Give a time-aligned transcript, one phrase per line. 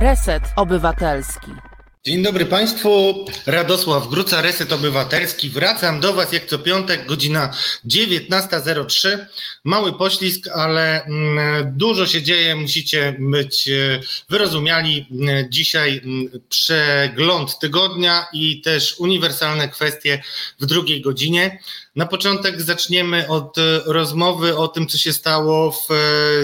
[0.00, 1.67] Reset Obywatelski.
[2.08, 5.50] Dzień dobry Państwu, Radosław Gruca, Reset Obywatelski.
[5.50, 7.52] Wracam do Was jak co piątek, godzina
[7.86, 9.18] 19.03.
[9.64, 11.38] Mały poślizg, ale mm,
[11.76, 15.06] dużo się dzieje, musicie być e, wyrozumiali.
[15.48, 20.22] Dzisiaj mm, przegląd tygodnia i też uniwersalne kwestie
[20.60, 21.58] w drugiej godzinie.
[21.96, 25.96] Na początek zaczniemy od e, rozmowy o tym, co się stało w e,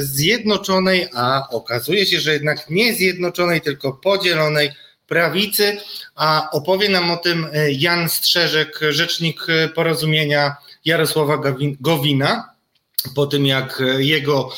[0.03, 4.71] Zjednoczonej, a okazuje się, że jednak nie Zjednoczonej, tylko podzielonej
[5.07, 5.79] prawicy,
[6.15, 11.43] a opowie nam o tym e, Jan Strzeżek, rzecznik porozumienia Jarosława
[11.81, 12.55] Gowina.
[13.15, 14.53] Po tym, jak jego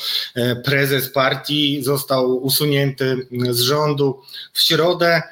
[0.64, 4.22] prezes partii został usunięty z rządu
[4.52, 5.22] w środę,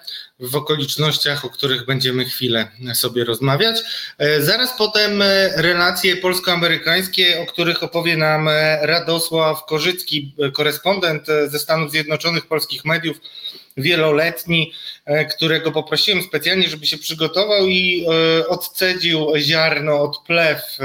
[0.40, 3.82] w okolicznościach, o których będziemy chwilę sobie rozmawiać.
[4.18, 11.59] E, zaraz potem e, relacje polsko-amerykańskie, o których opowie nam e, Radosław Korzycki, korespondent ze
[11.59, 13.16] Stanów Zjednoczonych polskich mediów,
[13.77, 14.73] wieloletni,
[15.37, 18.07] którego poprosiłem specjalnie, żeby się przygotował i
[18.49, 20.79] odcedził ziarno od plew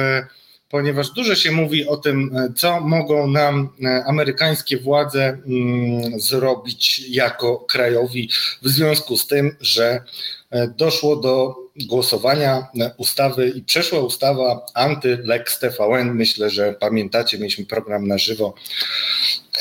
[0.70, 7.10] ponieważ dużo się mówi o tym, e, co mogą nam e, amerykańskie władze mm, zrobić
[7.10, 8.30] jako krajowi
[8.62, 10.04] w związku z tym, że
[10.52, 16.14] e, doszło do głosowania ustawy i przeszła ustawa anty-Lex TVN.
[16.14, 18.54] Myślę, że pamiętacie, mieliśmy program na żywo.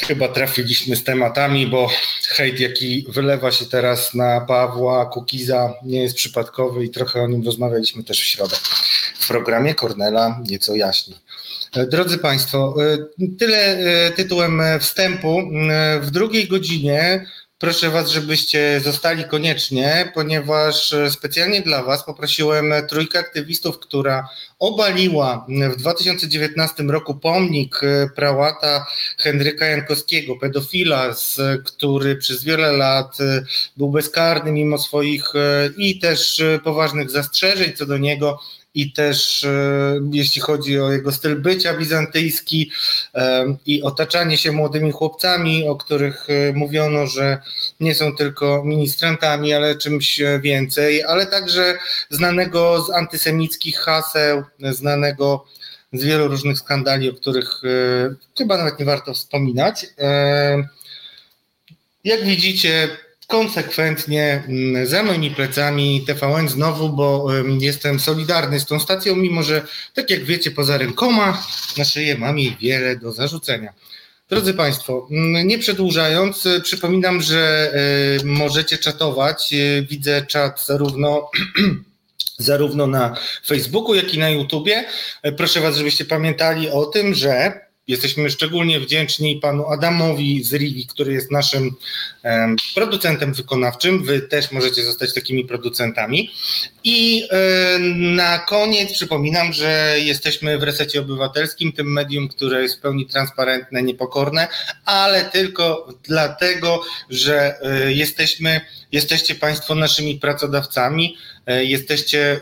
[0.07, 1.91] Chyba trafiliśmy z tematami, bo
[2.29, 7.45] hejt, jaki wylewa się teraz na Pawła Kukiza, nie jest przypadkowy i trochę o nim
[7.45, 8.57] rozmawialiśmy też w środę
[9.19, 11.19] w programie Kornela nieco jaśniej.
[11.91, 12.75] Drodzy Państwo,
[13.39, 15.43] tyle e, tytułem wstępu.
[16.01, 17.27] W drugiej godzinie
[17.59, 24.29] proszę Was, żebyście zostali koniecznie, ponieważ specjalnie dla Was poprosiłem trójkę aktywistów, która
[24.59, 27.81] obaliła w 2019 roku pomnik
[28.15, 28.87] prałata
[29.19, 31.15] Henryka Jankowskiego, pedofila,
[31.65, 33.19] który przez wiele lat
[33.77, 35.25] był bezkarny mimo swoich
[35.77, 38.41] i też poważnych zastrzeżeń co do niego
[38.75, 42.71] i też e, jeśli chodzi o jego styl bycia bizantyjski
[43.15, 47.39] e, i otaczanie się młodymi chłopcami, o których e, mówiono, że
[47.81, 51.79] nie są tylko ministrantami, ale czymś więcej, ale także
[52.11, 55.45] znanego z antysemickich haseł, znanego
[55.93, 57.63] z wielu różnych skandali, o których
[58.39, 59.87] chyba nawet nie warto wspominać.
[62.05, 62.89] Jak widzicie,
[63.29, 67.27] konsekwentnie mm, za moimi plecami TVN znowu, bo
[67.61, 69.63] jestem solidarny z tą stacją, mimo że,
[69.95, 71.43] tak jak wiecie, poza rękoma
[71.79, 73.73] na szyję mam jej wiele do zarzucenia.
[74.29, 77.73] Drodzy Państwo, mm, nie przedłużając, y, przypominam, że
[78.23, 79.53] y, możecie czatować.
[79.53, 81.31] Y, widzę czat zarówno
[82.39, 84.85] zarówno na Facebooku, jak i na YouTubie.
[85.37, 91.13] Proszę Was, żebyście pamiętali o tym, że Jesteśmy szczególnie wdzięczni panu Adamowi z Rivi, który
[91.13, 91.75] jest naszym
[92.75, 94.05] producentem wykonawczym.
[94.05, 96.31] Wy też możecie zostać takimi producentami.
[96.91, 102.81] I um, na koniec przypominam, że jesteśmy w resecie obywatelskim, tym medium, które jest w
[102.81, 104.49] pełni transparentne, niepokorne,
[104.85, 108.61] ale tylko dlatego, że um, jesteśmy,
[108.93, 111.17] jesteście Państwo naszymi pracodawcami
[111.49, 112.41] E, jesteście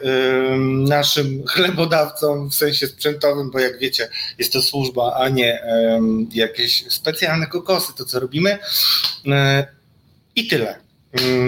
[0.88, 4.08] naszym chlebodawcą w sensie sprzętowym, bo jak wiecie,
[4.38, 5.62] jest to służba, a nie
[6.34, 8.58] jakieś specjalne kokosy, to co robimy.
[9.26, 9.66] E,
[10.36, 10.78] I tyle.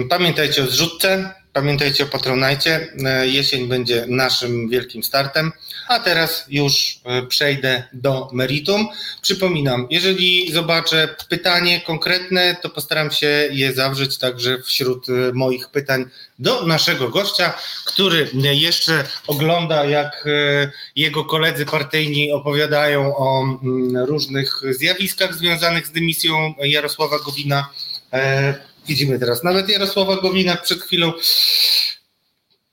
[0.09, 2.87] Pamiętajcie o zrzutce, Pamiętajcie o Patronajcie.
[3.05, 5.51] E, jesień będzie naszym wielkim startem.
[5.87, 8.87] A teraz już e, przejdę do meritum.
[9.21, 16.05] Przypominam, jeżeli zobaczę pytanie konkretne, to postaram się je zawrzeć także wśród e, moich pytań
[16.39, 17.53] do naszego gościa,
[17.85, 20.25] który jeszcze ogląda, jak
[20.95, 27.69] jego koledzy partyjni opowiadają o mm, różnych zjawiskach związanych z dymisją Jarosława Gowina
[28.89, 31.13] Widzimy teraz nawet Jarosława Gowina przed chwilą.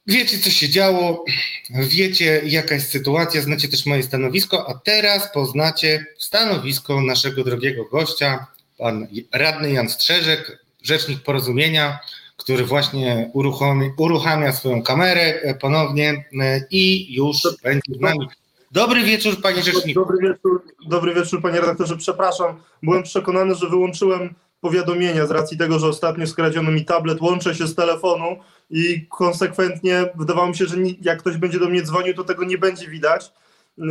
[0.07, 1.25] Wiecie, co się działo,
[1.71, 8.47] wiecie, jaka jest sytuacja, znacie też moje stanowisko, a teraz poznacie stanowisko naszego drogiego gościa,
[8.79, 11.99] pan radny Jan Strzeżek, rzecznik porozumienia,
[12.37, 18.29] który właśnie uruchomi, uruchamia swoją kamerę ponownie e, i już będzie z nami.
[18.71, 20.01] Dobry wieczór, panie rzeczniku.
[20.01, 21.97] Dobry wieczór, dobry wieczór, panie redaktorze.
[21.97, 27.55] Przepraszam, byłem przekonany, że wyłączyłem powiadomienia z racji tego, że ostatnio skradziono mi tablet, łączę
[27.55, 28.37] się z telefonu
[28.71, 32.59] i konsekwentnie wydawało mi się, że jak ktoś będzie do mnie dzwonił, to tego nie
[32.59, 33.33] będzie widać,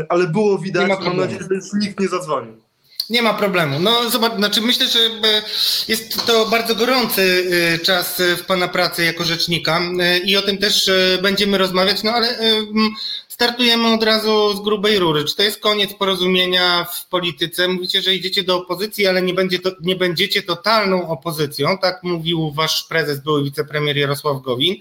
[0.09, 2.65] ale było widać, mam nadzieję, że już nikt nie zadzwonił.
[3.09, 3.79] Nie ma problemu.
[3.79, 5.41] No zobacz, znaczy myślę, że e,
[5.87, 10.57] jest to bardzo gorący e, czas w Pana pracy jako rzecznika e, i o tym
[10.57, 10.91] też
[11.21, 12.37] będziemy rozmawiać, no ale
[13.35, 15.25] startujemy od razu z grubej rury.
[15.25, 17.67] Czy to jest koniec porozumienia w polityce?
[17.67, 22.51] Mówicie, że idziecie do opozycji, ale nie, będzie to, nie będziecie totalną opozycją, tak mówił
[22.51, 24.75] wasz prezes, były wicepremier Jarosław Gowin.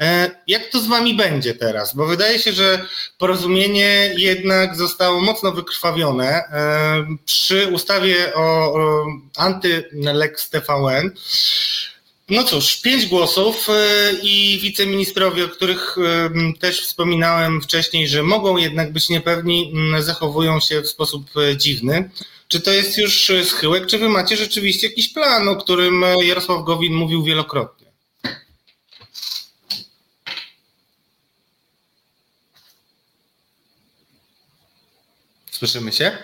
[0.00, 1.94] E, jak to z wami będzie teraz?
[1.94, 2.86] Bo wydaje się, że
[3.18, 8.74] porozumienie jednak zostało mocno wykrwawione e, przy ustawie o
[9.36, 11.10] anty-Lex TVN.
[12.28, 15.96] No cóż, pięć głosów e, i wiceministrowie, o których
[16.60, 22.10] też wspominałem wcześniej, że mogą jednak być niepewni, zachowują się w sposób dziwny.
[22.48, 26.94] Czy to jest już schyłek, czy wy macie rzeczywiście jakiś plan, o którym Jarosław Gowin
[26.94, 27.88] mówił wielokrotnie?
[35.50, 36.18] Słyszymy się?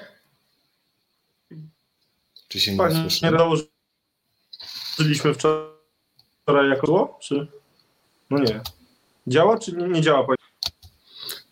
[2.48, 3.20] Czy się nie Panie słyszy?
[4.98, 5.73] Założyliśmy wczoraj
[6.52, 7.18] jako zło?
[7.22, 7.46] Czy...
[8.30, 8.60] No nie.
[9.26, 10.26] Działa, czy nie, działa?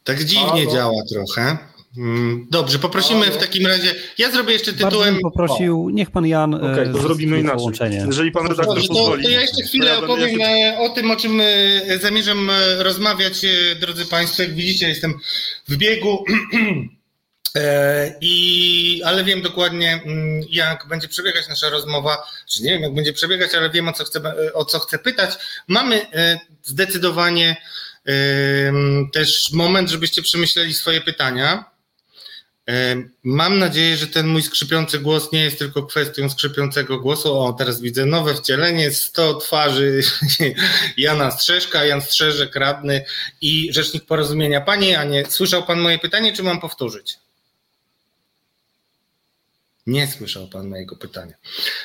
[0.05, 0.73] Tak dziwnie Halo?
[0.73, 1.59] działa trochę.
[1.99, 3.95] Mm, Dobrze, poprosimy w takim razie.
[4.19, 5.19] Ja zrobię jeszcze tytułem.
[5.23, 7.57] poprosił, niech pan Jan Okej, e, to zrobimy inaczej.
[7.59, 8.05] połączenie.
[8.07, 9.23] Jeżeli pan redaktor Dobrze, to, pozwoli.
[9.25, 13.41] to ja jeszcze chwilę opowiem jeszcze- e, o tym, o czym e, zamierzam rozmawiać,
[13.81, 14.43] drodzy Państwo.
[14.43, 15.15] Jak widzicie, jestem
[15.69, 16.25] w biegu.
[17.57, 22.95] E, I, ale wiem dokładnie, mm, jak będzie przebiegać nasza rozmowa, czy nie wiem, jak
[22.95, 25.31] będzie przebiegać, ale wiem, o co chcę, e, o co chcę pytać.
[25.69, 27.57] Mamy e, zdecydowanie
[29.13, 31.65] też moment, żebyście przemyśleli swoje pytania.
[33.23, 37.39] Mam nadzieję, że ten mój skrzypiący głos nie jest tylko kwestią skrzypiącego głosu.
[37.39, 40.03] O, teraz widzę nowe wcielenie, 100 twarzy
[40.97, 43.05] Jana Strzeszka, Jan Strzeżek, radny
[43.41, 44.61] i rzecznik porozumienia.
[44.61, 47.19] Panie Janie, słyszał pan moje pytanie, czy mam powtórzyć?
[49.87, 51.35] Nie słyszał pan mojego pytania.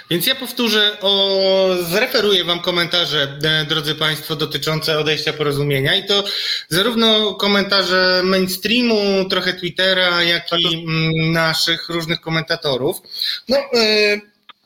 [0.10, 6.24] Więc ja powtórzę, o, zreferuję wam komentarze, e, drodzy Państwo, dotyczące odejścia porozumienia i to
[6.70, 12.98] zarówno komentarze mainstreamu, trochę Twittera, jak i mm, naszych różnych komentatorów.
[13.50, 13.58] No,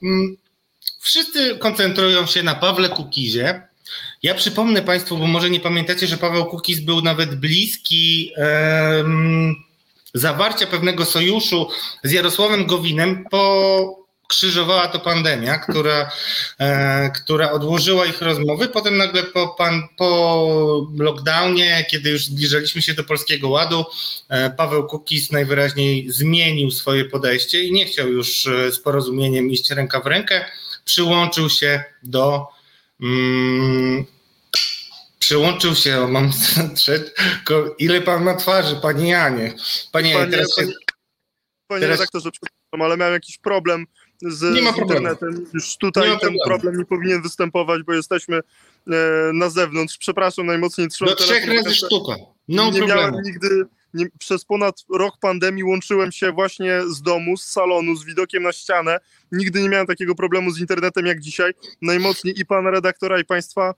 [0.01, 0.37] mm,
[0.99, 3.61] wszyscy koncentrują się na Pawle Kukizie.
[4.23, 9.55] Ja przypomnę Państwu, bo może nie pamiętacie, że Paweł Kukiz był nawet bliski em,
[10.13, 11.69] zawarcia pewnego sojuszu
[12.03, 13.25] z Jarosławem Gowinem,
[14.31, 16.11] pokrzyżowała to pandemia, która,
[16.59, 18.67] e, która odłożyła ich rozmowy.
[18.67, 23.85] Potem nagle po, pan, po lockdownie, kiedy już zbliżaliśmy się do Polskiego Ładu,
[24.29, 29.71] e, Paweł Kukiz najwyraźniej zmienił swoje podejście i nie chciał już e, z porozumieniem iść
[29.71, 30.45] ręka w rękę.
[30.85, 32.47] Przyłączył się do
[33.01, 34.05] mm,
[35.31, 36.31] Przyłączył się, mam
[37.79, 39.53] ile pan ma twarzy, panie Janie?
[39.91, 40.73] Panie, Panie- teraz się, panie-
[41.67, 43.85] Panie teraz- redaktorze, przepraszam, ale miałem jakiś problem
[44.21, 45.45] z, Nie ma z internetem.
[45.53, 46.39] Już tutaj ten problemu.
[46.45, 48.41] problem nie powinien występować, bo jesteśmy e,
[49.33, 49.97] na zewnątrz.
[49.97, 52.15] Przepraszam, najmocniej do trzech razy sztuka.
[52.47, 52.99] No nie problemu.
[53.01, 58.05] miałem nigdy, nie, przez ponad rok pandemii łączyłem się właśnie z domu, z salonu, z
[58.05, 58.99] widokiem na ścianę.
[59.31, 61.53] Nigdy nie miałem takiego problemu z internetem jak dzisiaj.
[61.81, 63.73] Najmocniej i pana redaktora, i państwa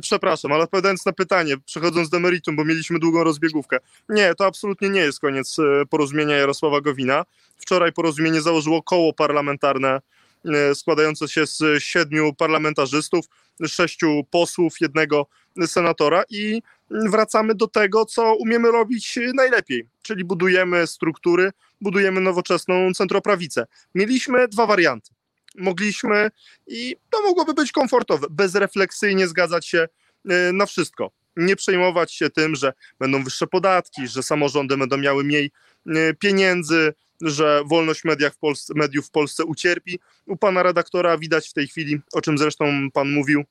[0.00, 3.78] przepraszam, ale odpowiadając na pytanie, przechodząc do meritum, bo mieliśmy długą rozbiegówkę.
[4.08, 7.24] Nie, to absolutnie nie jest koniec e, porozumienia Jarosława Gowina.
[7.56, 10.00] Wczoraj porozumienie założyło koło parlamentarne
[10.44, 13.26] e, składające się z siedmiu parlamentarzystów,
[13.66, 15.26] sześciu posłów, jednego
[15.66, 23.66] senatora i wracamy do tego, co umiemy robić najlepiej, czyli budujemy struktury, budujemy nowoczesną centroprawicę.
[23.94, 25.15] Mieliśmy dwa warianty.
[25.58, 26.30] Mogliśmy
[26.66, 29.88] i to mogłoby być komfortowe, bezrefleksyjnie zgadzać się
[30.28, 31.10] e, na wszystko.
[31.36, 35.50] Nie przejmować się tym, że będą wyższe podatki, że samorządy będą miały mniej
[35.86, 38.02] e, pieniędzy, że wolność
[38.32, 39.98] w Polsce, mediów w Polsce ucierpi.
[40.26, 43.44] U pana redaktora widać w tej chwili, o czym zresztą pan mówił,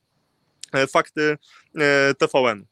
[0.73, 1.37] e, fakty
[2.17, 2.65] TVN.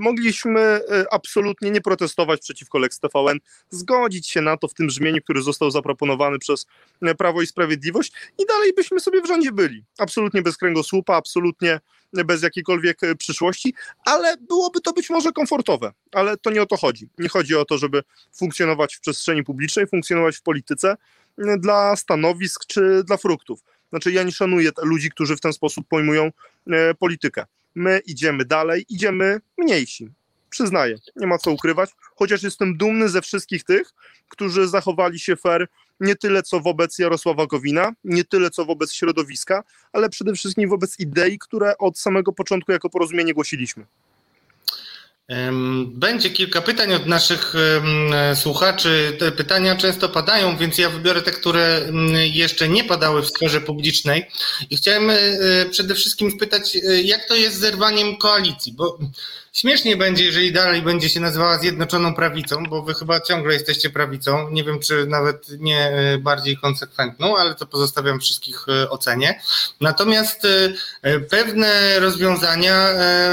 [0.00, 3.38] Mogliśmy e, absolutnie nie protestować przeciwko Lex TVN,
[3.70, 6.66] zgodzić się na to w tym brzmieniu, który został zaproponowany przez
[7.02, 9.84] e, Prawo i Sprawiedliwość i dalej byśmy sobie w rządzie byli.
[9.98, 11.80] Absolutnie bez kręgosłupa, absolutnie
[12.12, 15.92] bez jakiejkolwiek e, przyszłości, ale byłoby to być może komfortowe.
[16.12, 17.08] Ale to nie o to chodzi.
[17.18, 18.02] Nie chodzi o to, żeby
[18.36, 20.96] funkcjonować w przestrzeni publicznej, funkcjonować w polityce
[21.58, 23.60] dla stanowisk czy dla fruktów.
[23.90, 26.30] Znaczy, ja nie szanuję ludzi, którzy w ten sposób pojmują
[26.98, 27.44] politykę.
[27.74, 30.08] My idziemy dalej, idziemy mniejsi.
[30.50, 33.94] Przyznaję, nie ma co ukrywać, chociaż jestem dumny ze wszystkich tych,
[34.28, 35.68] którzy zachowali się fair
[36.00, 41.00] nie tyle co wobec Jarosława Gowina, nie tyle co wobec środowiska, ale przede wszystkim wobec
[41.00, 43.86] idei, które od samego początku jako porozumienie głosiliśmy.
[45.86, 47.54] Będzie kilka pytań od naszych
[48.34, 49.16] słuchaczy.
[49.18, 51.80] Te pytania często padają, więc ja wybiorę te, które
[52.32, 54.26] jeszcze nie padały w sferze publicznej.
[54.70, 55.16] I chciałem e,
[55.70, 58.98] przede wszystkim spytać, e, jak to jest z zerwaniem koalicji, bo
[59.56, 64.50] Śmiesznie będzie, jeżeli dalej będzie się nazywała Zjednoczoną Prawicą, bo wy chyba ciągle jesteście prawicą.
[64.50, 69.40] Nie wiem, czy nawet nie e, bardziej konsekwentną, ale to pozostawiam wszystkich e, ocenie.
[69.80, 70.44] Natomiast
[71.02, 72.88] e, pewne rozwiązania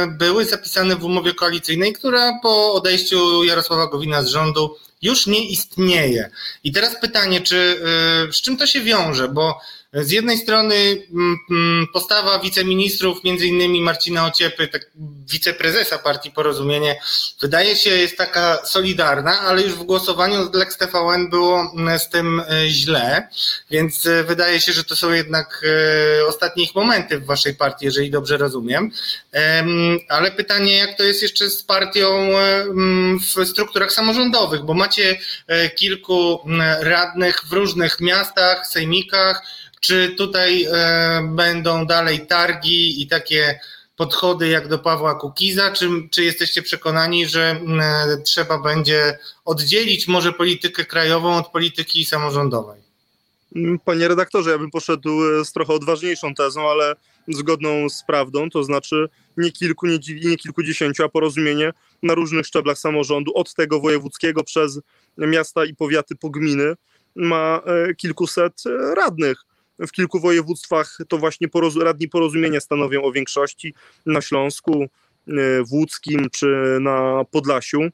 [0.07, 6.29] były zapisane w umowie koalicyjnej, która po odejściu Jarosława Gowina z rządu już nie istnieje.
[6.63, 7.81] I teraz pytanie, czy
[8.31, 9.27] z czym to się wiąże?
[9.27, 9.59] Bo
[9.93, 14.91] z jednej strony mm, mm, postawa wiceministrów, między innymi Marcina Ociepy, tak,
[15.31, 16.99] wiceprezesa partii Porozumienie,
[17.41, 22.09] wydaje się jest taka solidarna, ale już w głosowaniu z Lex TVN było mm, z
[22.09, 23.27] tym e, źle,
[23.71, 25.63] więc e, wydaje się, że to są jednak
[26.21, 28.91] e, ostatnie ich momenty w waszej partii, jeżeli dobrze rozumiem.
[30.09, 32.31] Ale pytanie, jak to jest jeszcze z partią
[33.35, 35.19] w strukturach samorządowych, bo macie
[35.75, 36.39] kilku
[36.79, 39.41] radnych w różnych miastach, sejmikach,
[39.81, 43.59] czy tutaj e, będą dalej targi i takie
[43.95, 47.41] podchody jak do Pawła Kukiza, czy, czy jesteście przekonani, że
[47.81, 52.81] e, trzeba będzie oddzielić może politykę krajową od polityki samorządowej?
[53.55, 56.95] Mm, panie redaktorze, ja bym poszedł e, z trochę odważniejszą tezą, ale
[57.27, 61.71] zgodną z prawdą, to znaczy nie kilku, nie, nie kilkudziesięciu, a porozumienie
[62.03, 64.79] na różnych szczeblach samorządu, od tego wojewódzkiego przez
[65.17, 66.73] miasta i powiaty po gminy,
[67.15, 67.61] ma
[67.97, 68.63] kilkuset
[68.95, 69.37] radnych
[69.87, 73.73] w kilku województwach to właśnie poroz radni porozumienia stanowią o większości
[74.05, 74.87] na Śląsku, e,
[75.63, 77.81] w Łódzkim czy na Podlasiu.
[77.81, 77.89] E,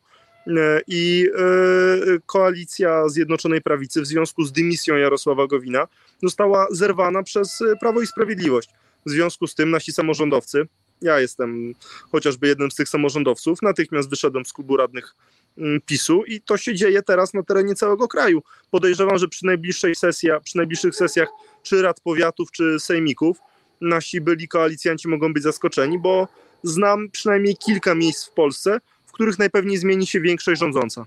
[0.88, 5.88] I e, koalicja Zjednoczonej Prawicy w związku z dymisją Jarosława Gowina
[6.24, 8.70] została zerwana przez Prawo i Sprawiedliwość.
[9.06, 10.68] W związku z tym nasi samorządowcy,
[11.02, 11.74] ja jestem
[12.12, 15.16] chociażby jednym z tych samorządowców, natychmiast wyszedłem z klubu radnych
[15.86, 18.44] PiSu i to się dzieje teraz na terenie całego kraju.
[18.72, 21.30] Podejrzewam, że przy najbliższej sesji, przy najbliższych sesjach
[21.64, 23.38] czy rad powiatów, czy sejmików,
[23.82, 26.28] nasi byli koalicjanci mogą być zaskoczeni, bo
[26.64, 31.06] znam przynajmniej kilka miejsc w Polsce, w których najpewniej zmieni się większość rządząca.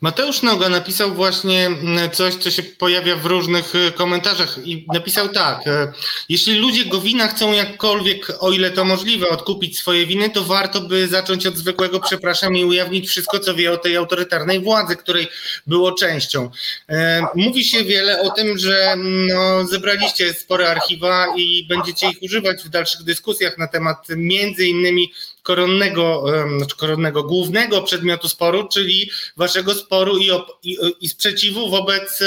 [0.00, 5.28] Mateusz Noga napisał właśnie mm, coś, co się pojawia w różnych y, komentarzach i napisał
[5.28, 5.66] tak.
[5.66, 5.92] E,
[6.28, 11.08] jeśli ludzie Gowina chcą jakkolwiek, o ile to możliwe, odkupić swoje winy, to warto by
[11.08, 15.28] zacząć od zwykłego przepraszam i ujawnić wszystko, co wie o tej autorytarnej władzy, której
[15.66, 16.50] było częścią.
[16.88, 22.62] E, mówi się wiele o tym, że no, zebraliście spore archiwa i będziecie ich używać
[22.62, 25.12] w dalszych dyskusjach na temat między innymi
[25.48, 26.24] koronnego,
[26.56, 30.30] znaczy koronnego głównego przedmiotu sporu, czyli waszego sporu i,
[30.62, 32.22] i, i sprzeciwu wobec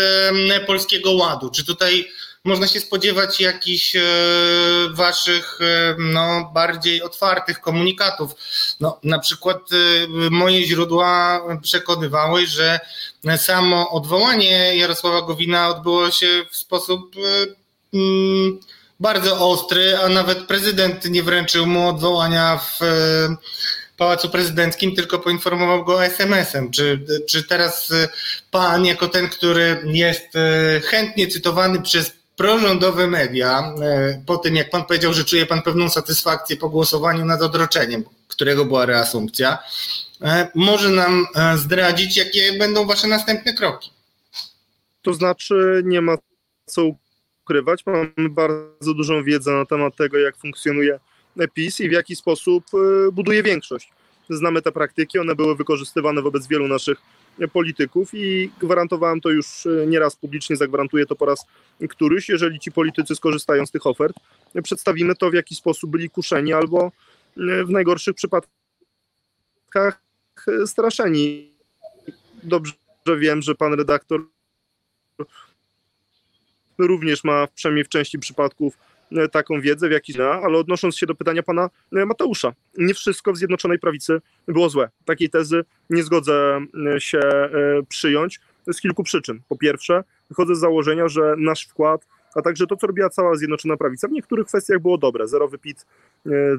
[0.67, 1.49] Polskiego Ładu.
[1.49, 2.07] Czy tutaj
[2.43, 4.01] można się spodziewać jakichś e,
[4.89, 8.31] waszych e, no, bardziej otwartych komunikatów.
[8.79, 12.79] No, na przykład e, moje źródła przekonywały, że
[13.37, 17.15] samo odwołanie Jarosława Gowina odbyło się w sposób
[17.93, 18.59] mm,
[19.01, 23.35] bardzo ostry, a nawet prezydent nie wręczył mu odwołania w e,
[23.97, 26.71] Pałacu Prezydenckim, tylko poinformował go SMS-em.
[26.71, 28.07] Czy, czy teraz e,
[28.51, 33.73] pan, jako ten, który jest e, chętnie cytowany przez prorządowe media,
[34.25, 38.65] po tym jak pan powiedział, że czuje pan pewną satysfakcję po głosowaniu nad odroczeniem, którego
[38.65, 39.57] była reasumpcja,
[40.55, 43.91] może nam zdradzić, jakie będą wasze następne kroki?
[45.01, 46.17] To znaczy, nie ma
[46.65, 46.81] co
[47.43, 47.85] ukrywać.
[47.85, 50.99] Mamy bardzo dużą wiedzę na temat tego, jak funkcjonuje
[51.53, 53.91] PiS i w jaki sposób e, buduje większość.
[54.29, 57.01] Znamy te praktyki, one były wykorzystywane wobec wielu naszych
[57.53, 61.45] polityków i gwarantowałem to już e, nieraz publicznie, zagwarantuję to po raz
[61.89, 62.29] któryś.
[62.29, 64.15] Jeżeli ci politycy skorzystają z tych ofert,
[64.63, 66.91] przedstawimy to, w jaki sposób byli kuszeni albo
[67.37, 68.51] e, w najgorszych przypadkach
[70.65, 71.51] straszeni.
[72.43, 72.73] Dobrze
[73.17, 74.25] wiem, że pan redaktor
[76.87, 78.77] również ma przynajmniej w części przypadków
[79.11, 83.33] e, taką wiedzę, w jakiś ale odnosząc się do pytania pana e, Mateusza, nie wszystko
[83.33, 84.89] w Zjednoczonej Prawicy było złe.
[85.05, 87.19] Takiej tezy nie zgodzę e, się
[87.89, 88.39] przyjąć
[88.71, 89.41] z kilku przyczyn.
[89.49, 93.77] Po pierwsze, wychodzę z założenia, że nasz wkład, a także to, co robiła cała Zjednoczona
[93.77, 95.27] Prawica, w niektórych kwestiach było dobre.
[95.27, 95.85] Zerowy PIT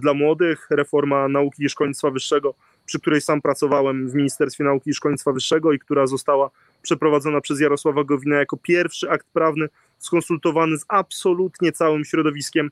[0.01, 2.55] dla młodych, reforma nauki i szkolnictwa wyższego,
[2.87, 6.51] przy której sam pracowałem w Ministerstwie Nauki i Szkolnictwa Wyższego i która została
[6.83, 9.69] przeprowadzona przez Jarosława Gowina jako pierwszy akt prawny
[10.03, 12.71] skonsultowany z absolutnie całym środowiskiem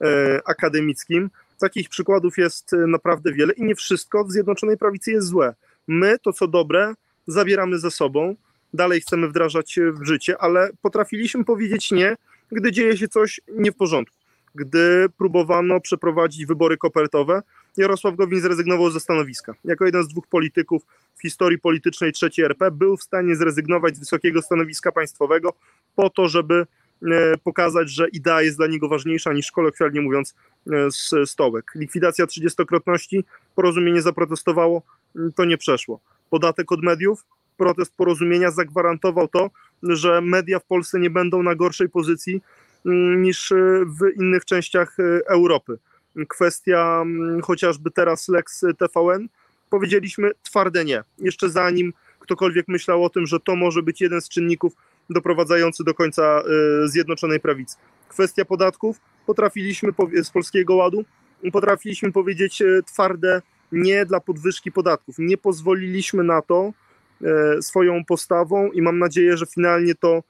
[0.00, 1.30] e, akademickim.
[1.58, 5.54] Takich przykładów jest e, naprawdę wiele i nie wszystko w Zjednoczonej Prawicy jest złe.
[5.88, 6.94] My to, co dobre,
[7.26, 8.34] zabieramy ze sobą,
[8.74, 12.16] dalej chcemy wdrażać w życie, ale potrafiliśmy powiedzieć nie,
[12.52, 14.16] gdy dzieje się coś nie w porządku.
[14.54, 17.42] Gdy próbowano przeprowadzić wybory kopertowe,
[17.76, 19.54] Jarosław Gowin zrezygnował ze stanowiska.
[19.64, 20.82] Jako jeden z dwóch polityków
[21.16, 25.52] w historii politycznej III RP był w stanie zrezygnować z wysokiego stanowiska państwowego
[25.98, 26.66] po to, żeby
[27.44, 30.34] pokazać, że idea jest dla niego ważniejsza niż kolokwialnie mówiąc
[31.24, 31.72] stołek.
[31.74, 33.24] Likwidacja trzydziestokrotności,
[33.54, 34.82] porozumienie zaprotestowało,
[35.34, 36.00] to nie przeszło.
[36.30, 37.24] Podatek od mediów,
[37.56, 39.50] protest porozumienia zagwarantował to,
[39.82, 42.42] że media w Polsce nie będą na gorszej pozycji
[42.86, 43.52] mm, niż
[43.86, 45.78] w innych częściach Europy.
[46.28, 49.28] Kwestia mm, chociażby teraz Lex TVN,
[49.70, 51.04] powiedzieliśmy twarde nie.
[51.18, 54.72] Jeszcze zanim ktokolwiek myślał o tym, że to może być jeden z czynników
[55.10, 56.42] doprowadzający do końca
[56.84, 57.76] y, Zjednoczonej Prawicy.
[58.08, 61.04] Kwestia podatków, potrafiliśmy z Polskiego Ładu,
[61.52, 65.14] potrafiliśmy powiedzieć y, twarde nie dla podwyżki podatków.
[65.18, 66.72] Nie pozwoliliśmy na to
[67.58, 70.22] y, swoją postawą i mam nadzieję, że finalnie to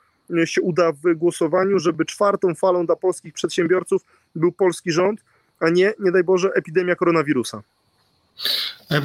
[0.45, 4.03] się uda w głosowaniu, żeby czwartą falą dla polskich przedsiębiorców
[4.35, 5.21] był polski rząd,
[5.61, 7.63] a nie, nie daj Boże, epidemia koronawirusa.
[8.91, 9.03] E,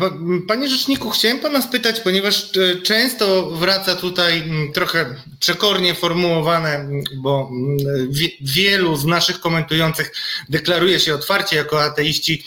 [0.48, 7.52] panie Rzeczniku, chciałem Pana spytać, ponieważ e, często wraca tutaj trochę przekornie formułowane, bo
[8.42, 10.12] wielu z naszych komentujących
[10.50, 12.44] deklaruje się otwarcie jako ateiści,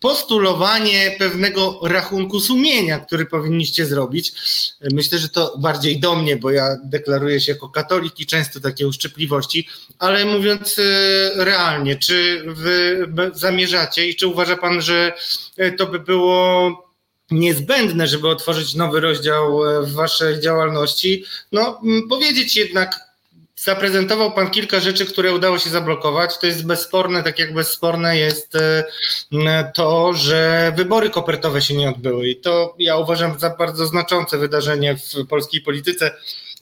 [0.00, 4.32] postulowanie pewnego rachunku sumienia, który powinniście zrobić.
[4.92, 8.88] Myślę, że to bardziej do mnie, bo ja deklaruję się jako katolik i często takie
[8.88, 10.82] uszczypliwości, ale mówiąc e,
[11.44, 15.12] realnie, czy wy zamierzacie i czy uważa Pan, że
[15.78, 16.88] to by było
[17.30, 23.07] niezbędne, żeby otworzyć nowy rozdział e, w waszej działalności, no powiedzieć jednak,
[23.58, 26.38] zaprezentował pan kilka rzeczy, które udało się zablokować.
[26.38, 32.28] To jest bezsporne, tak jak bezsporne jest e, to, że wybory kopertowe się nie odbyły
[32.28, 36.10] i to ja uważam za bardzo znaczące wydarzenie w polskiej polityce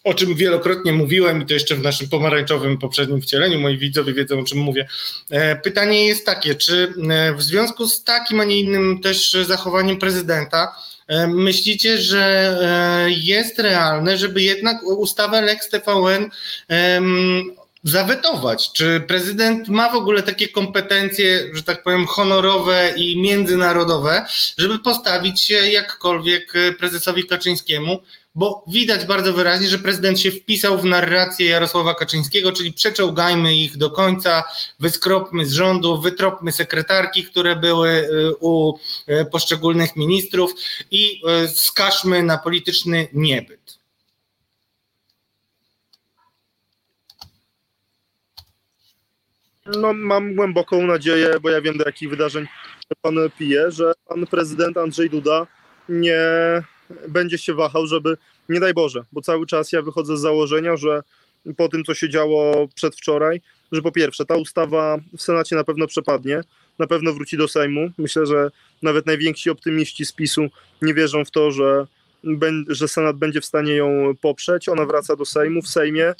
[0.06, 4.40] o czym wielokrotnie mówiłem i to jeszcze w naszym pomarańczowym poprzednim wcieleniu, moi widzowie wiedzą
[4.40, 4.88] o czym mówię.
[5.30, 9.98] E, pytanie jest takie, czy e, w związku z takim, a nie innym też zachowaniem
[9.98, 10.74] prezydenta,
[11.28, 12.56] Myślicie, że
[13.08, 16.30] jest realne, żeby jednak ustawę Lex TVN
[17.82, 18.72] zawetować?
[18.72, 24.26] Czy prezydent ma w ogóle takie kompetencje, że tak powiem, honorowe i międzynarodowe,
[24.58, 28.02] żeby postawić się jakkolwiek prezesowi Kaczyńskiemu
[28.36, 33.76] bo widać bardzo wyraźnie, że prezydent się wpisał w narrację Jarosława Kaczyńskiego, czyli przeczołgajmy ich
[33.76, 34.44] do końca,
[34.80, 40.54] wyskropmy z rządu, wytropmy sekretarki, które były y, u y, poszczególnych ministrów
[40.90, 43.78] i y, skażmy na polityczny niebyt.
[49.66, 52.46] No, mam głęboką nadzieję, bo ja wiem do jakich wydarzeń
[53.02, 55.46] pan pije, że pan prezydent Andrzej Duda
[55.88, 56.20] nie
[57.08, 58.16] będzie się wahał, żeby,
[58.48, 61.02] nie daj Boże, bo cały czas ja wychodzę z założenia, że
[61.56, 63.40] po tym, co się działo przedwczoraj,
[63.72, 66.40] że po pierwsze, ta ustawa w Senacie na pewno przepadnie,
[66.78, 67.90] na pewno wróci do Sejmu.
[67.98, 68.50] Myślę, że
[68.82, 70.48] nawet najwięksi optymiści z PiSu
[70.82, 71.86] nie wierzą w to, że,
[72.68, 74.68] że Senat będzie w stanie ją poprzeć.
[74.68, 75.62] Ona wraca do Sejmu.
[75.62, 76.14] W Sejmie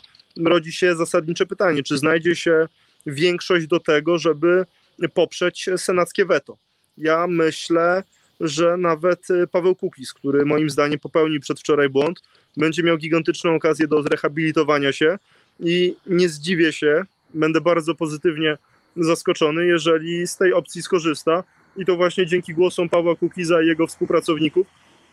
[0.45, 2.69] rodzi się zasadnicze pytanie, czy znajdzie się
[3.07, 4.67] większość do tego, żeby
[5.15, 6.57] poprzeć senackie weto.
[6.99, 8.03] Ja myślę,
[8.40, 12.22] że nawet y, Paweł Kukis, który moim zdaniem popełnił przedwczoraj błąd,
[12.57, 15.18] będzie miał gigantyczną okazję do zrehabilitowania się
[15.61, 18.59] i nie zdziwię się, będę bardzo pozytywnie
[18.96, 21.44] zaskoczony, jeżeli z tej opcji skorzysta
[21.77, 24.66] i to właśnie dzięki głosom Pawła Kukiza i jego współpracowników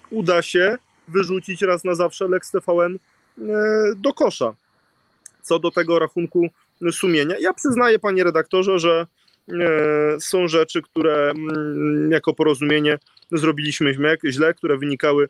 [0.09, 3.41] uda się wyrzucić raz na zawsze Lex TVN e,
[3.95, 4.53] do kosza.
[5.41, 6.47] Co do tego rachunku
[6.91, 9.07] sumienia, ja przyznaję panie redaktorze, że
[10.19, 12.97] są rzeczy, które mm, jako porozumienie
[13.31, 15.29] zrobiliśmy źle, które wynikały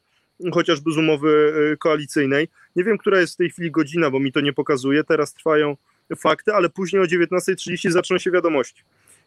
[0.54, 2.48] chociażby z umowy e, koalicyjnej.
[2.76, 5.04] Nie wiem, która jest w tej chwili godzina, bo mi to nie pokazuje.
[5.04, 5.78] Teraz trwają
[6.18, 8.84] fakty, ale później o 19.30 zaczną się wiadomości.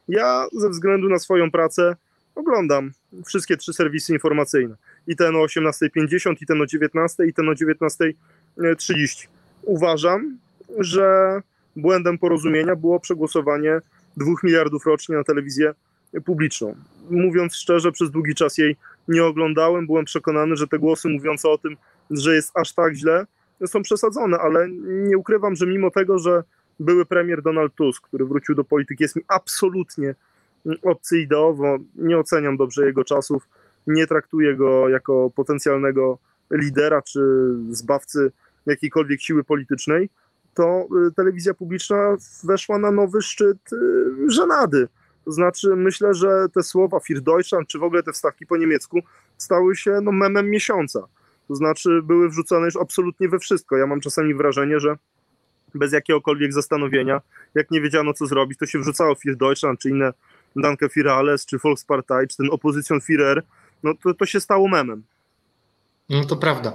[0.09, 1.96] Ja ze względu na swoją pracę
[2.35, 2.92] oglądam
[3.27, 4.77] wszystkie trzy serwisy informacyjne.
[5.07, 9.27] I ten o 18.50, i ten o 19.00, i ten o 19.30.
[9.62, 10.38] Uważam,
[10.79, 11.40] że
[11.77, 13.81] błędem porozumienia było przegłosowanie
[14.16, 15.74] 2 miliardów rocznie na telewizję
[16.24, 16.74] publiczną.
[17.11, 18.76] Mówiąc szczerze, przez długi czas jej
[19.09, 19.87] nie oglądałem.
[19.87, 21.76] Byłem przekonany, że te głosy mówiące o tym,
[22.11, 23.26] że jest aż tak źle,
[23.66, 26.42] są przesadzone, ale nie ukrywam, że mimo tego, że
[26.81, 30.14] były premier Donald Tusk, który wrócił do polityki, jest mi absolutnie
[30.83, 33.48] obcy ideowo, nie oceniam dobrze jego czasów,
[33.87, 36.18] nie traktuję go jako potencjalnego
[36.50, 37.20] lidera czy
[37.70, 38.33] zbawcy
[38.66, 40.09] jakiejkolwiek siły politycznej,
[40.55, 43.76] to y, telewizja publiczna weszła na nowy szczyt y,
[44.29, 44.88] żenady.
[45.24, 49.00] To znaczy, myślę, że te słowa Für Deutschland, czy w ogóle te wstawki po niemiecku,
[49.38, 51.07] stały się no, memem miesiąca.
[51.48, 53.76] To znaczy, były wrzucane już absolutnie we wszystko.
[53.76, 54.96] Ja mam czasami wrażenie, że
[55.74, 57.20] bez jakiegokolwiek zastanowienia,
[57.55, 60.12] jak nie wiedziano, co zrobić, to się wrzucało Für Deutschland, czy inne
[60.57, 63.42] Danke für alles, czy Volkspartei, czy ten Opposition Führer,
[63.83, 65.02] no to, to się stało memem.
[66.09, 66.73] No to prawda.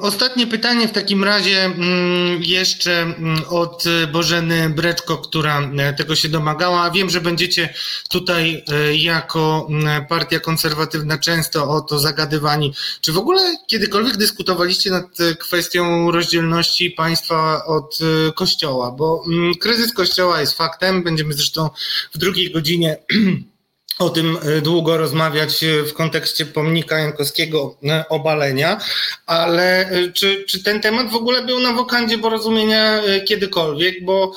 [0.00, 6.28] Ostatnie pytanie w takim razie mm, jeszcze mm, od Bożeny Breczko, która e, tego się
[6.28, 6.90] domagała.
[6.90, 7.74] Wiem, że będziecie
[8.10, 12.74] tutaj e, jako mm, partia konserwatywna często o to zagadywani.
[13.00, 17.98] Czy w ogóle kiedykolwiek dyskutowaliście nad e, kwestią rozdzielności państwa od
[18.34, 18.90] kościoła?
[18.90, 19.24] Bo
[19.60, 21.02] kryzys kościoła jest faktem.
[21.02, 21.70] Będziemy zresztą
[22.14, 22.96] w drugiej godzinie
[23.98, 28.80] o tym e, długo rozmawiać e, w kontekście pomnika Jankowskiego e, obalenia,
[29.26, 34.32] ale czy, czy ten temat w ogóle był na wokandzie porozumienia kiedykolwiek, bo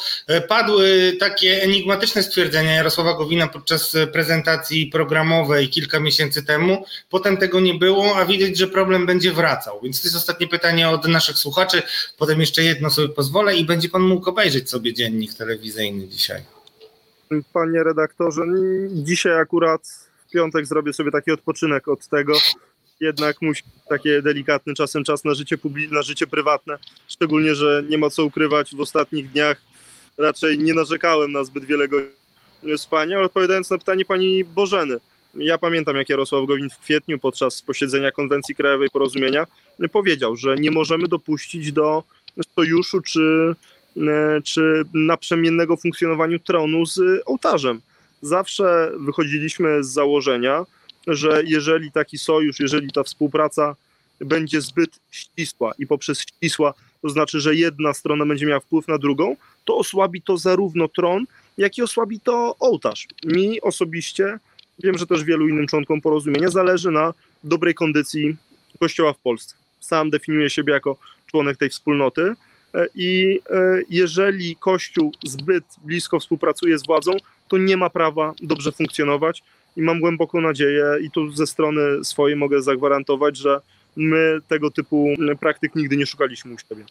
[0.47, 7.73] padły takie enigmatyczne stwierdzenia Jarosława Gowina podczas prezentacji programowej kilka miesięcy temu, potem tego nie
[7.73, 11.83] było, a widać, że problem będzie wracał, więc to jest ostatnie pytanie od naszych słuchaczy,
[12.17, 16.41] potem jeszcze jedno sobie pozwolę i będzie pan mógł obejrzeć sobie dziennik telewizyjny dzisiaj.
[17.53, 18.41] Panie redaktorze,
[18.89, 19.81] dzisiaj akurat
[20.27, 22.33] w piątek zrobię sobie taki odpoczynek od tego.
[22.99, 26.77] Jednak musi takie delikatny czasem czas na życie publiczne, na życie prywatne.
[27.07, 28.75] Szczególnie, że nie ma co ukrywać.
[28.75, 29.61] W ostatnich dniach
[30.17, 32.11] raczej nie narzekałem na zbyt wiele godzin
[32.77, 33.17] spania.
[33.17, 34.97] Ale odpowiadając na pytanie pani Bożeny,
[35.35, 39.47] ja pamiętam, jak Jarosław Gowin w kwietniu podczas posiedzenia Konwencji Krajowej Porozumienia
[39.91, 42.03] powiedział, że nie możemy dopuścić do
[42.55, 43.55] sojuszu czy
[44.43, 47.81] czy naprzemiennego funkcjonowaniu tronu z ołtarzem.
[48.21, 50.65] Zawsze wychodziliśmy z założenia,
[51.07, 53.75] że jeżeli taki sojusz, jeżeli ta współpraca
[54.19, 58.97] będzie zbyt ścisła i poprzez ścisła, to znaczy, że jedna strona będzie miała wpływ na
[58.97, 61.25] drugą, to osłabi to zarówno tron,
[61.57, 63.07] jak i osłabi to ołtarz.
[63.25, 64.39] Mi osobiście,
[64.83, 68.35] wiem, że też wielu innym członkom porozumienia, zależy na dobrej kondycji
[68.79, 69.55] Kościoła w Polsce.
[69.79, 72.35] Sam definiuję siebie jako członek tej wspólnoty E,
[72.95, 77.11] I e, jeżeli Kościół zbyt blisko współpracuje z władzą,
[77.47, 79.43] to nie ma prawa dobrze funkcjonować.
[79.77, 83.61] I mam głęboką nadzieję, i tu ze strony swojej mogę zagwarantować, że
[83.95, 85.07] my tego typu
[85.39, 86.85] praktyk nigdy nie szukaliśmy u siebie.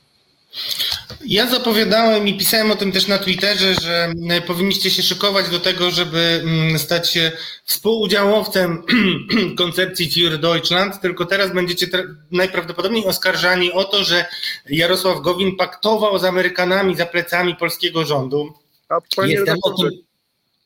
[1.25, 5.61] Ja zapowiadałem i pisałem o tym też na Twitterze, że e, powinniście się szykować do
[5.61, 7.33] tego, żeby mm, stać się
[7.65, 8.83] współudziałowcem
[9.59, 11.87] koncepcji Für Deutschland, tylko teraz będziecie
[12.33, 14.25] najprawdopodobniej oskarżani o to, że
[14.69, 18.53] Jarosław Gowin paktował z Amerykanami za plecami polskiego rządu.
[18.89, 19.91] A panie Jestem o tym...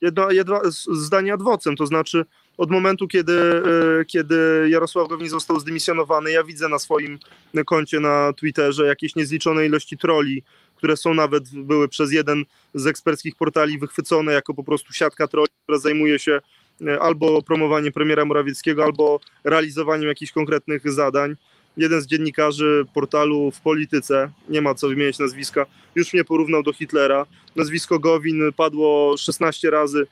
[0.00, 0.61] jedno, jedno
[0.92, 2.24] zdanie adwocem, to znaczy
[2.56, 3.62] od momentu, kiedy,
[4.00, 7.18] e, kiedy Jarosław Gowin został zdymisjonowany, ja widzę na swoim
[7.66, 10.42] koncie na Twitterze jakieś niezliczone ilości troli,
[10.76, 15.48] które są nawet, były przez jeden z eksperckich portali wychwycone jako po prostu siatka troli,
[15.62, 16.40] która zajmuje się
[16.86, 21.36] e, albo promowaniem premiera Morawieckiego, albo realizowaniem jakichś konkretnych zadań.
[21.76, 26.72] Jeden z dziennikarzy portalu w polityce, nie ma co wymieniać nazwiska, już mnie porównał do
[26.72, 27.26] Hitlera.
[27.56, 30.06] Nazwisko Gowin padło 16 razy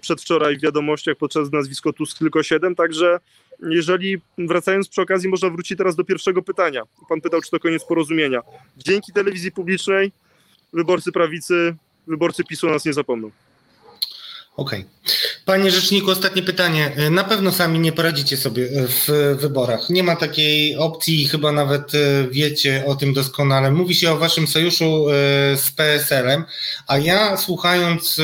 [0.00, 3.18] przedwczoraj w wiadomościach podczas nazwisko Tusk tylko 7, także
[3.60, 6.82] jeżeli wracając przy okazji można wrócić teraz do pierwszego pytania.
[7.08, 8.40] Pan pytał, czy to koniec porozumienia.
[8.76, 10.12] Dzięki telewizji publicznej
[10.72, 13.30] wyborcy prawicy, wyborcy PiSu nas nie zapomną.
[14.56, 14.80] Okej.
[14.80, 14.94] Okay.
[15.44, 16.92] Panie Rzeczniku, ostatnie pytanie.
[17.10, 19.90] Na pewno sami nie poradzicie sobie w wyborach.
[19.90, 21.98] Nie ma takiej opcji, chyba nawet e,
[22.30, 23.70] wiecie o tym doskonale.
[23.70, 25.12] Mówi się o waszym sojuszu e,
[25.56, 26.44] z PSL-em,
[26.86, 28.20] a ja słuchając,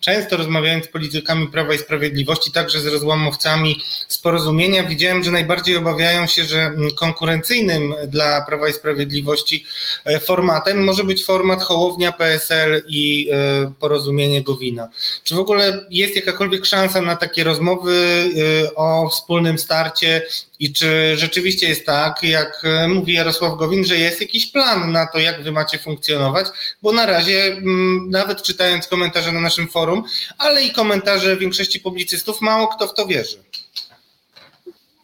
[0.00, 5.76] często rozmawiając z politykami Prawa i Sprawiedliwości, także z rozłamowcami z porozumienia, widziałem, że najbardziej
[5.76, 9.64] obawiają się, że konkurencyjnym dla Prawa i Sprawiedliwości
[10.04, 13.30] e, formatem może być format Hołownia, PSL i
[13.78, 14.88] porozumienie Gowina.
[15.24, 20.22] Czy w ogóle jest jakakolwiek jakakolwiek szansa na takie rozmowy y, o wspólnym starcie
[20.58, 25.06] i czy rzeczywiście jest tak, jak y, mówi Jarosław Gowin, że jest jakiś plan na
[25.06, 26.46] to, jak wy macie funkcjonować,
[26.82, 30.04] bo na razie mm, nawet czytając komentarze na naszym forum,
[30.38, 33.36] ale i komentarze większości publicystów, mało kto w to wierzy.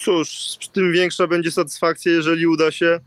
[0.01, 3.01] Cóż, tym większa będzie satysfakcja, jeżeli uda się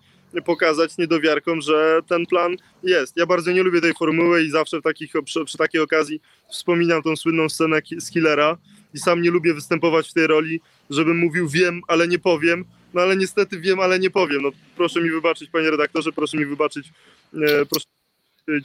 [0.46, 3.18] pokazać niedowiarkom, że ten plan jest.
[3.18, 7.02] Ja bardzo nie lubię tej formuły i zawsze w takich, przy, przy takiej okazji wspominam
[7.02, 8.58] tą słynną scenę z Killera
[8.94, 12.66] i sam nie lubię występować w tej roli, żebym mówił wiem, ale nie powiem.
[12.94, 14.42] No ale niestety wiem, ale nie powiem.
[14.42, 16.88] No, proszę mi wybaczyć, panie redaktorze, proszę mi wybaczyć.
[17.34, 17.86] E, proszę,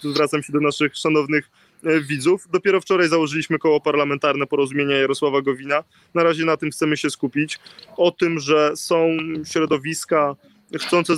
[0.03, 1.51] tu zwracam się do naszych szanownych
[1.85, 2.49] e, widzów.
[2.53, 5.85] Dopiero wczoraj założyliśmy koło parlamentarne porozumienia Jarosława Gowina.
[6.15, 7.59] Na razie na tym chcemy się skupić.
[7.97, 10.37] O tym, że są środowiska
[10.79, 11.17] chcące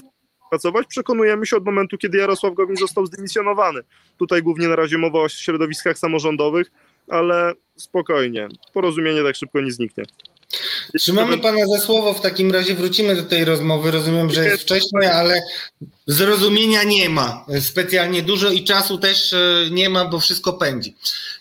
[0.50, 3.80] pracować, przekonujemy się od momentu, kiedy Jarosław Gowin został zdymisjonowany.
[4.18, 6.70] Tutaj głównie na razie mowa o środowiskach samorządowych,
[7.08, 10.04] ale spokojnie, porozumienie tak szybko nie zniknie.
[10.98, 13.90] Trzymamy Pana za słowo, w takim razie wrócimy do tej rozmowy.
[13.90, 15.42] Rozumiem, że jest wcześnie, ale
[16.06, 20.96] zrozumienia nie ma specjalnie dużo i czasu też e, nie ma, bo wszystko pędzi.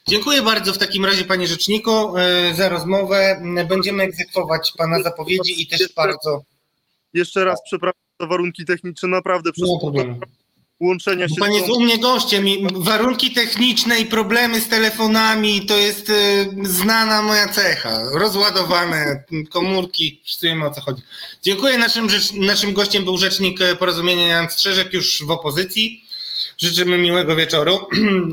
[0.08, 3.42] Dziękuję bardzo w takim razie Panie Rzeczniku e, za rozmowę.
[3.70, 6.42] Będziemy egzekwować Pana zapowiedzi i też bardzo
[7.14, 10.20] Jeszcze raz przepraszam za warunki techniczne, naprawdę przez problemu.
[10.80, 11.36] łączenia się.
[11.40, 16.10] Pan z jest u mnie gościem i warunki techniczne i problemy z telefonami to jest
[16.10, 16.14] e,
[16.64, 18.00] znana moja cecha.
[18.14, 21.02] Rozładowane komórki, wszyscy wiemy o co chodzi.
[21.44, 21.78] Dziękuję.
[21.78, 26.04] Naszym, rzecz, naszym gościem był rzecznik e, porozumienia Jan Strzeżek już w opozycji.
[26.58, 27.80] Życzymy miłego wieczoru.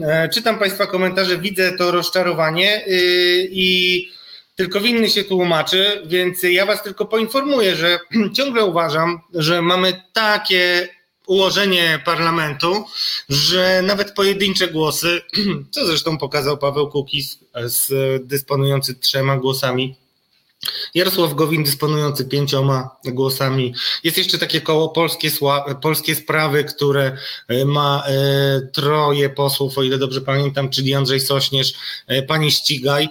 [0.07, 4.14] E, Czytam Państwa komentarze, widzę to rozczarowanie yy, i
[4.55, 8.01] tylko winny się tłumaczy, więc ja Was tylko poinformuję, że
[8.37, 10.89] ciągle uważam, że mamy takie
[11.27, 12.85] ułożenie parlamentu,
[13.29, 15.21] że nawet pojedyncze głosy,
[15.73, 17.93] co zresztą pokazał Paweł Kukiz, z,
[18.27, 19.97] dysponujący trzema głosami,
[20.95, 23.75] Jarosław Gowin dysponujący pięcioma głosami.
[24.05, 25.31] Jest jeszcze takie koło Polskie,
[25.83, 27.17] Polskie Sprawy, które
[27.49, 31.75] e, ma e, troje posłów, o ile dobrze pamiętam, czyli Andrzej Sośnierz,
[32.07, 33.09] e, pani Ścigaj.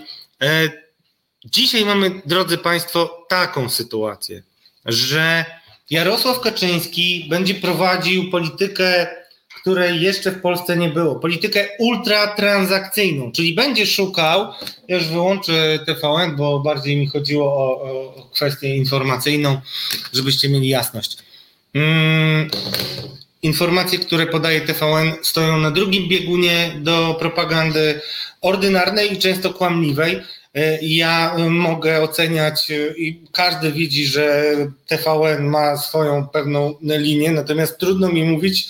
[1.46, 4.44] Dzisiaj mamy, drodzy Państwo, taką sytuację,
[4.86, 5.46] że
[5.90, 9.08] Jarosław Kaczyński będzie prowadził politykę,
[9.62, 11.16] której jeszcze w Polsce nie było.
[11.16, 14.54] Politykę ultratransakcyjną, czyli będzie szukał,
[14.88, 19.62] ja już wyłączę TVN, bo bardziej mi chodziło o, o, o kwestię informacyjną,
[20.14, 21.18] żebyście mieli jasność.
[21.74, 22.50] Mm,
[23.42, 28.02] informacje, które podaje TVN stoją na drugim biegunie do propagandy
[28.42, 30.22] ordynarnej i często kłamliwej.
[30.56, 34.56] E, Ja mogę oceniać y, i każdy widzi, że
[34.88, 38.68] TVN ma swoją pewną linię, natomiast trudno mi mówić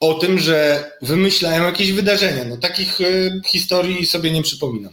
[0.00, 2.44] o tym, że wymyślają jakieś wydarzenia.
[2.44, 4.92] No, takich y, historii sobie nie przypominam.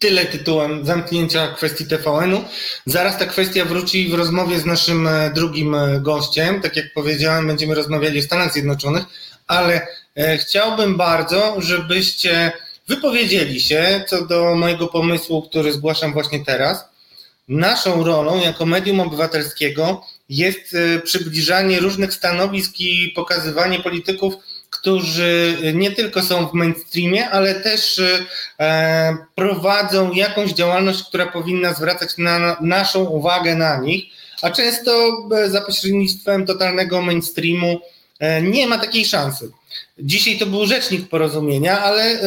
[0.00, 2.44] Tyle tytułem zamknięcia kwestii TVN-u.
[2.86, 6.60] Zaraz ta kwestia wróci w rozmowie z naszym e, drugim e, gościem.
[6.60, 9.04] Tak jak powiedziałem, będziemy rozmawiali o Stanach Zjednoczonych,
[9.46, 12.52] ale e, chciałbym bardzo, żebyście
[12.88, 16.84] wypowiedzieli się co do mojego pomysłu, który zgłaszam właśnie teraz.
[17.48, 24.34] Naszą rolą jako medium obywatelskiego jest e, przybliżanie różnych stanowisk i pokazywanie polityków,
[24.70, 28.02] którzy nie tylko są w mainstreamie, ale też
[28.60, 34.04] e, prowadzą jakąś działalność, która powinna zwracać na naszą uwagę na nich,
[34.42, 34.90] a często
[35.36, 37.80] e, za pośrednictwem totalnego mainstreamu
[38.18, 39.50] e, nie ma takiej szansy.
[39.98, 42.18] Dzisiaj to był rzecznik porozumienia, ale e,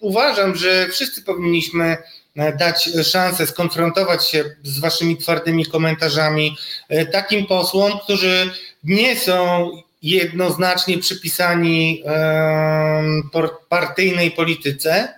[0.00, 1.96] uważam, że wszyscy powinniśmy
[2.36, 6.56] e, dać szansę skonfrontować się z waszymi twardymi komentarzami
[6.88, 8.50] e, takim posłom, którzy
[8.84, 9.70] nie są
[10.02, 12.02] jednoznacznie przypisani
[13.68, 15.14] partyjnej polityce,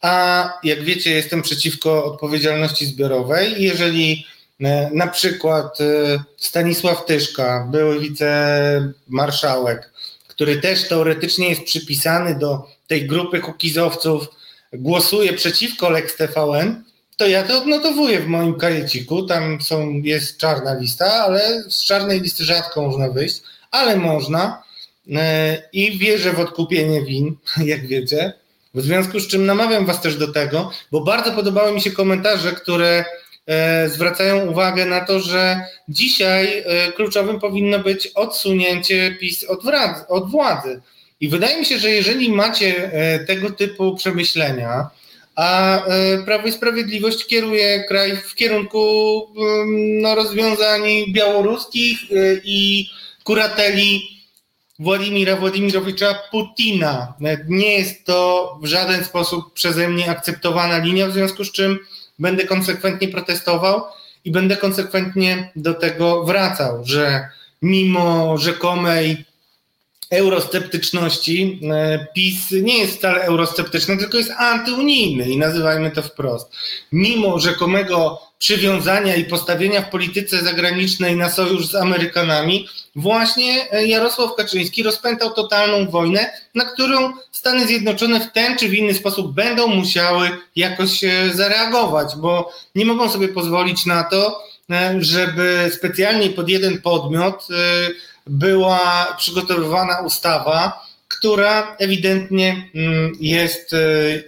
[0.00, 3.62] a jak wiecie, jestem przeciwko odpowiedzialności zbiorowej.
[3.62, 4.26] Jeżeli
[4.92, 5.78] na przykład
[6.36, 9.91] Stanisław Tyszka, były wicemarszałek,
[10.32, 14.26] który też teoretycznie jest przypisany do tej grupy kukizowców,
[14.72, 16.84] głosuje przeciwko Lex TVN,
[17.16, 19.26] to ja to odnotowuję w moim kajeciku.
[19.26, 24.62] Tam są, jest czarna lista, ale z czarnej listy rzadko można wyjść, ale można
[25.12, 27.36] e, i wierzę w odkupienie win,
[27.72, 28.32] jak wiecie.
[28.74, 32.52] W związku z czym namawiam Was też do tego, bo bardzo podobały mi się komentarze,
[32.52, 33.04] które
[33.88, 39.60] zwracają uwagę na to, że dzisiaj e, kluczowym powinno być odsunięcie PiS od,
[40.08, 40.80] od władzy.
[41.20, 44.90] I wydaje mi się, że jeżeli macie e, tego typu przemyślenia,
[45.36, 48.80] a e, Prawo i Sprawiedliwość kieruje kraj w kierunku
[49.26, 52.88] em, no, rozwiązań białoruskich e, i
[53.24, 54.02] kurateli
[54.78, 57.14] Władimira Władimirowicza Putina.
[57.48, 61.78] Nie jest to w żaden sposób przeze mnie akceptowana linia, w związku z czym
[62.22, 63.82] będę konsekwentnie protestował
[64.24, 67.28] i będę konsekwentnie do tego wracał, że
[67.62, 69.24] mimo rzekomej
[70.10, 76.52] eurosceptyczności e, PiS nie jest wcale eurosceptyczny, tylko jest antyunijny i nazywajmy to wprost.
[76.92, 84.34] Mimo rzekomego przywiązania i postawienia w polityce zagranicznej na sojusz z Amerykanami, właśnie e, Jarosław
[84.34, 89.66] Kaczyński rozpętał totalną wojnę, na którą Stany Zjednoczone w ten czy w inny sposób będą
[89.66, 96.48] musiały jakoś e, zareagować, bo nie mogą sobie pozwolić na to, e, żeby specjalnie pod
[96.48, 97.48] jeden podmiot
[98.26, 100.86] była przygotowywana ustawa,
[101.22, 103.78] która ewidentnie mm, jest e,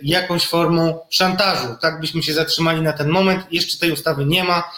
[0.02, 1.68] jakąś formą szantażu.
[1.80, 3.40] Tak byśmy się zatrzymali na ten moment.
[3.50, 4.70] Jeszcze tej ustawy nie ma.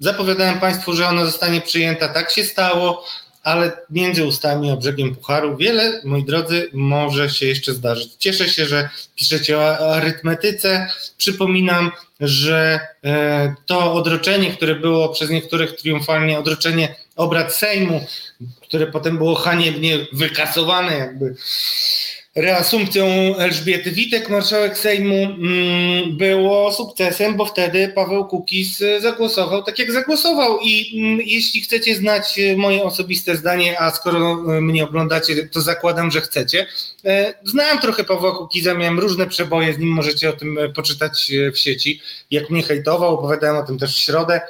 [0.00, 2.08] Zapowiadałem Państwu, że ona zostanie przyjęta.
[2.08, 3.04] Tak się stało,
[3.42, 8.12] ale między ustami a brzegiem Pucharu wiele, moi drodzy, może się jeszcze zdarzyć.
[8.18, 10.88] Cieszę się, że piszecie o arytmetyce.
[11.16, 18.06] Przypominam, że e, to odroczenie, które było przez niektórych triumfalnie odroczenie obrad Sejmu,
[18.62, 21.34] które potem było haniebnie wykasowane jakby
[22.34, 23.06] reasumpcją
[23.36, 30.58] Elżbiety Witek, marszałek Sejmu, mm, było sukcesem, bo wtedy Paweł Kukiz zagłosował tak, jak zagłosował.
[30.62, 36.20] I mm, jeśli chcecie znać moje osobiste zdanie, a skoro mnie oglądacie, to zakładam, że
[36.20, 36.66] chcecie.
[37.04, 41.58] E, znałem trochę Pawła Kukiza, miałem różne przeboje z nim, możecie o tym poczytać w
[41.58, 42.00] sieci.
[42.30, 44.40] Jak mnie hejtował, opowiadałem o tym też w środę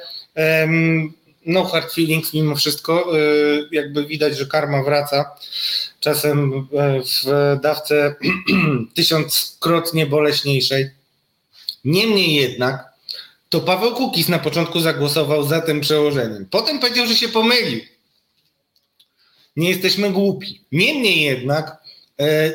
[1.45, 3.17] no hard feelings mimo wszystko.
[3.19, 5.35] Y, jakby widać, że karma wraca.
[5.99, 8.15] Czasem y, w dawce
[8.95, 10.89] tysiąckrotnie boleśniejszej.
[11.85, 12.91] Niemniej jednak
[13.51, 16.47] to Paweł Kukiz na początku zagłosował za tym przełożeniem.
[16.51, 17.81] Potem powiedział, że się pomylił.
[19.55, 20.61] Nie jesteśmy głupi.
[20.71, 21.80] Niemniej jednak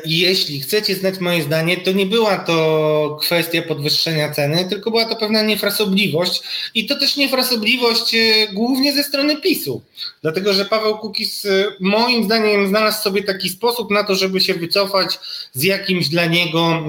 [0.05, 5.15] jeśli chcecie znać moje zdanie, to nie była to kwestia podwyższenia ceny, tylko była to
[5.15, 6.41] pewna niefrasobliwość
[6.75, 9.81] i to też niefrasobliwość e, głównie ze strony PiSu.
[10.21, 14.53] Dlatego, że Paweł Kukiz e, moim zdaniem znalazł sobie taki sposób na to, żeby się
[14.53, 15.19] wycofać
[15.53, 16.83] z jakimś dla niego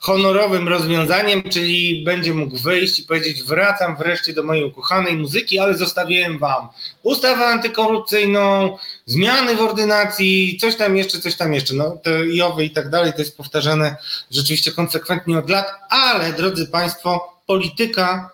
[0.00, 5.76] honorowym rozwiązaniem, czyli będzie mógł wyjść i powiedzieć: Wracam wreszcie do mojej ukochanej muzyki, ale
[5.76, 6.68] zostawiłem wam
[7.02, 11.74] ustawę antykorupcyjną, zmiany w ordynacji, coś tam jeszcze, coś tam jeszcze.
[11.74, 13.96] No, te jowy i tak dalej, to jest powtarzane
[14.30, 18.30] rzeczywiście konsekwentnie od lat, ale drodzy Państwo, polityka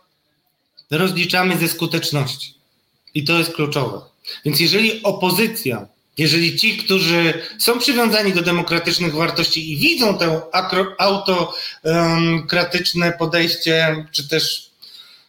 [0.91, 2.55] rozliczamy ze skuteczności.
[3.15, 4.01] I to jest kluczowe.
[4.45, 5.87] Więc jeżeli opozycja
[6.19, 10.51] jeżeli ci, którzy są przywiązani do demokratycznych wartości i widzą to
[10.99, 14.71] autokratyczne podejście, czy też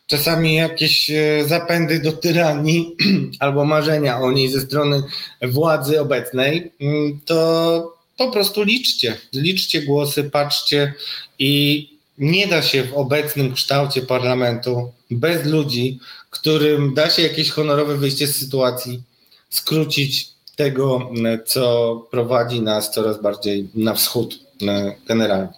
[0.08, 2.96] czasami jakieś e, zapędy do tyranii
[3.40, 5.04] albo marzenia o niej ze strony
[5.42, 9.18] władzy obecnej, mm, to po prostu liczcie.
[9.34, 10.94] Liczcie głosy, patrzcie
[11.40, 17.98] i nie da się w obecnym kształcie parlamentu bez ludzi, którym da się jakieś honorowe
[17.98, 19.02] wyjście z sytuacji,
[19.50, 21.10] skrócić tego,
[21.46, 25.54] co prowadzi nas coraz bardziej na wschód e, generalnie.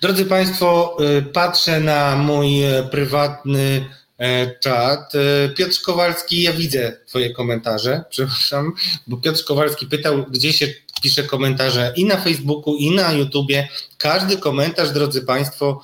[0.00, 3.84] Drodzy Państwo, e, patrzę na mój e, prywatny
[4.60, 5.12] czat.
[5.56, 8.72] Piotr Kowalski, ja widzę Twoje komentarze, przepraszam,
[9.06, 10.66] bo Piotr Kowalski pytał, gdzie się
[11.02, 13.68] pisze komentarze i na Facebooku, i na YouTubie.
[13.98, 15.82] Każdy komentarz, drodzy Państwo,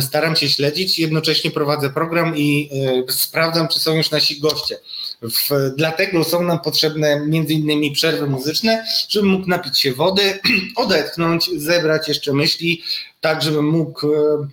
[0.00, 2.70] staram się śledzić, jednocześnie prowadzę program i
[3.10, 4.78] sprawdzam, czy są już nasi goście.
[5.24, 10.38] W, dlatego są nam potrzebne między innymi przerwy muzyczne, żebym mógł napić się wody,
[10.76, 12.82] odetchnąć, zebrać jeszcze myśli,
[13.20, 14.48] tak żebym mógł e,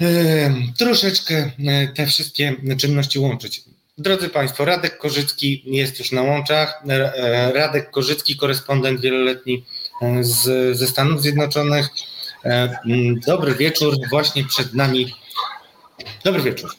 [0.00, 3.62] e, troszeczkę e, te wszystkie czynności łączyć.
[3.98, 6.82] Drodzy Państwo, Radek Korzycki jest już na łączach.
[6.88, 9.64] E, Radek Korzycki, korespondent wieloletni
[10.02, 11.88] e, z, ze Stanów Zjednoczonych.
[13.26, 15.14] Dobry wieczór, właśnie przed nami.
[16.24, 16.70] Dobry wieczór.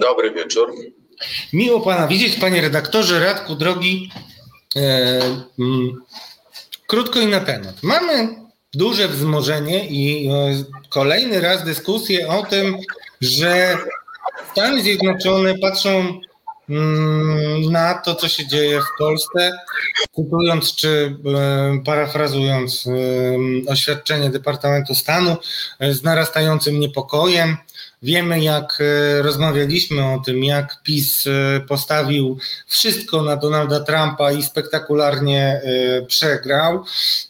[0.00, 0.72] Dobry wieczór.
[1.52, 4.10] Miło Pana widzieć, Panie redaktorze, Radku drogi.
[4.76, 4.80] E,
[5.58, 6.04] mm,
[6.86, 7.82] krótko i na temat.
[7.82, 8.28] Mamy
[8.74, 10.30] duże wzmożenie i
[10.88, 12.76] kolejny raz dyskusję o tym,
[13.20, 13.78] że
[14.52, 16.20] Stany Zjednoczone patrzą
[16.68, 19.58] mm, na to, co się dzieje w Polsce,
[20.16, 25.36] cytując czy e, parafrazując e, oświadczenie Departamentu Stanu
[25.80, 27.56] z narastającym niepokojem
[28.02, 34.42] Wiemy, jak e, rozmawialiśmy o tym, jak PiS e, postawił wszystko na Donalda Trumpa i
[34.42, 36.84] spektakularnie e, przegrał.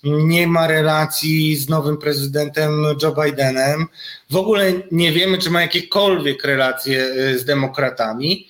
[0.05, 3.87] Nie ma relacji z nowym prezydentem Joe Bidenem.
[4.31, 8.48] W ogóle nie wiemy, czy ma jakiekolwiek relacje z demokratami.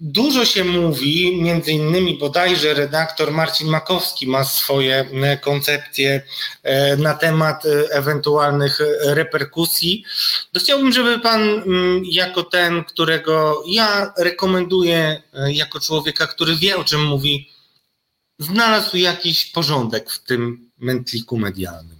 [0.00, 6.22] Dużo się mówi, między innymi bodajże redaktor Marcin Makowski ma swoje e, koncepcje
[6.62, 10.04] e, na temat e, ewentualnych reperkusji.
[10.52, 16.84] To chciałbym, żeby pan mm, jako ten, którego ja rekomenduję jako człowieka, który wie o
[16.84, 17.50] czym mówi,
[18.38, 21.96] znalazł jakiś porządek w tym mętliku medialnym.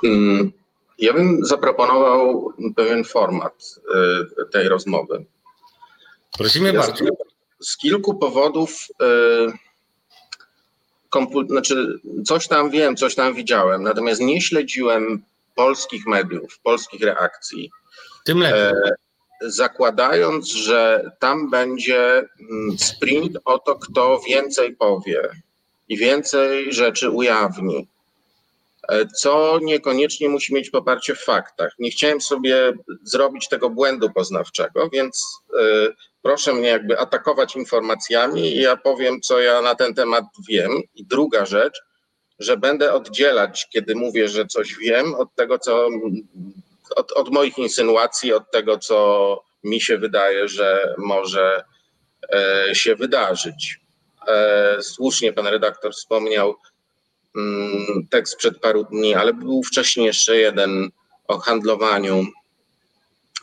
[0.00, 0.57] Hmm.
[0.98, 3.80] Ja bym zaproponował pewien format
[4.42, 5.24] y, tej rozmowy.
[6.38, 7.04] Prosimy ja bardzo.
[7.60, 9.52] Z kilku powodów, y,
[11.48, 15.22] znaczy coś tam wiem, coś tam widziałem, natomiast nie śledziłem
[15.54, 17.70] polskich mediów, polskich reakcji.
[18.24, 18.60] Tym lepiej.
[18.60, 18.72] E,
[19.42, 25.28] zakładając, że tam będzie mm, sprint o to, kto więcej powie
[25.88, 27.88] i więcej rzeczy ujawni
[29.16, 31.72] co niekoniecznie musi mieć poparcie w faktach.
[31.78, 32.72] Nie chciałem sobie
[33.02, 35.26] zrobić tego błędu poznawczego, więc
[35.60, 35.88] e,
[36.22, 40.70] proszę mnie jakby atakować informacjami i ja powiem, co ja na ten temat wiem.
[40.94, 41.80] I druga rzecz,
[42.38, 45.88] że będę oddzielać, kiedy mówię, że coś wiem, od tego, co
[46.96, 51.64] od, od moich insynuacji, od tego, co mi się wydaje, że może
[52.34, 53.80] e, się wydarzyć.
[54.28, 56.56] e, słusznie pan redaktor wspomniał
[58.10, 60.90] tekst przed paru dni, ale był wcześniej jeszcze jeden
[61.28, 62.26] o handlowaniu,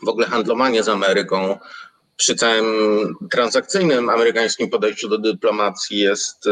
[0.02, 1.58] w ogóle handlowanie z Ameryką
[2.16, 2.66] przy całym
[3.30, 6.50] transakcyjnym amerykańskim podejściu do dyplomacji jest y,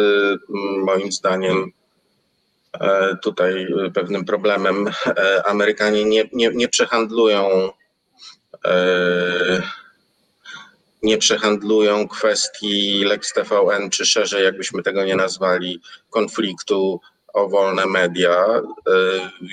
[0.85, 1.73] moim zdaniem
[2.81, 4.91] e, tutaj pewnym problemem.
[5.07, 7.71] E, Amerykanie nie, nie, nie przehandlują
[8.65, 9.63] e,
[11.03, 15.81] nie przehandlują kwestii Lex TVN, czy szerzej, jakbyśmy tego nie nazwali,
[16.11, 17.01] konfliktu
[17.35, 18.47] o wolne media,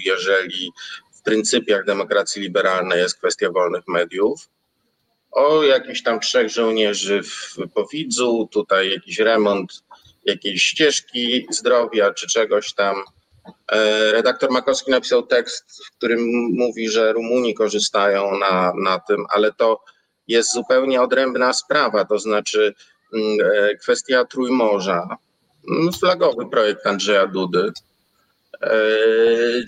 [0.05, 0.71] jeżeli
[1.13, 4.49] w pryncypiach demokracji liberalnej jest kwestia wolnych mediów,
[5.31, 9.83] o jakichś tam trzech żołnierzy w Powidzu, tutaj jakiś remont
[10.25, 12.95] jakiejś ścieżki zdrowia czy czegoś tam.
[13.71, 16.19] E, redaktor Makowski napisał tekst, w którym
[16.53, 19.83] mówi, że Rumuni korzystają na, na tym, ale to
[20.27, 22.73] jest zupełnie odrębna sprawa, to znaczy
[23.13, 25.17] mm, e, kwestia Trójmorza,
[25.99, 27.71] flagowy projekt Andrzeja Dudy,
[28.61, 28.69] e,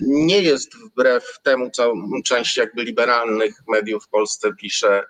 [0.00, 1.92] nie jest wbrew temu, co
[2.24, 5.04] część jakby liberalnych mediów w Polsce pisze,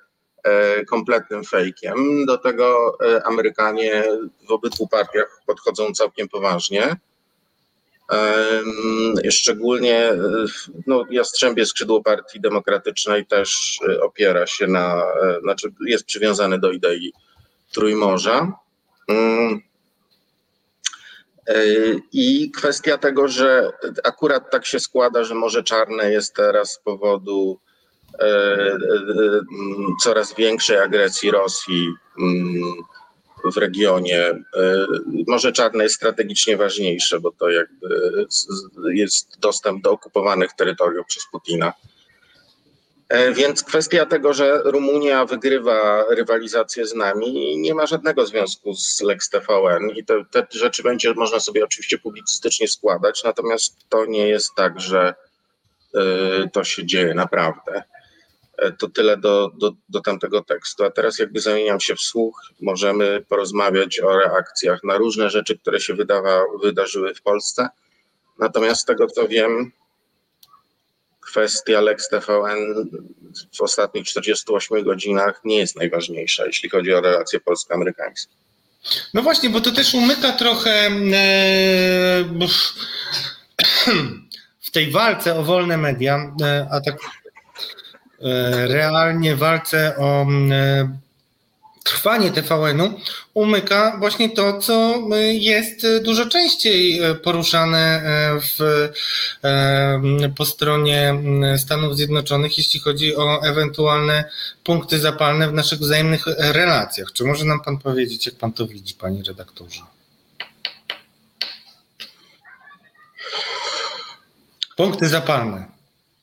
[0.44, 2.26] E, kompletnym fejkiem.
[2.26, 4.04] Do tego e, Amerykanie
[4.48, 6.96] w obydwu partiach podchodzą całkiem poważnie.
[9.30, 10.10] Szczególnie
[10.86, 15.02] no, Jastrzębie skrzydło Partii Demokratycznej też opiera się na,
[15.42, 17.12] znaczy jest przywiązany do idei
[17.72, 18.52] Trójmorza.
[21.46, 22.00] Mm.
[22.12, 23.70] I kwestia tego, że
[24.04, 27.60] akurat tak się składa, że Morze Czarne jest teraz z powodu
[28.18, 28.78] E, e,
[30.02, 32.74] coraz większej agresji Rosji mm,
[33.54, 34.20] w regionie.
[34.20, 34.86] E,
[35.26, 38.26] Morze Czarne jest strategicznie ważniejsze, bo to jakby
[38.92, 41.72] jest dostęp do okupowanych terytoriów przez Putina.
[43.32, 49.30] Więc kwestia tego, że Rumunia wygrywa rywalizację z nami, nie ma żadnego związku z Lex
[49.30, 54.50] TVN i te, te rzeczy będzie można sobie oczywiście publicystycznie składać, natomiast to nie jest
[54.56, 55.14] tak, że
[56.52, 57.82] to się dzieje naprawdę.
[58.58, 60.84] E, to tyle do, do, do tamtego tekstu.
[60.84, 65.80] A teraz jakby zamieniam się w słuch, możemy porozmawiać o reakcjach na różne rzeczy, które
[65.80, 67.68] się wydawa, wydarzyły w Polsce.
[68.38, 69.72] Natomiast z tego co wiem,
[71.24, 72.90] kwestia Lex TVN
[73.52, 78.34] w ostatnich 48 godzinach nie jest najważniejsza, jeśli chodzi o relacje polsko-amerykańskie.
[79.14, 82.24] No właśnie, bo to też umyka trochę e,
[84.60, 86.96] w tej walce o wolne media, e, a tak
[88.24, 90.26] E, realnie walce o
[91.84, 93.00] trwanie TVN-u
[93.34, 94.94] umyka właśnie to, co
[95.32, 98.02] jest dużo częściej poruszane
[98.40, 98.88] w,
[100.36, 101.14] po stronie
[101.58, 104.24] Stanów Zjednoczonych, jeśli chodzi o ewentualne
[104.64, 107.12] punkty zapalne w naszych wzajemnych relacjach.
[107.12, 109.80] Czy może nam Pan powiedzieć, jak Pan to widzi, Panie redaktorze?
[114.76, 115.66] Punkty zapalne.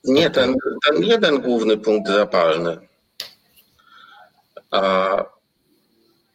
[0.03, 0.55] Nie, ten,
[0.85, 2.77] ten jeden główny punkt zapalny.
[4.71, 5.40] A,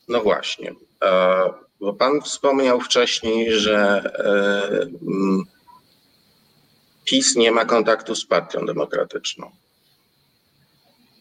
[0.09, 0.75] no właśnie.
[1.01, 1.45] A,
[1.81, 3.79] bo Pan wspomniał wcześniej, że
[4.19, 4.87] e,
[7.05, 9.51] PiS nie ma kontaktu z Partią Demokratyczną.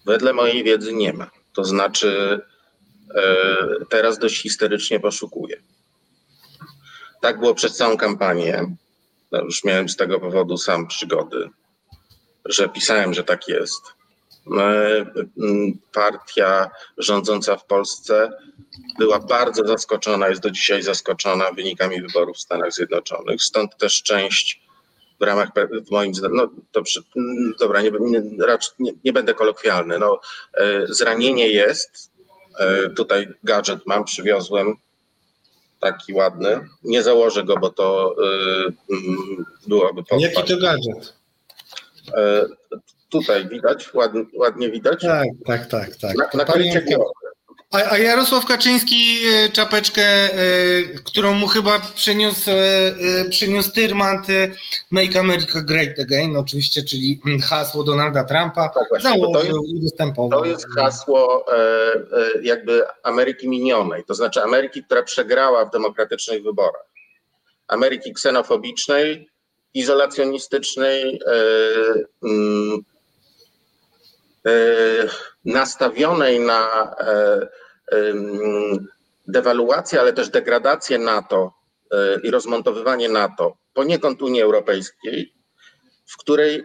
[0.06, 1.32] Wedle mojej wiedzy nie ma.
[1.54, 2.42] To znaczy,
[3.16, 3.36] e,
[3.90, 5.62] teraz dość historycznie poszukuje.
[7.22, 8.76] Tak było przez całą kampanię.
[9.32, 11.50] No, już miałem z tego powodu sam przygody
[12.46, 13.82] że pisałem, że tak jest.
[15.94, 18.32] Partia rządząca w Polsce
[19.00, 23.44] była bardzo zaskoczona, jest do dzisiaj zaskoczona wynikami wyborów w Stanach Zjednoczonych.
[23.44, 24.66] Stąd też część
[25.20, 25.50] w ramach,
[25.88, 27.02] w moim zdaniem, no dobrze,
[27.60, 28.74] dobra, nie, nie, raczej
[29.04, 30.00] nie, będę kolokwialny.
[30.00, 30.20] No,
[30.54, 32.12] e, zranienie jest.
[32.60, 34.76] E, tutaj gadżet mam, przywiozłem
[35.80, 36.70] taki ładny.
[36.84, 38.16] Nie założę go, bo to
[38.68, 38.96] e,
[39.68, 40.22] byłoby pochwać.
[40.22, 41.14] Jaki to gadżet?
[43.06, 45.02] E, tutaj widać, ładnie, ładnie widać.
[45.02, 45.96] Tak, tak, tak.
[45.96, 46.34] tak.
[46.34, 46.46] Na, na
[47.72, 50.34] a, a Jarosław Kaczyński e, czapeczkę, e,
[51.04, 52.52] którą mu chyba przyniósł,
[53.30, 54.28] przyniósł Tyrmand
[54.92, 59.90] Make America Great Again, oczywiście, czyli hasło Donalda Trumpa, tak właśnie, założył i.
[60.32, 61.46] To jest hasło
[62.42, 66.86] jakby Ameryki minionej, to znaczy Ameryki, która przegrała w demokratycznych wyborach.
[67.68, 69.30] Ameryki ksenofobicznej,
[69.76, 71.34] izolacjonistycznej, e,
[72.24, 72.95] mm, e,
[75.46, 77.48] nastawionej na e,
[79.28, 81.54] dewaluację, ale też degradację NATO
[82.24, 85.34] i rozmontowywanie NATO, poniekąd Unii Europejskiej,
[86.06, 86.64] w której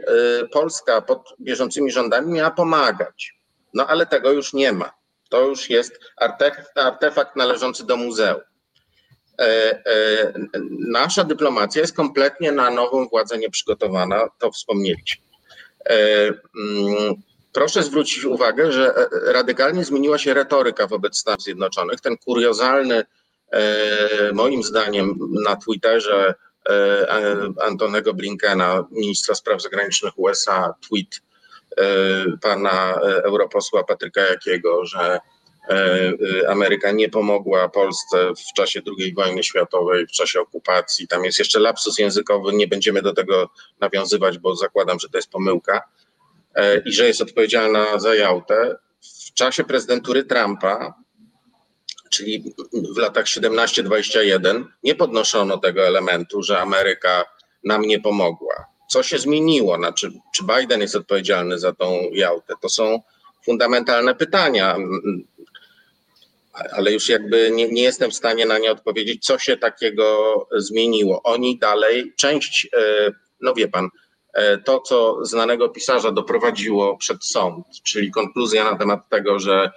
[0.53, 3.35] Polska pod bieżącymi rządami miała pomagać.
[3.75, 4.93] No ale tego już nie ma.
[5.29, 8.41] To już jest artefakt, artefakt należący do muzeum.
[10.89, 15.25] Nasza dyplomacja jest kompletnie na nową władzę nieprzygotowana, to wspomnieliśmy.
[17.53, 18.95] Proszę zwrócić uwagę, że
[19.27, 22.01] radykalnie zmieniła się retoryka wobec Stanów Zjednoczonych.
[22.01, 23.05] Ten kuriozalny,
[24.33, 26.35] moim zdaniem, na Twitterze
[27.63, 31.21] Antonego Blinkena, ministra spraw zagranicznych USA, tweet
[32.41, 32.95] pana
[33.25, 35.21] europosła Patryka Jakiego, że
[36.49, 41.09] Ameryka nie pomogła Polsce w czasie II wojny światowej, w czasie okupacji.
[41.09, 45.31] Tam jest jeszcze lapsus językowy, nie będziemy do tego nawiązywać, bo zakładam, że to jest
[45.31, 45.83] pomyłka
[46.85, 48.77] i że jest odpowiedzialna za Jałtę.
[49.31, 50.95] W czasie prezydentury Trumpa,
[52.11, 52.55] czyli
[52.95, 57.25] w latach 17-21, nie podnoszono tego elementu, że Ameryka
[57.65, 58.67] nam nie pomogła.
[58.91, 59.77] Co się zmieniło?
[59.77, 62.55] Znaczy, czy Biden jest odpowiedzialny za tą Jałtę?
[62.61, 63.01] To są
[63.45, 64.77] fundamentalne pytania,
[66.73, 71.23] ale już jakby nie, nie jestem w stanie na nie odpowiedzieć, co się takiego zmieniło.
[71.23, 72.69] Oni dalej, część,
[73.41, 73.89] no wie pan,
[74.65, 79.71] to, co znanego pisarza doprowadziło przed sąd, czyli konkluzja na temat tego, że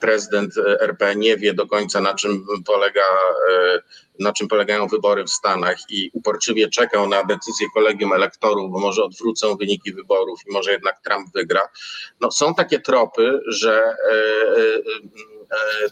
[0.00, 3.04] prezydent RP nie wie do końca, na czym polega,
[4.20, 9.04] na czym polegają wybory w Stanach i uporczywie czekał na decyzję kolegium elektorów, bo może
[9.04, 11.60] odwrócą wyniki wyborów i może jednak Trump wygra.
[12.20, 13.96] No, są takie tropy, że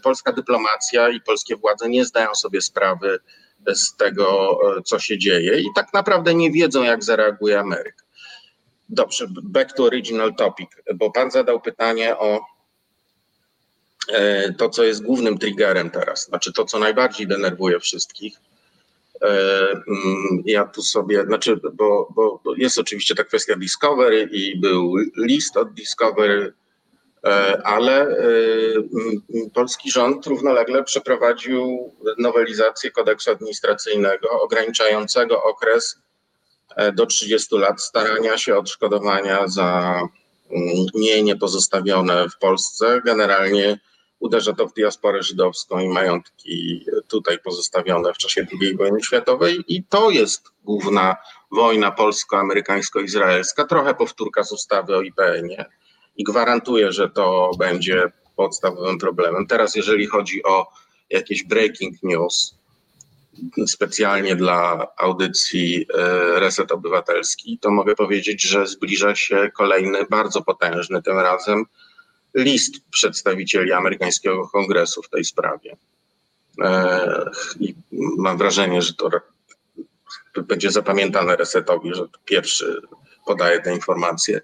[0.03, 3.19] polska dyplomacja i polskie władze nie zdają sobie sprawy
[3.73, 8.03] z tego, co się dzieje i tak naprawdę nie wiedzą, jak zareaguje Ameryka.
[8.89, 12.41] Dobrze, back to original topic, bo pan zadał pytanie o
[14.57, 18.37] to, co jest głównym triggerem teraz, znaczy to, co najbardziej denerwuje wszystkich.
[20.45, 25.73] Ja tu sobie, znaczy, bo, bo jest oczywiście ta kwestia Discovery i był list od
[25.73, 26.53] Discovery,
[27.63, 28.15] ale
[29.53, 35.99] polski rząd równolegle przeprowadził nowelizację kodeksu administracyjnego ograniczającego okres
[36.93, 40.01] do 30 lat starania się odszkodowania za
[40.95, 43.01] mienie pozostawione w Polsce.
[43.05, 43.79] Generalnie
[44.19, 49.63] uderza to w diasporę żydowską i majątki tutaj pozostawione w czasie II wojny światowej.
[49.67, 51.15] I to jest główna
[51.51, 55.65] wojna polsko-amerykańsko-izraelska, trochę powtórka z ustawy o IPN-ie
[56.17, 59.47] i gwarantuję, że to będzie podstawowym problemem.
[59.47, 60.67] Teraz jeżeli chodzi o
[61.09, 62.55] jakieś breaking news,
[63.67, 65.87] specjalnie dla audycji
[66.35, 71.65] Reset Obywatelski, to mogę powiedzieć, że zbliża się kolejny bardzo potężny tym razem
[72.35, 75.77] list przedstawicieli amerykańskiego kongresu w tej sprawie.
[77.59, 77.75] I
[78.17, 79.09] mam wrażenie, że to
[80.43, 82.81] będzie zapamiętane resetowi, że pierwszy
[83.25, 84.41] podaje te informacje.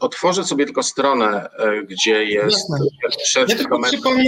[0.00, 1.48] Otworzę sobie tylko stronę,
[1.88, 2.66] gdzie jest
[3.48, 4.24] ja tylko, przypomnę,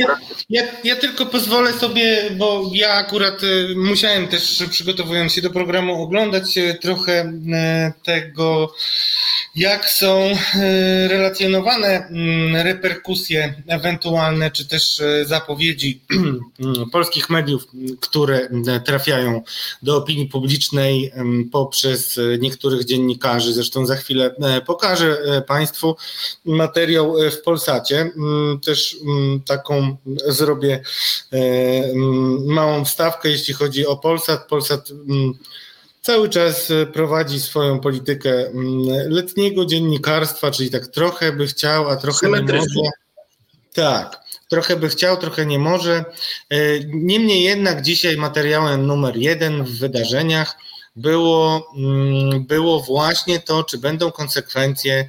[0.51, 3.41] ja, ja tylko pozwolę sobie, bo ja akurat
[3.77, 7.33] musiałem też przygotowując się do programu oglądać trochę
[8.05, 8.75] tego
[9.57, 10.31] jak są
[11.09, 12.09] relacjonowane
[12.65, 16.01] reperkusje ewentualne, czy też zapowiedzi
[16.93, 17.67] polskich mediów,
[18.01, 18.49] które
[18.85, 19.43] trafiają
[19.83, 21.13] do opinii publicznej
[21.53, 23.53] poprzez niektórych dziennikarzy.
[23.53, 24.35] Zresztą za chwilę
[24.67, 25.97] pokażę Państwu
[26.45, 28.11] materiał w Polsacie.
[28.65, 28.97] Też
[29.47, 29.97] taką
[30.27, 30.83] zrobię
[32.47, 34.49] małą wstawkę, jeśli chodzi o Polsat.
[34.49, 34.89] Polsat
[36.03, 38.51] cały czas prowadzi swoją politykę
[39.09, 42.91] letniego dziennikarstwa, czyli tak trochę by chciał, a trochę nie może.
[43.75, 46.05] Tak, trochę by chciał, trochę nie może.
[46.87, 50.57] Niemniej jednak dzisiaj materiałem numer jeden w wydarzeniach
[50.97, 51.73] było,
[52.41, 55.09] było właśnie to, czy będą konsekwencje,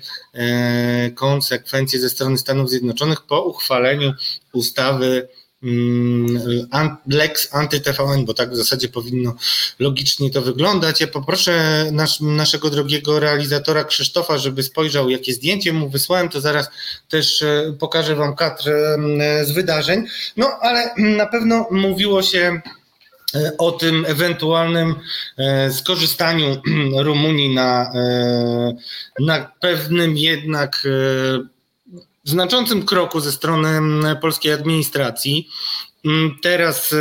[1.15, 4.13] konsekwencje ze strony Stanów Zjednoczonych po uchwaleniu
[4.53, 5.27] ustawy
[7.07, 9.35] Lex anty-TVN, bo tak w zasadzie powinno
[9.79, 11.01] logicznie to wyglądać.
[11.01, 16.67] Ja poproszę nasz, naszego drogiego realizatora Krzysztofa, żeby spojrzał, jakie zdjęcie mu wysłałem, to zaraz
[17.09, 17.43] też
[17.79, 18.63] pokażę Wam kadr
[19.43, 20.05] z wydarzeń.
[20.37, 22.61] No, ale na pewno mówiło się
[23.57, 24.95] o tym ewentualnym
[25.71, 26.61] skorzystaniu
[27.05, 27.91] Rumunii na,
[29.19, 30.87] na pewnym jednak
[32.23, 33.69] znaczącym kroku ze strony
[34.21, 35.49] polskiej administracji.
[36.07, 36.97] Mm, teraz y,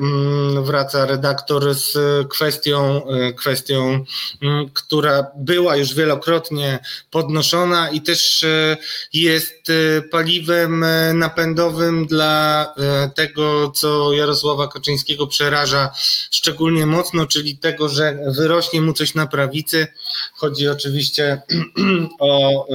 [0.00, 1.96] mm, wraca redaktor z
[2.28, 4.04] kwestią, y, kwestią,
[4.42, 6.78] mm, która była już wielokrotnie
[7.10, 8.76] podnoszona i też y,
[9.12, 9.72] jest
[10.10, 10.84] paliwem
[11.14, 12.74] napędowym dla
[13.14, 15.90] tego, co Jarosława Kaczyńskiego przeraża
[16.30, 19.86] szczególnie mocno, czyli tego, że wyrośnie mu coś na prawicy.
[20.34, 21.42] Chodzi oczywiście
[22.18, 22.66] o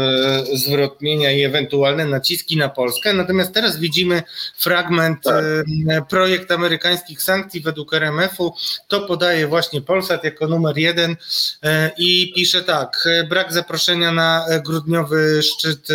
[0.53, 3.13] zwrotnienia i ewentualne naciski na Polskę.
[3.13, 4.23] Natomiast teraz widzimy
[4.57, 5.66] fragment tak
[6.09, 8.53] projekt amerykańskich sankcji według RMF-u.
[8.87, 11.15] To podaje właśnie Polsat jako numer jeden
[11.63, 15.93] e, i pisze tak: brak zaproszenia na grudniowy szczyt e,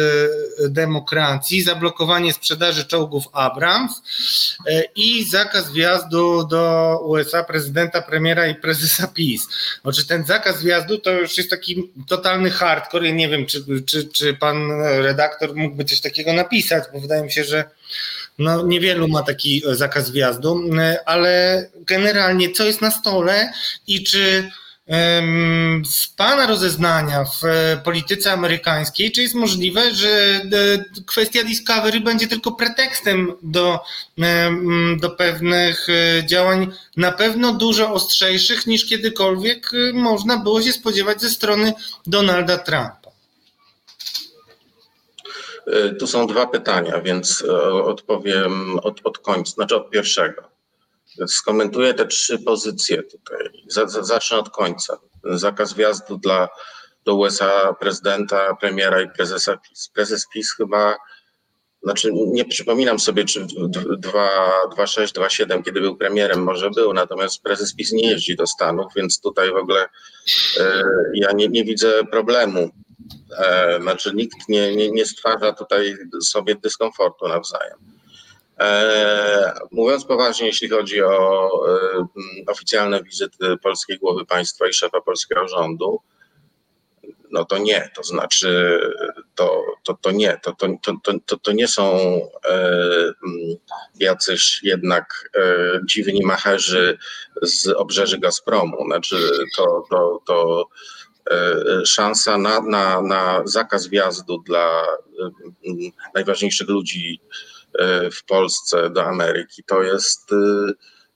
[0.69, 4.03] demokracji, zablokowanie sprzedaży czołgów Abrams
[4.67, 9.49] e, i zakaz wjazdu do USA prezydenta, premiera i prezesa PiS.
[9.83, 13.07] Znaczy ten zakaz wjazdu to już jest taki totalny hardcore.
[13.07, 17.33] Ja nie wiem, czy, czy, czy pan redaktor mógłby coś takiego napisać, bo wydaje mi
[17.33, 17.65] się, że
[18.39, 23.53] no, niewielu ma taki e, zakaz wjazdu, e, ale generalnie co jest na stole
[23.87, 24.51] i czy
[25.85, 30.41] z Pana rozeznania w e, polityce amerykańskiej, czy jest możliwe, że
[31.07, 33.81] kwestia Discovery będzie tylko pretekstem do,
[35.01, 35.87] do pewnych
[36.27, 41.73] działań na pewno dużo ostrzejszych niż kiedykolwiek można było się spodziewać ze strony
[42.07, 43.02] Donalda Trumpa?
[45.67, 50.43] E, tu są dwa pytania, więc e, odpowiem od, od końca, znaczy od pierwszego.
[51.27, 53.49] Skomentuję te trzy pozycje tutaj.
[54.01, 54.99] Zacznę od końca.
[55.25, 56.49] Zakaz wjazdu dla,
[57.05, 59.91] do USA prezydenta, premiera i prezesa PiS.
[59.95, 60.97] Prezes PiS chyba,
[61.83, 67.93] znaczy nie przypominam sobie, czy 2.6, 2.7, kiedy był premierem, może był, natomiast prezes PiS
[67.93, 69.89] nie jeździ do Stanów, więc tutaj w ogóle
[70.61, 70.83] e,
[71.15, 72.71] ja nie, nie widzę problemu
[73.39, 77.79] E, znaczy nikt nie, nie, nie stwarza tutaj sobie dyskomfortu nawzajem.
[78.61, 82.07] E, mówiąc poważnie, jeśli chodzi o e,
[82.47, 86.01] oficjalne wizyty polskiej głowy państwa i szefa polskiego rządu,
[87.31, 88.81] no to nie, to znaczy
[89.35, 91.99] to, to, to nie, to, to, to, to, to nie są
[94.01, 95.31] jacyś jednak
[95.89, 96.99] dziwni macherzy
[97.43, 99.17] z obrzeży Gazpromu, znaczy
[99.57, 101.02] to, to, to E,
[101.87, 105.71] szansa na, na, na zakaz wjazdu dla e,
[106.15, 107.21] najważniejszych ludzi
[107.79, 110.29] e, w Polsce do Ameryki to jest,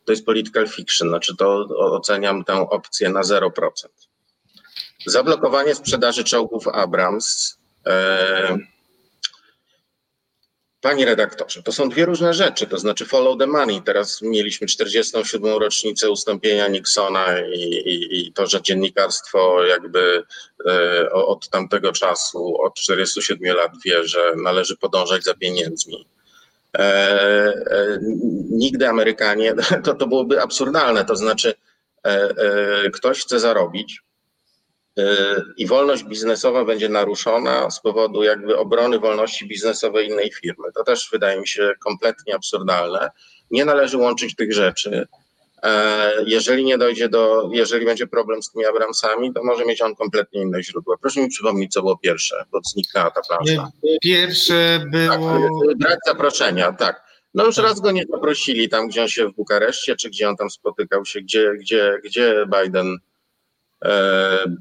[0.04, 3.50] to jest political fiction, znaczy to oceniam tę opcję na 0%.
[5.06, 7.58] Zablokowanie sprzedaży czołgów Abrams.
[10.86, 13.82] Panie redaktorze, to są dwie różne rzeczy, to znaczy follow the money.
[13.82, 15.58] Teraz mieliśmy 47.
[15.58, 20.22] rocznicę ustąpienia Nixona i, i, i to, że dziennikarstwo jakby
[20.66, 26.08] e, od tamtego czasu, od 47 lat wie, że należy podążać za pieniędzmi.
[26.78, 27.98] E, e,
[28.50, 31.54] nigdy Amerykanie, to, to byłoby absurdalne, to znaczy
[32.04, 34.02] e, e, ktoś chce zarobić,
[35.56, 40.72] i wolność biznesowa będzie naruszona z powodu jakby obrony wolności biznesowej innej firmy.
[40.74, 43.10] To też wydaje mi się kompletnie absurdalne.
[43.50, 45.06] Nie należy łączyć tych rzeczy.
[45.62, 49.94] E, jeżeli nie dojdzie do, jeżeli będzie problem z tymi Abramsami, to może mieć on
[49.94, 50.96] kompletnie inne źródła.
[51.00, 53.70] Proszę mi przypomnieć, co było pierwsze, bo zniknęła ta plansza.
[54.02, 55.10] Pierwsze było...
[55.10, 57.06] Tak, brak zaproszenia, tak.
[57.34, 60.36] No już raz go nie zaprosili tam, gdzie on się w Bukareszcie, czy gdzie on
[60.36, 62.98] tam spotykał się, gdzie, gdzie, gdzie Biden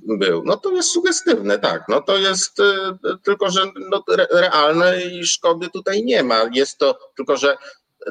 [0.08, 0.44] był.
[0.46, 1.84] No to jest sugestywne, tak.
[1.90, 6.42] No to jest e, tylko, że no, realnej szkody tutaj nie ma.
[6.54, 7.58] Jest to tylko, że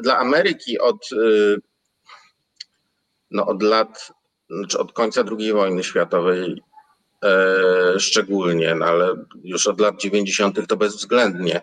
[0.01, 1.57] dla Ameryki od, e,
[3.31, 4.11] no, od lat,
[4.49, 6.61] znaczy od końca II wojny światowej
[7.97, 10.67] szczególnie, no ale już od lat 90.
[10.67, 11.61] to bezwzględnie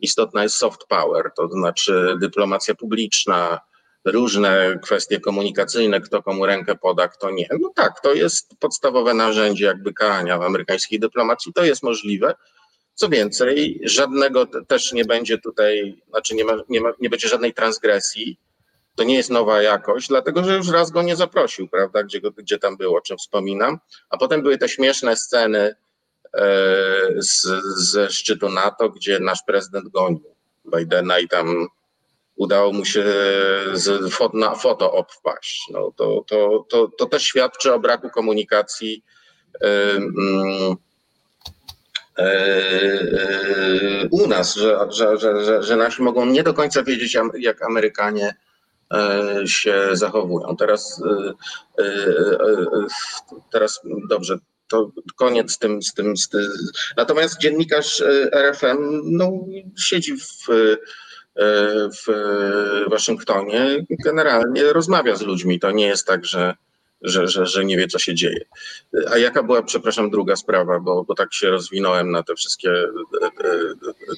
[0.00, 3.60] istotna jest soft power, to znaczy dyplomacja publiczna,
[4.04, 7.48] różne kwestie komunikacyjne, kto komu rękę poda, kto nie.
[7.60, 12.34] No tak, to jest podstawowe narzędzie jakby karania w amerykańskiej dyplomacji, to jest możliwe.
[12.94, 17.54] Co więcej, żadnego też nie będzie tutaj, znaczy nie, ma, nie, ma, nie będzie żadnej
[17.54, 18.38] transgresji.
[18.96, 22.30] To nie jest nowa jakość, dlatego że już raz go nie zaprosił, prawda, gdzie, go,
[22.30, 23.78] gdzie tam było, o czym wspominam.
[24.10, 25.74] A potem były te śmieszne sceny e,
[27.16, 27.46] z,
[27.76, 30.34] ze szczytu NATO, gdzie nasz prezydent gonił
[30.64, 31.68] Bidena i tam
[32.36, 33.04] udało mu się
[33.72, 35.62] z, na foto obpaść.
[35.72, 39.04] No, to, to, to, to też świadczy o braku komunikacji
[39.60, 40.76] um,
[44.10, 48.34] u nas, że, że, że, że nasi mogą nie do końca wiedzieć, jak Amerykanie
[48.92, 50.56] e, się zachowują.
[50.56, 51.02] Teraz,
[53.52, 56.52] teraz dobrze, to koniec z tym, z tym, z tym.
[56.96, 59.32] Natomiast dziennikarz RFM no,
[59.78, 60.46] siedzi w
[61.36, 62.06] w
[62.90, 65.60] Waszyngtonie generalnie rozmawia z ludźmi.
[65.60, 66.54] To nie jest tak, że,
[67.02, 68.44] że, że, że nie wie, co się dzieje.
[69.12, 72.70] A jaka była, przepraszam, druga sprawa, bo, bo tak się rozwinąłem na te wszystkie
[73.20, 73.30] te,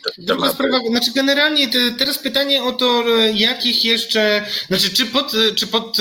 [0.05, 0.55] te tematy.
[0.55, 3.05] Sprawa, znaczy generalnie te, teraz pytanie o to,
[3.35, 5.97] jakich jeszcze, znaczy czy pod, czy pod,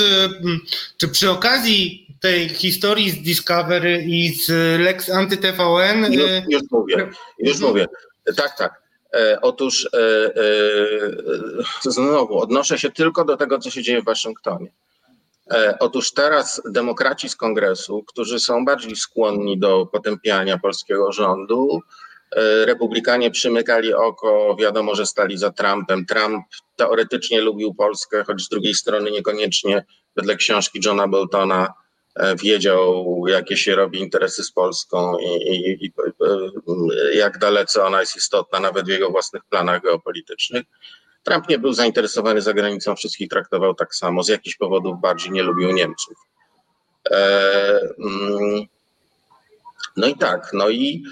[0.96, 4.48] czy przy okazji tej historii z Discovery i z
[4.80, 6.12] Lex Anty-TVN...
[6.12, 7.86] Już, już mówię, już mówię.
[8.36, 8.85] Tak, tak.
[9.16, 9.98] E, otóż e,
[10.36, 14.72] e, znowu odnoszę się tylko do tego, co się dzieje w Waszyngtonie.
[15.80, 21.80] Otóż teraz demokraci z kongresu, którzy są bardziej skłonni do potępiania polskiego rządu,
[22.64, 26.06] republikanie przymykali oko, wiadomo, że stali za Trumpem.
[26.06, 26.44] Trump
[26.76, 29.84] teoretycznie lubił Polskę, choć z drugiej strony niekoniecznie
[30.16, 31.74] wedle książki Johna Boltona
[32.42, 38.16] wiedział, jakie się robi interesy z Polską i, i, i, e, jak dalece ona jest
[38.16, 40.64] istotna, nawet w jego własnych planach geopolitycznych.
[41.22, 45.72] Trump nie był zainteresowany zagranicą, wszystkich traktował tak samo, z jakichś powodów bardziej nie lubił
[45.72, 46.16] Niemców.
[47.10, 48.66] E, mm,
[49.96, 51.04] no i tak, no i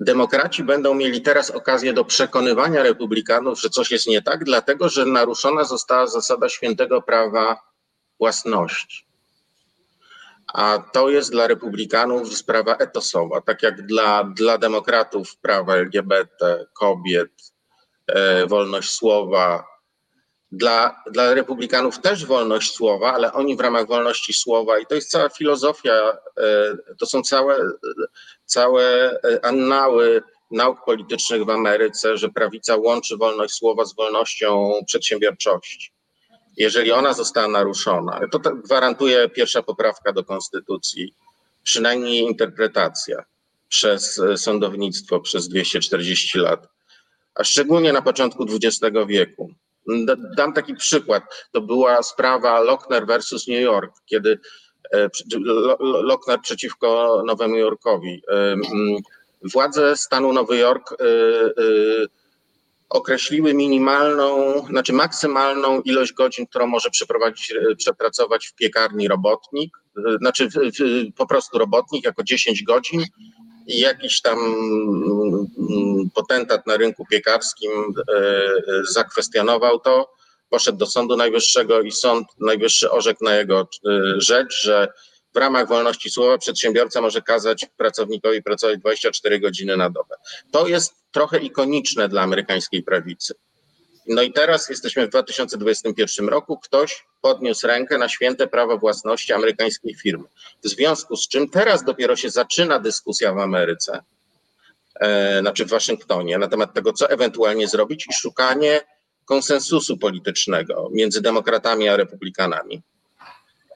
[0.00, 5.06] demokraci będą mieli teraz okazję do przekonywania republikanów, że coś jest nie tak, dlatego że
[5.06, 7.60] naruszona została zasada świętego prawa
[8.18, 9.13] własności
[10.54, 17.30] a to jest dla republikanów sprawa etosowa, tak jak dla, dla demokratów prawa LGBT, kobiet,
[18.06, 19.66] e, wolność słowa.
[20.52, 25.10] Dla, dla republikanów też wolność słowa, ale oni w ramach wolności słowa, i to jest
[25.10, 27.58] cała filozofia, e, to są całe,
[28.44, 35.94] całe annały nauk politycznych w Ameryce, że prawica łączy wolność słowa z wolnością przedsiębiorczości
[36.56, 41.14] jeżeli ona została naruszona, to gwarantuje pierwsza poprawka do konstytucji,
[41.62, 43.24] przynajmniej interpretacja
[43.68, 46.68] przez e, sądownictwo przez 240 lat,
[47.34, 49.50] a szczególnie na początku XX wieku.
[50.36, 51.22] Dam taki przykład.
[51.52, 54.38] To była sprawa Lochner versus New York, kiedy
[54.92, 55.08] e,
[55.80, 58.22] Lochner przeciwko Nowemu Jorkowi.
[58.28, 58.56] E,
[59.52, 60.96] władze stanu Nowy Jork
[62.88, 70.16] określiły minimalną, znaczy maksymalną ilość godzin, którą może przeprowadzić, e, przepracować w piekarni robotnik, e,
[70.18, 70.48] znaczy
[71.16, 73.04] po prostu robotnik jako 10 godzin
[73.66, 78.24] i jakiś tam mm, potentat na rynku piekarskim e,
[78.90, 80.10] zakwestionował to,
[80.48, 83.68] poszedł do Sądu Najwyższego i Sąd Najwyższy orzekł na jego
[84.18, 84.88] rzecz, że
[85.34, 90.14] w ramach wolności słowa przedsiębiorca może kazać pracownikowi pracować 24 godziny na dobę.
[90.50, 93.34] To jest trochę ikoniczne dla amerykańskiej prawicy.
[94.06, 96.58] No i teraz jesteśmy w 2021 roku.
[96.58, 100.24] Ktoś podniósł rękę na święte prawo własności amerykańskiej firmy.
[100.64, 104.02] W związku z czym teraz dopiero się zaczyna dyskusja w Ameryce,
[105.00, 108.80] e, znaczy w Waszyngtonie, na temat tego, co ewentualnie zrobić i szukanie
[109.24, 112.82] konsensusu politycznego między demokratami a republikanami.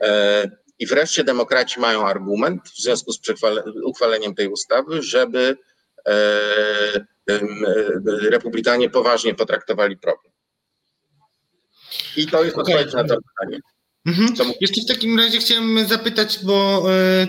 [0.01, 3.20] E, i wreszcie demokraci mają argument w związku z
[3.85, 5.57] uchwaleniem tej ustawy, żeby
[6.07, 6.12] e,
[7.31, 7.41] e,
[8.31, 10.33] republikanie poważnie potraktowali problem.
[12.16, 12.74] I to jest okay.
[12.74, 13.61] odpowiedź na to pytanie.
[14.07, 14.53] Mhm.
[14.61, 17.26] Jeszcze w takim razie chciałem zapytać, bo e,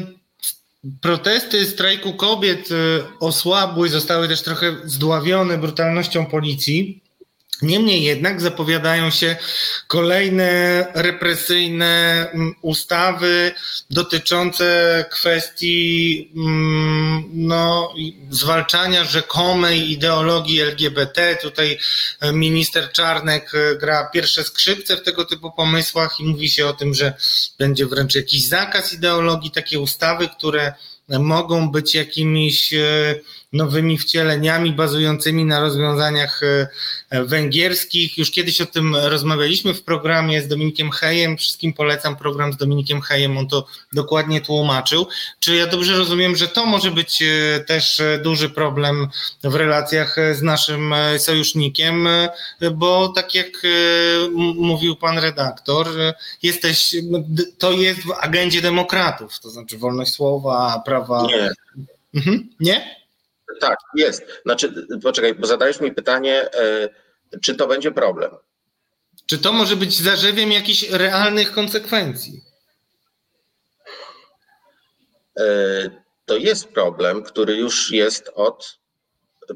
[1.02, 2.70] protesty strajku kobiet
[3.20, 7.04] osłabły, zostały też trochę zdławione brutalnością policji.
[7.62, 9.36] Niemniej jednak zapowiadają się
[9.88, 13.51] kolejne represyjne mm, ustawy
[13.89, 17.93] dotyczące kwestii mm, no,
[18.30, 21.38] zwalczania rzekomej ideologii LGBT.
[21.41, 21.80] Tutaj
[22.20, 26.74] e, minister Czarnek e, gra pierwsze skrzypce w tego typu pomysłach i mówi się o
[26.74, 27.14] tym, że
[27.60, 30.74] będzie wręcz jakiś zakaz ideologii, takie ustawy, które
[31.20, 33.16] mogą być jakimiś e,
[33.54, 36.68] nowymi wcieleniami bazującymi na rozwiązaniach e,
[37.10, 38.18] e, węgierskich.
[38.18, 41.38] Już kiedyś o tym rozmawialiśmy w programie z Dominikiem Hejem.
[41.38, 45.08] Wszystkim polecam program z Dominikiem Hejem, on to dokładnie tłumaczył.
[45.39, 47.24] Czy ja dobrze rozumiem, że to może być
[47.68, 49.08] też duży problem
[49.43, 52.08] w relacjach z naszym sojusznikiem,
[52.74, 53.47] bo tak jak
[54.56, 55.88] mówił pan redaktor,
[56.43, 56.95] jesteś,
[57.58, 61.28] to jest w agendzie demokratów, to znaczy wolność słowa, prawa.
[61.28, 61.50] Nie.
[62.14, 62.50] Mhm.
[62.60, 62.99] Nie?
[63.60, 64.24] Tak, jest.
[64.45, 66.89] Znaczy, poczekaj, bo zadałeś mi pytanie, e,
[67.41, 68.32] czy to będzie problem?
[69.26, 72.41] Czy to może być zarzewiem jakichś realnych konsekwencji?
[75.39, 75.43] E,
[76.26, 78.80] to jest problem, który już jest od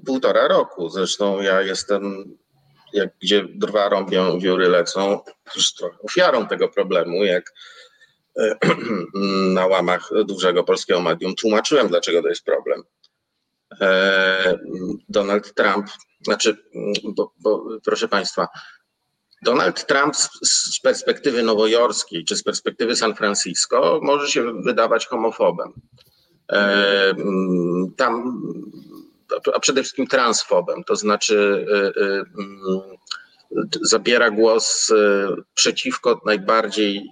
[0.05, 0.89] półtora roku.
[0.89, 2.25] Zresztą ja jestem,
[2.93, 5.19] jak gdzie drwa rąbią, wióry lecą,
[5.55, 7.53] już trochę ofiarą tego problemu, jak
[8.37, 8.57] e,
[9.53, 12.83] na łamach dużego polskiego medium tłumaczyłem, dlaczego to jest problem.
[15.09, 15.87] Donald Trump,
[16.21, 16.57] znaczy,
[17.03, 18.47] bo, bo, proszę Państwa,
[19.43, 25.73] Donald Trump z, z, perspektywy nowojorskiej czy z perspektywy San Francisco może się wydawać homofobem.
[26.51, 27.15] E,
[27.97, 28.41] tam,
[29.53, 32.23] a przede wszystkim transfobem, to znaczy e, e,
[33.81, 34.93] zabiera głos
[35.53, 37.09] przeciwko najbardziej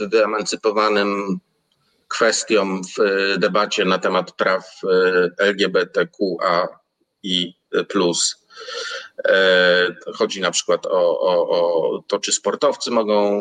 [0.00, 1.38] wyemancypowanym
[2.10, 2.98] kwestiom w
[3.38, 4.80] debacie na temat praw
[5.38, 6.68] LGBTQA
[7.22, 7.54] i
[7.88, 8.46] plus.
[10.14, 13.40] Chodzi na przykład o, o, o, to, czy sportowcy mogą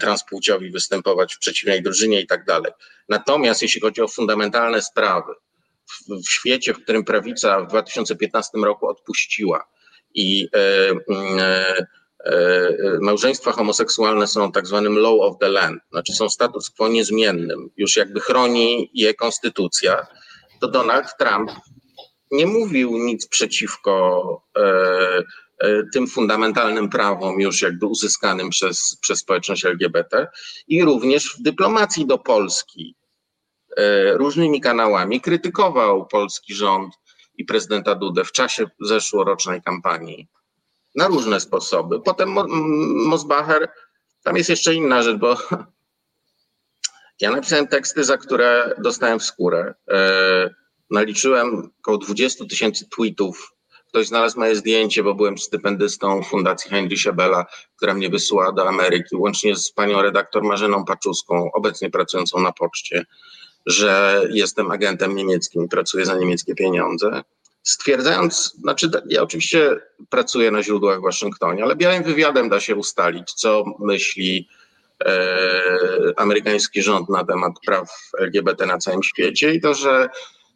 [0.00, 2.72] transpłciowi występować w przeciwnej drużynie i tak dalej.
[3.08, 5.32] Natomiast jeśli chodzi o fundamentalne sprawy,
[5.90, 9.68] w, w świecie, w którym prawica w 2015 roku odpuściła
[10.14, 11.86] i e, e, e,
[13.00, 17.96] małżeństwa homoseksualne są tak zwanym law of the land, znaczy są status quo niezmiennym, już
[17.96, 20.06] jakby chroni je konstytucja,
[20.60, 21.50] to Donald Trump
[22.30, 24.62] nie mówił nic przeciwko e,
[25.58, 30.26] e, tym fundamentalnym prawom już jakby uzyskanym przez, przez społeczność LGBT
[30.68, 32.96] i również w dyplomacji do Polski
[33.76, 36.94] e, różnymi kanałami krytykował polski rząd
[37.36, 40.28] i prezydenta Dudę w czasie zeszłorocznej kampanii
[40.94, 42.00] na różne sposoby.
[42.00, 42.28] Potem
[43.06, 43.68] Mosbacher,
[44.22, 45.36] tam jest jeszcze inna rzecz, bo
[47.20, 49.74] ja napisałem teksty, za które dostałem w skórę
[50.90, 53.54] naliczyłem około 20 tysięcy tweetów.
[53.88, 59.16] Ktoś znalazł moje zdjęcie, bo byłem stypendystą Fundacji Heinricha Bella, która mnie wysyła do Ameryki,
[59.16, 63.06] łącznie z panią redaktor Marzeną Paczuską, obecnie pracującą na poczcie,
[63.66, 67.22] że jestem agentem niemieckim, pracuję za niemieckie pieniądze.
[67.62, 69.80] Stwierdzając, znaczy ja oczywiście
[70.10, 74.48] pracuję na źródłach w Waszyngtonie, ale białym wywiadem da się ustalić, co myśli
[75.04, 75.32] e,
[76.16, 77.88] amerykański rząd na temat praw
[78.18, 80.08] LGBT na całym świecie i to, że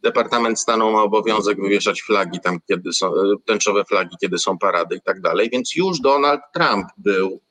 [0.03, 4.95] Departament Stanu ma obowiązek wywieszać flagi tam, kiedy są, e, tęczowe flagi, kiedy są parady
[4.95, 7.41] i tak dalej, więc już Donald Trump był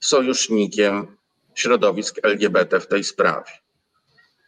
[0.00, 1.16] sojusznikiem
[1.54, 3.61] środowisk LGBT w tej sprawie.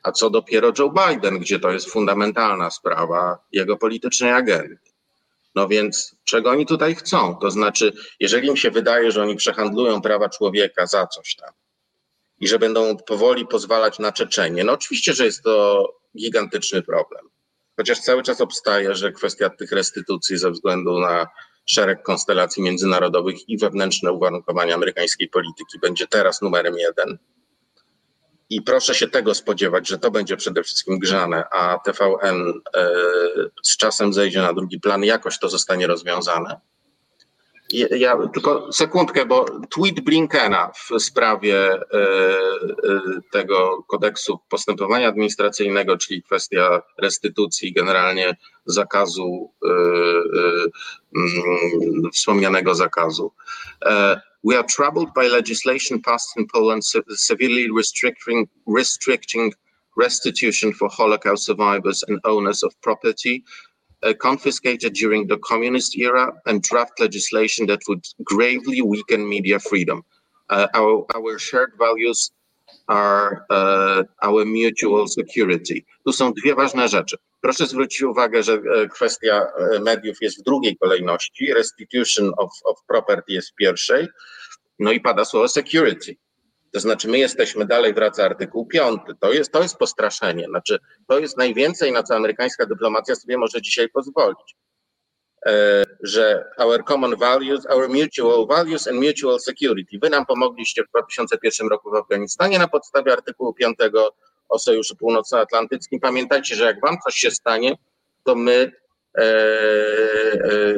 [0.05, 4.79] A co dopiero Joe Biden, gdzie to jest fundamentalna sprawa jego politycznej agendy.
[5.55, 7.37] No więc czego oni tutaj chcą?
[7.37, 11.51] To znaczy, jeżeli im się wydaje, że oni przehandlują prawa człowieka za coś tam
[12.41, 15.89] i że będą powoli pozwalać na Czeczenie, no oczywiście, że jest to
[16.19, 17.29] gigantyczny problem.
[17.77, 21.27] Chociaż cały czas obstaje, że kwestia tych restytucji ze względu na
[21.67, 27.19] szereg konstelacji międzynarodowych i wewnętrzne uwarunkowania amerykańskiej polityki będzie teraz numerem jeden.
[28.51, 32.91] I proszę się tego spodziewać, że to będzie przede wszystkim grzane, a TVN e,
[33.63, 36.61] z czasem zejdzie na drugi plan, jakoś to zostanie rozwiązane.
[37.91, 41.81] Ja tylko sekundkę, bo tweet Blinkena w sprawie e, e,
[43.33, 48.37] tego kodeksu postępowania administracyjnego, czyli kwestia restytucji, generalnie
[48.67, 49.53] zakazu,
[51.17, 53.33] mm, wspomnianego zakazu.
[54.45, 59.55] We are troubled by legislation passed in Poland severely restricting, restricting
[59.97, 63.43] restitution for Holocaust survivors and owners of property
[64.03, 70.03] uh, confiscated during the communist era and draft legislation that would gravely weaken media freedom.
[70.51, 72.31] Uh, our, our shared values
[72.87, 75.85] are uh, our mutual security.
[76.07, 77.17] Tu są dwie ważne rzeczy.
[77.41, 82.79] Proszę zwrócić uwagę, że e, kwestia e, mediów jest w drugiej kolejności, restitution of, of
[82.87, 84.09] property jest w pierwszej,
[84.79, 86.17] no i pada słowo security.
[86.73, 89.01] To znaczy, my jesteśmy dalej, wraca artykuł 5.
[89.21, 90.47] To jest, to jest postraszenie.
[90.47, 90.79] Znaczy,
[91.09, 94.57] to jest najwięcej, na co amerykańska dyplomacja sobie może dzisiaj pozwolić.
[95.47, 99.99] E, że our common values, our mutual values and mutual security.
[100.03, 103.77] Wy nam pomogliście w 2001 roku w Afganistanie na podstawie artykułu 5
[104.49, 106.01] o Sojuszu Północnoatlantyckim.
[106.01, 107.77] Pamiętajcie, że jak wam coś się stanie,
[108.25, 108.73] to my
[109.19, 110.75] e, e,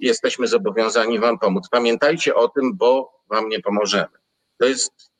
[0.00, 1.68] jesteśmy zobowiązani wam pomóc.
[1.70, 4.18] Pamiętajcie o tym, bo wam nie pomożemy.
[4.58, 5.10] To jest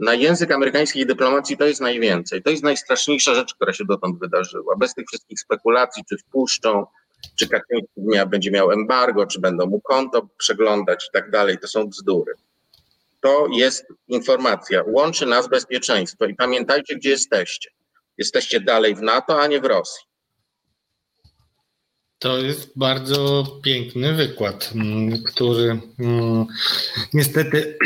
[0.00, 2.42] na język amerykańskiej dyplomacji to jest najwięcej.
[2.42, 4.76] To jest najstraszniejsza rzecz, która się dotąd wydarzyła.
[4.76, 6.86] Bez tych wszystkich spekulacji, czy wpuszczą,
[7.36, 11.58] czy Kaczyński będzie miał embargo, czy będą mu konto przeglądać i tak dalej.
[11.58, 12.32] To są bzdury.
[13.20, 14.82] To jest informacja.
[14.86, 17.70] Łączy nas bezpieczeństwo i pamiętajcie, gdzie jesteście.
[18.18, 20.10] Jesteście dalej w NATO, a nie w Rosji.
[22.18, 26.46] To jest bardzo piękny wykład, mm, który mm,
[27.14, 27.78] niestety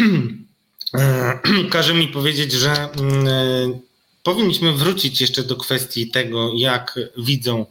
[1.71, 3.81] każe mi powiedzieć, że mm,
[4.23, 7.67] powinniśmy wrócić jeszcze do kwestii tego, jak widzą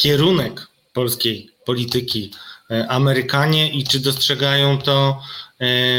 [0.00, 2.30] kierunek polskiej polityki
[2.88, 5.22] Amerykanie i czy dostrzegają to,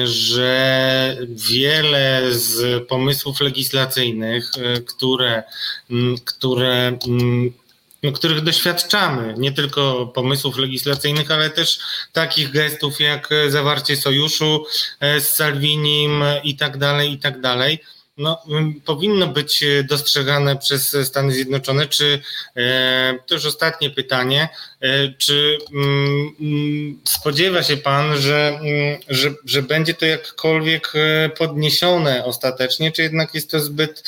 [0.03, 4.51] że wiele z pomysłów legislacyjnych,
[4.87, 5.43] które,
[6.25, 6.97] które
[8.03, 11.79] no, których doświadczamy, nie tylko pomysłów legislacyjnych, ale też
[12.13, 14.65] takich gestów jak zawarcie sojuszu
[15.01, 17.79] z Salvinim i tak dalej, i tak dalej
[18.21, 18.43] no,
[18.85, 21.87] powinno być e, dostrzegane przez Stany Zjednoczone.
[21.87, 22.21] Czy
[22.55, 24.49] e, to już ostatnie pytanie,
[24.81, 30.93] e, czy mm, spodziewa się Pan, że, mm, że, że będzie to jakkolwiek
[31.37, 34.03] podniesione ostatecznie, czy jednak jest to zbyt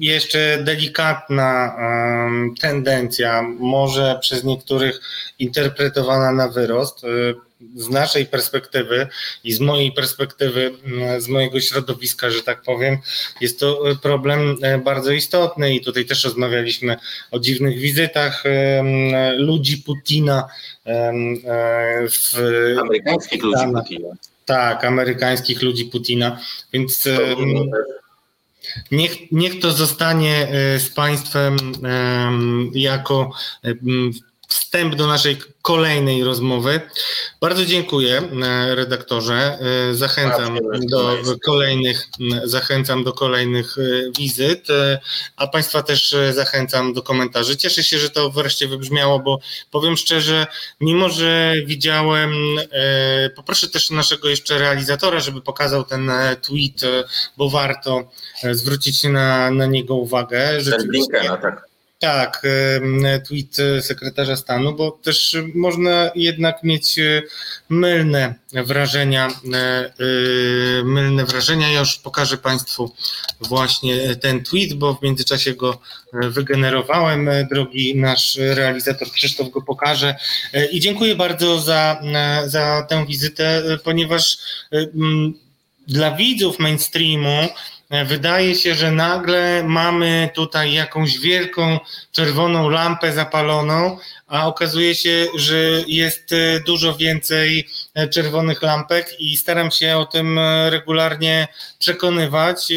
[0.00, 1.76] jeszcze delikatna
[2.60, 5.00] tendencja, może przez niektórych
[5.38, 7.02] interpretowana na wyrost?
[7.74, 9.08] Z naszej perspektywy
[9.44, 12.98] i z mojej perspektywy, mm, z mojego środowiska, że tak powiem,
[13.40, 16.96] jest to e, problem e, bardzo istotny i tutaj też rozmawialiśmy
[17.30, 18.44] o dziwnych wizytach
[19.36, 20.48] ludzi Putina
[20.86, 21.12] e,
[22.08, 22.34] w
[22.80, 24.08] amerykańskich ludzi Putina.
[24.44, 26.40] Tak, amerykańskich ludzi Putina,
[26.72, 27.08] więc
[28.90, 30.48] niech, niech to zostanie
[30.78, 31.56] z państwem
[32.74, 33.30] jako
[34.48, 36.80] wstęp do naszej kolejnej rozmowy.
[37.40, 39.58] Bardzo dziękuję e, redaktorze.
[39.90, 40.58] E, zachęcam
[41.24, 42.08] do kolejnych,
[42.44, 43.82] zachęcam do kolejnych e,
[44.18, 44.68] wizyt,
[45.36, 47.56] a Państwa też zachęcam do komentarzy.
[47.56, 49.38] Cieszę się, że to wreszcie wybrzmiało, bo
[49.70, 50.46] powiem szczerze,
[50.80, 52.32] mimo że widziałem,
[53.36, 56.10] poproszę też naszego jeszcze realizatora, żeby pokazał ten
[56.42, 56.80] tweet,
[57.36, 58.10] bo warto
[58.52, 60.58] zwrócić na, na niego uwagę.
[60.70, 61.75] Ten Blinkena, tak.
[61.98, 62.42] Tak,
[63.28, 67.22] tweet sekretarza stanu, bo też można jednak mieć e,
[67.68, 71.68] mylne wrażenia, e, e, mylne wrażenia.
[71.68, 72.94] Ja już pokażę Państwu
[73.40, 75.80] właśnie ten tweet, bo w międzyczasie go
[76.12, 77.30] wygenerowałem.
[77.50, 80.16] Drogi nasz realizator Krzysztof go pokaże.
[80.72, 82.02] I dziękuję bardzo za,
[82.46, 84.38] za tę wizytę, ponieważ
[85.88, 87.48] dla widzów mainstreamu
[87.90, 91.78] wydaje się, że nagle mamy tutaj jakąś wielką
[92.12, 95.56] czerwoną lampę zapaloną, a okazuje się, że
[95.86, 102.72] jest e, dużo więcej e, czerwonych lampek i staram się o tym regularnie przekonywać,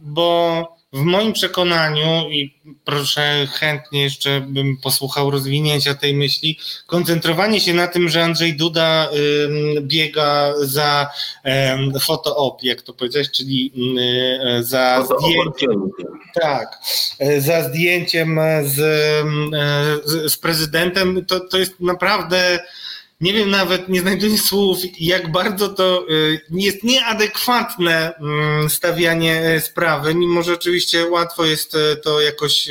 [0.00, 7.74] bo w moim przekonaniu, i proszę chętnie jeszcze bym posłuchał rozwinięcia tej myśli, koncentrowanie się
[7.74, 9.08] na tym, że Andrzej Duda
[9.80, 11.10] biega za
[12.00, 13.72] fotoop, jak to powiedziałeś, czyli
[14.58, 15.90] y, za zdjęciem,
[16.40, 16.78] tak,
[17.18, 18.74] e, za zdjęciem z,
[20.04, 22.58] z, z prezydentem, to, to jest naprawdę
[23.20, 29.60] nie wiem nawet, nie znajduję słów, jak bardzo to y, jest nieadekwatne mm, stawianie e,
[29.60, 32.68] sprawy, mimo że oczywiście łatwo jest e, to jakoś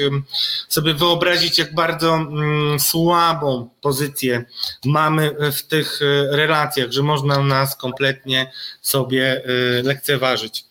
[0.69, 4.45] sobie wyobrazić, jak bardzo mm, słabą pozycję
[4.85, 9.41] mamy w tych e, relacjach, że można nas kompletnie sobie
[9.83, 10.65] lekceważyć.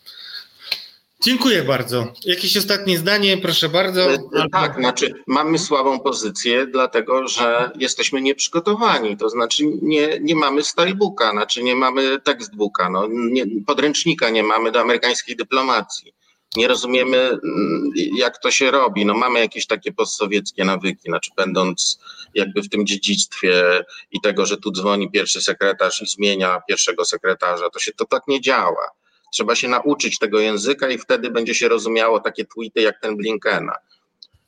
[1.25, 2.13] Dziękuję bardzo.
[2.25, 4.13] Jakieś ostatnie zdanie, proszę bardzo.
[4.13, 4.19] E,
[4.53, 9.17] tak, znaczy mamy słabą pozycję, dlatego że jesteśmy nieprzygotowani.
[9.17, 14.73] To znaczy nie, nie mamy stylebooka, znaczy nie mamy textbooka, no, nie, podręcznika nie mamy
[14.73, 16.15] do amerykańskiej dyplomacji.
[16.57, 19.07] Nie rozumiemy, mm, jak to się robi.
[19.07, 21.99] No, mamy jakieś takie postsowieckie nawyki, znaczy będąc
[22.35, 27.71] jakby w tym dziedzictwie i tego, że tu dzwoni pierwszy sekretarz i zmienia pierwszego sekretarza,
[27.71, 28.91] to się to tak nie działa
[29.35, 33.77] Trzeba się nauczyć tego języka i wtedy będzie się rozumiało takie tweety jak ten Blinkena.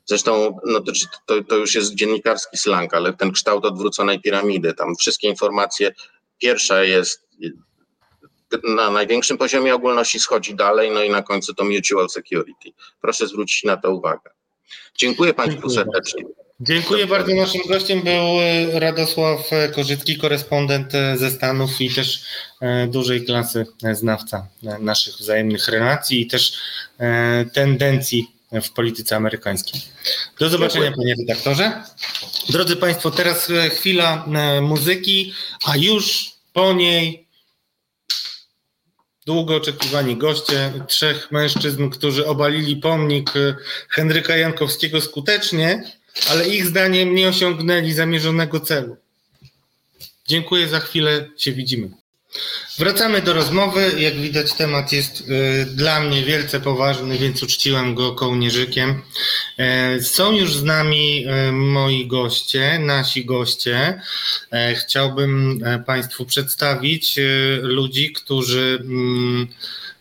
[0.05, 0.91] Zresztą no to,
[1.25, 5.91] to, to już jest dziennikarski slang, ale ten kształt odwróconej piramidy, tam wszystkie informacje,
[6.37, 7.27] pierwsza jest
[8.63, 12.69] na największym poziomie ogólności schodzi dalej, no i na końcu to mutual security.
[13.01, 14.31] Proszę zwrócić na to uwagę.
[14.97, 16.23] Dziękuję Państwu serdecznie.
[16.59, 17.35] Dziękuję bardzo.
[17.35, 22.23] Naszym gościem był e, Radosław Korzycki, korespondent e, ze Stanów i też
[22.61, 24.47] e, dużej klasy znawca
[24.79, 26.53] naszych wzajemnych relacji i też
[27.53, 29.81] tendencji w polityce amerykańskiej.
[30.39, 31.83] Do zobaczenia, panie redaktorze.
[32.49, 34.25] Drodzy Państwo, teraz chwila
[34.61, 35.33] muzyki,
[35.65, 37.27] a już po niej
[39.25, 43.33] długo oczekiwani goście, trzech mężczyzn, którzy obalili pomnik
[43.89, 45.96] Henryka Jankowskiego skutecznie
[46.29, 48.97] ale ich zdaniem nie osiągnęli zamierzonego celu.
[50.27, 51.89] Dziękuję, za chwilę się widzimy.
[52.77, 53.91] Wracamy do rozmowy.
[53.97, 59.01] Jak widać, temat jest y, dla mnie wielce poważny, więc uczciłem go kołnierzykiem.
[59.97, 64.01] Y, są już z nami y, moi goście, nasi goście.
[64.75, 67.19] Chciałbym Państwu przedstawić
[67.61, 69.47] ludzi, którzy mm,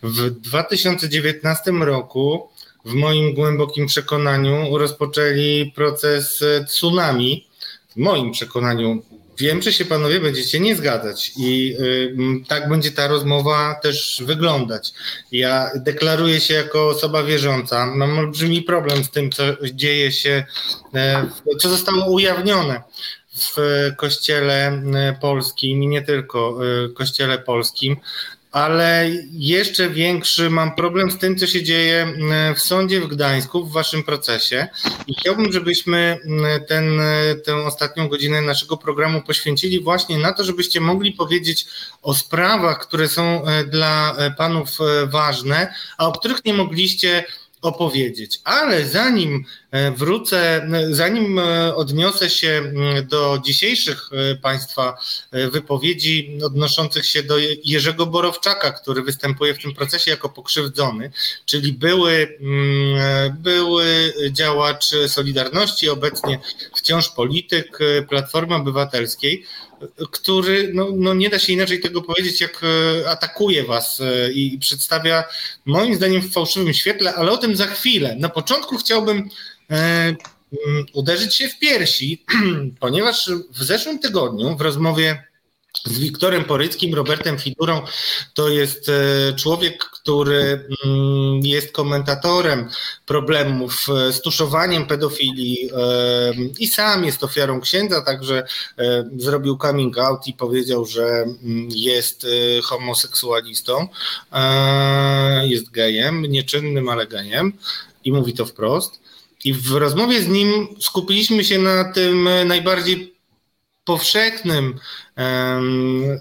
[0.02, 2.48] w 2019 roku
[2.86, 7.46] w moim głębokim przekonaniu rozpoczęli proces tsunami.
[7.90, 9.02] W moim przekonaniu
[9.38, 12.16] wiem, że się panowie będziecie nie zgadzać i y,
[12.48, 14.92] tak będzie ta rozmowa też wyglądać.
[15.32, 17.86] Ja deklaruję się jako osoba wierząca.
[17.86, 20.44] Mam olbrzymi problem z tym, co dzieje się,
[20.94, 21.26] e,
[21.58, 22.82] co zostało ujawnione
[23.36, 23.56] w
[23.96, 27.96] kościele e, polskim i nie tylko e, kościele polskim
[28.56, 33.64] ale jeszcze większy mam problem z tym, co się dzieje mm, w sądzie w Gdańsku,
[33.64, 34.66] w waszym procesie.
[35.06, 37.00] I chciałbym, żebyśmy mm, ten,
[37.44, 41.66] tę ostatnią godzinę naszego programu poświęcili właśnie na to, żebyście mogli powiedzieć
[42.02, 47.24] o sprawach, które są e, dla e, panów e, ważne, a o których nie mogliście
[47.66, 48.40] opowiedzieć.
[48.44, 52.72] Ale zanim e, wrócę, e, zanim e, odniosę się
[53.04, 54.10] do dzisiejszych
[54.42, 54.98] Państwa
[55.32, 61.10] wypowiedzi odnoszących się do Jerzego Borowczaka, który występuje w tym procesie jako pokrzywdzony,
[61.44, 62.38] czyli były,
[63.38, 66.40] były działacz Solidarności, obecnie
[66.74, 69.44] wciąż polityk Platformy Obywatelskiej,
[70.10, 74.58] który, no, no nie da się inaczej tego powiedzieć, jak e, atakuje was e, i
[74.58, 75.24] przedstawia
[75.64, 78.16] moim zdaniem w fałszywym świetle, ale o tym za chwilę.
[78.18, 79.28] Na początku chciałbym
[79.70, 80.16] e, mm,
[80.92, 82.24] uderzyć się w piersi,
[82.80, 85.24] ponieważ w zeszłym tygodniu w rozmowie
[85.86, 87.82] z Wiktorem Poryckim, Robertem Figurą.
[88.34, 92.68] To jest e, człowiek, który mm, jest komentatorem
[93.06, 98.46] problemów e, z tuszowaniem pedofilii e, i sam jest ofiarą księdza, także
[99.16, 102.26] zrobił coming out i powiedział, że mm, jest
[102.62, 103.88] homoseksualistą,
[105.42, 107.52] jest gejem, nieczynnym, ale gejem
[108.04, 109.00] i mówi to wprost.
[109.44, 113.15] I w rozmowie z nim skupiliśmy się na tym najbardziej
[113.86, 114.78] powszechnym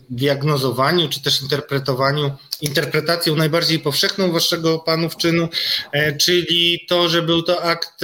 [0.10, 5.50] diagnozowaniu, czy też interpretowaniu, interpretacją najbardziej powszechną waszego panów czynu,
[5.92, 8.02] e, czyli to, że był to akt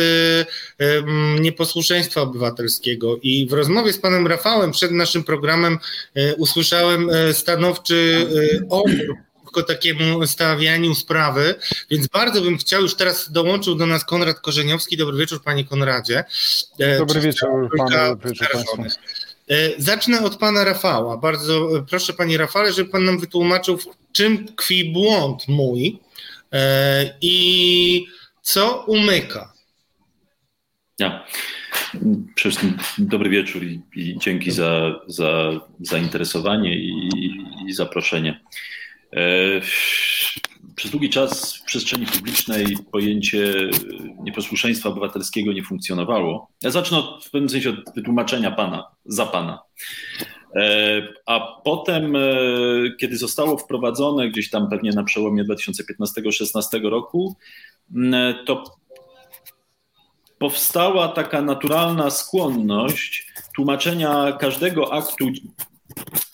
[1.40, 3.18] nieposłuszeństwa obywatelskiego.
[3.22, 5.80] I w rozmowie z panem Rafałem przed naszym programem
[6.16, 8.28] e, usłyszałem e, stanowczy
[8.70, 9.16] opór
[9.52, 11.56] przeciwko takiemu stawianiu sprawy,
[11.90, 14.98] więc bardzo bym chciał, już teraz dołączył do nas Konrad Korzeniowski.
[14.98, 16.24] Dobry wieczór, panie Konradzie.
[16.98, 18.82] Dobry wieczór, panu, wieczór państwu.
[18.82, 19.21] E,
[19.78, 21.18] zacznę od pana Rafała.
[21.18, 26.00] Bardzo e, proszę, panie Rafale, żeby pan nam wytłumaczył, w czym tkwi błąd mój
[26.54, 28.06] e, i
[28.42, 29.54] co umyka.
[31.00, 31.26] Ja.
[32.98, 37.10] Dobry wieczór i, i dzięki za, za zainteresowanie i,
[37.68, 38.40] i zaproszenie.
[40.76, 43.54] Przez długi czas w przestrzeni publicznej pojęcie
[44.24, 46.48] nieposłuszeństwa obywatelskiego nie funkcjonowało.
[46.64, 49.60] Ja zacznę od, w pewnym sensie od wytłumaczenia pana, za pana.
[50.56, 52.20] E, a potem, e,
[53.00, 57.36] kiedy zostało wprowadzone gdzieś tam pewnie na przełomie 2015-16 roku,
[58.46, 58.64] to
[60.42, 65.26] powstała taka naturalna skłonność tłumaczenia każdego aktu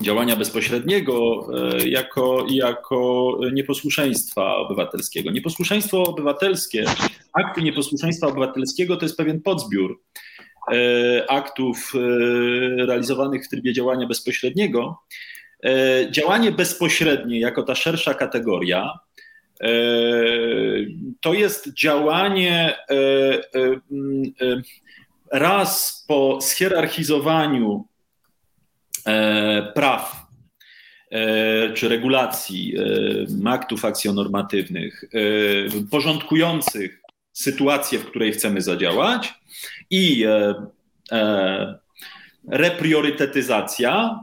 [0.01, 5.31] działania bezpośredniego e, jako, jako nieposłuszeństwa obywatelskiego.
[5.31, 6.85] Nieposłuszeństwo obywatelskie,
[7.33, 10.01] akty nieposłuszeństwa obywatelskiego to jest pewien podzbiór
[10.71, 11.99] e, aktów e,
[12.85, 14.99] realizowanych w trybie działania bezpośredniego.
[16.11, 18.99] Działanie bezpośrednie jako ta szersza kategoria
[21.21, 22.77] to jest działanie
[25.31, 27.85] raz po schierarchizowaniu
[29.73, 30.27] praw
[31.11, 32.73] e, czy regulacji
[33.45, 35.03] e, aktów akcjonormatywnych
[35.91, 37.01] porządkujących
[37.33, 39.33] sytuację, w której chcemy zadziałać
[39.89, 40.25] i
[42.47, 44.19] repriorytetyzacja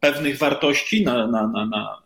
[0.00, 1.98] pewnych wartości na, na, na, na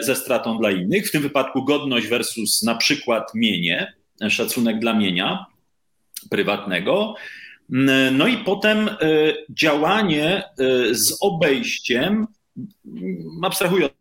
[0.00, 3.92] ze stratą dla innych, w tym wypadku godność versus na przykład mienie,
[4.28, 5.46] szacunek dla mienia
[6.30, 7.14] prywatnego,
[8.12, 8.94] no i potem e,
[9.50, 10.44] działanie e,
[10.94, 12.26] z obejściem,
[13.42, 13.92] abstrahuję od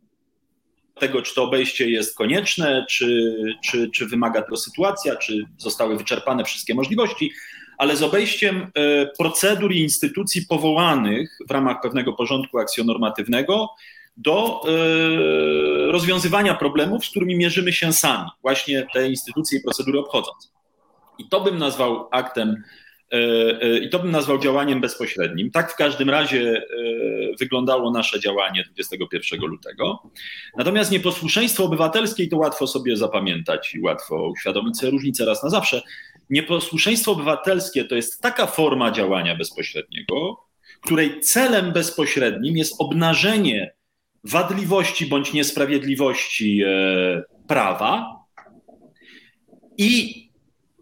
[0.99, 6.43] tego, czy to obejście jest konieczne, czy, czy, czy wymaga tego sytuacja, czy zostały wyczerpane
[6.43, 7.32] wszystkie możliwości,
[7.78, 13.70] ale z obejściem e, procedur i instytucji powołanych w ramach pewnego porządku akcjonormatywnego
[14.18, 14.62] do
[15.88, 20.53] rozwiązywania problemów, z którymi mierzymy się sami, właśnie te instytucje i procedury obchodząc.
[21.18, 22.64] I to bym nazwał aktem
[23.82, 25.51] I to bym nazwał działaniem bezpośrednim.
[25.51, 26.64] Tak w każdym razie e,
[27.39, 30.03] wyglądało nasze działanie 21 lutego.
[30.57, 35.50] Natomiast nieposłuszeństwo obywatelskie, i to łatwo sobie zapamiętać i łatwo uświadomić sobie różnicę raz na
[35.50, 35.82] zawsze.
[36.29, 40.38] Nieposłuszeństwo obywatelskie to jest taka forma działania bezpośredniego,
[40.82, 43.74] której celem bezpośrednim jest obnażenie
[44.24, 46.63] wadliwości bądź niesprawiedliwości
[47.47, 48.21] prawa
[49.78, 50.21] i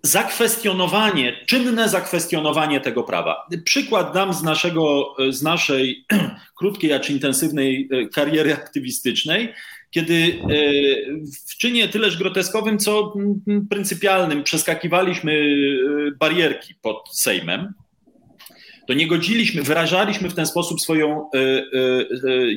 [0.04, 3.48] zakwestionowanie, czynne zakwestionowanie tego prawa.
[3.66, 6.06] Przykład dam z, naszego, z naszej
[6.60, 9.54] krótkiej, acz intensywnej kariery aktywistycznej,
[9.92, 10.40] kiedy
[11.48, 13.14] w czynie tyleż groteskowym, co
[13.70, 15.56] pryncypialnym przeskakiwaliśmy
[16.20, 17.74] barierki pod Sejmem,
[18.88, 21.30] to nie godziliśmy, wyrażaliśmy w ten sposób swoją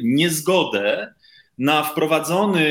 [0.03, 1.15] niezgodę
[1.63, 2.69] na wprowadzony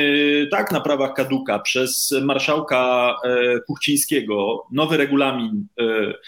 [0.52, 5.84] tak na prawach kaduka przez marszałka e, Kuchcińskiego nowy regulamin e,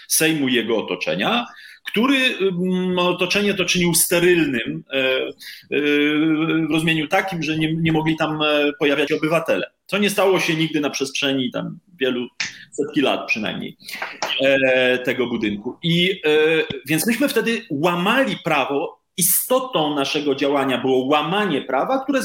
[0.08, 1.46] Sejmu i jego otoczenia,
[1.86, 5.20] który mm, otoczenie to czynił sterylnym e,
[6.68, 8.38] w rozumieniu takim, że nie, nie mogli tam
[8.78, 9.70] pojawiać obywatele.
[9.86, 12.26] Co nie stało się nigdy na przestrzeni tam wielu
[12.72, 13.76] setki lat przynajmniej
[15.04, 15.78] tego budynku.
[15.82, 16.20] I
[16.86, 22.20] więc myśmy wtedy łamali prawo istotą naszego działania było łamanie prawa, które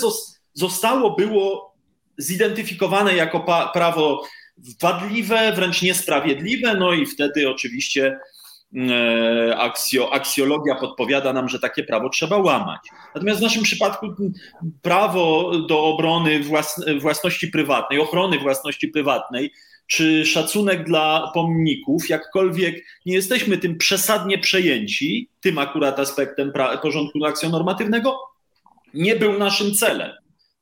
[0.54, 1.76] zostało było
[2.18, 4.24] zidentyfikowane jako prawo
[4.82, 8.20] wadliwe, wręcz niesprawiedliwe, no i wtedy oczywiście
[8.76, 12.82] e, aksjo, aksjologia podpowiada nam, że takie prawo trzeba łamać.
[13.16, 14.08] Natomiast w naszym przypadku
[14.82, 19.52] prawo do obrony włas, własności prywatnej, ochrony własności prywatnej
[19.90, 26.52] czy szacunek dla pomników, jakkolwiek nie jesteśmy tym przesadnie przejęci, tym akurat aspektem
[26.82, 28.20] porządku akcjonormatywnego,
[28.94, 30.12] nie był naszym celem.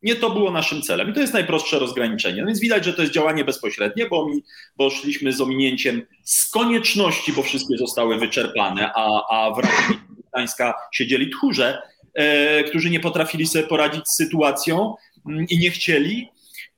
[0.03, 1.09] Nie to było naszym celem.
[1.09, 2.41] I to jest najprostsze rozgraniczenie.
[2.41, 4.43] No więc widać, że to jest działanie bezpośrednie, bo, mi,
[4.77, 9.99] bo szliśmy z ominięciem z konieczności, bo wszystkie zostały wyczerpane, a, a w Radzie
[10.33, 11.81] Gdańska siedzieli tchórze,
[12.13, 14.95] e, którzy nie potrafili sobie poradzić z sytuacją
[15.27, 16.29] mm, i nie chcieli.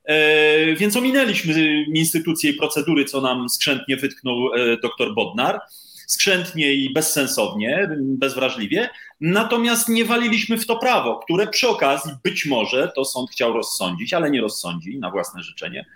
[0.04, 5.60] E, więc ominęliśmy instytucje i procedury, co nam skrzętnie wytknął e, dr Bodnar.
[6.06, 8.88] Skrzętnie i bezsensownie, bezwrażliwie.
[9.20, 14.14] Natomiast nie waliliśmy w to prawo, które przy okazji być może to sąd chciał rozsądzić,
[14.14, 15.86] ale nie rozsądzi na własne życzenie,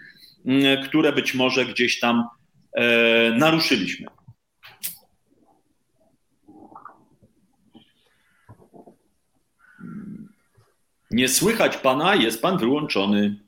[0.84, 2.24] które być może gdzieś tam
[2.72, 4.06] e, naruszyliśmy.
[11.10, 13.43] Nie słychać pana, jest pan wyłączony.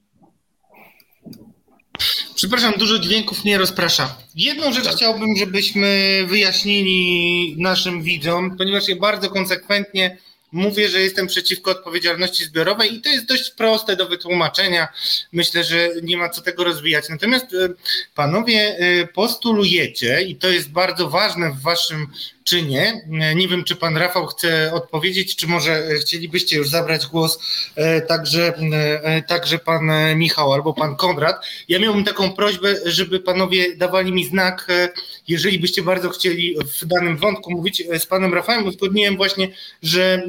[2.36, 4.16] Przepraszam, dużo dźwięków nie rozprasza.
[4.34, 4.94] Jedną rzecz tak.
[4.96, 10.18] chciałbym, żebyśmy wyjaśnili naszym widzom, ponieważ ja bardzo konsekwentnie
[10.52, 14.88] mówię, że jestem przeciwko odpowiedzialności zbiorowej i to jest dość proste do wytłumaczenia.
[15.32, 17.08] Myślę, że nie ma co tego rozwijać.
[17.08, 17.68] Natomiast e,
[18.14, 22.06] panowie e, postulujecie, i to jest bardzo ważne w waszym
[22.47, 23.05] czynie.
[23.35, 27.39] Nie wiem, czy pan Rafał chce odpowiedzieć, czy może chcielibyście już zabrać głos
[27.74, 28.55] e, także,
[29.02, 31.47] e, także pan Michał albo pan Konrad.
[31.68, 34.89] Ja miałbym taką prośbę, żeby panowie dawali mi znak, e,
[35.28, 38.66] jeżeli byście bardzo chcieli w danym wątku mówić z panem Rafałem.
[38.66, 39.48] Uzgodniłem właśnie,
[39.82, 40.23] że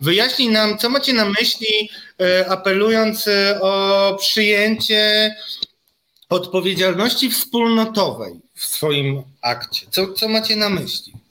[0.00, 1.90] wyjaśni nam, co macie na myśli,
[2.48, 3.28] apelując
[3.60, 5.34] o przyjęcie
[6.28, 9.86] odpowiedzialności wspólnotowej w swoim akcie.
[9.90, 11.23] Co, co macie na myśli?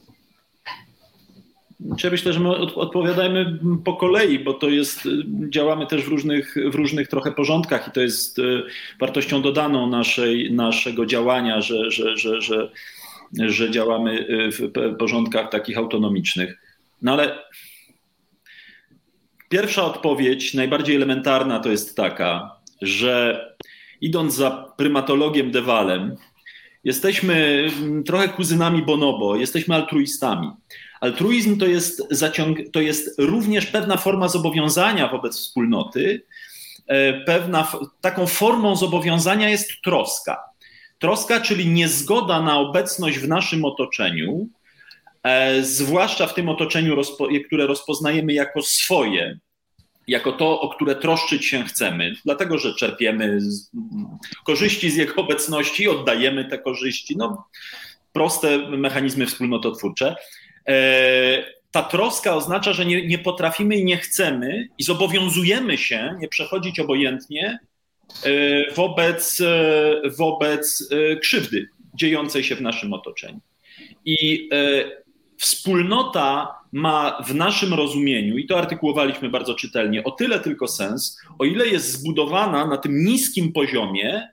[2.03, 5.07] Ja myślę, że my odpowiadajmy po kolei, bo to jest,
[5.49, 8.43] działamy też w różnych, w różnych trochę porządkach i to jest e,
[8.99, 12.71] wartością dodaną naszej, naszego działania, że, że, że, że,
[13.33, 16.57] że działamy e, w porządkach takich autonomicznych.
[17.01, 17.39] No ale
[19.49, 23.45] pierwsza odpowiedź, najbardziej elementarna, to jest taka, że
[24.01, 26.15] idąc za prymatologiem Dewalem,
[26.83, 27.67] jesteśmy
[28.05, 30.49] trochę kuzynami bonobo, jesteśmy altruistami.
[31.03, 36.25] Altruizm to jest, zaciąg, to jest również pewna forma zobowiązania wobec wspólnoty.
[36.87, 37.71] E, pewna,
[38.01, 40.37] taką formą zobowiązania jest troska.
[40.99, 44.47] Troska, czyli niezgoda na obecność w naszym otoczeniu,
[45.23, 46.95] e, zwłaszcza w tym otoczeniu,
[47.47, 49.39] które rozpoznajemy jako swoje,
[50.07, 53.71] jako to, o które troszczyć się chcemy, dlatego że czerpiemy z,
[54.45, 57.17] korzyści z jego obecności, oddajemy te korzyści.
[57.17, 57.47] No,
[58.13, 60.15] proste mechanizmy wspólnototwórcze.
[60.67, 66.27] E, ta troska oznacza, że nie, nie potrafimy i nie chcemy i zobowiązujemy się nie
[66.27, 67.59] przechodzić obojętnie
[68.23, 68.29] e,
[68.73, 70.89] wobec, e, wobec
[71.21, 73.39] krzywdy dziejącej się w naszym otoczeniu.
[74.05, 74.49] I
[75.37, 81.45] wspólnota ma w naszym rozumieniu, i to artykułowaliśmy bardzo czytelnie, o tyle tylko sens, o
[81.45, 84.27] ile jest zbudowana na tym niskim poziomie,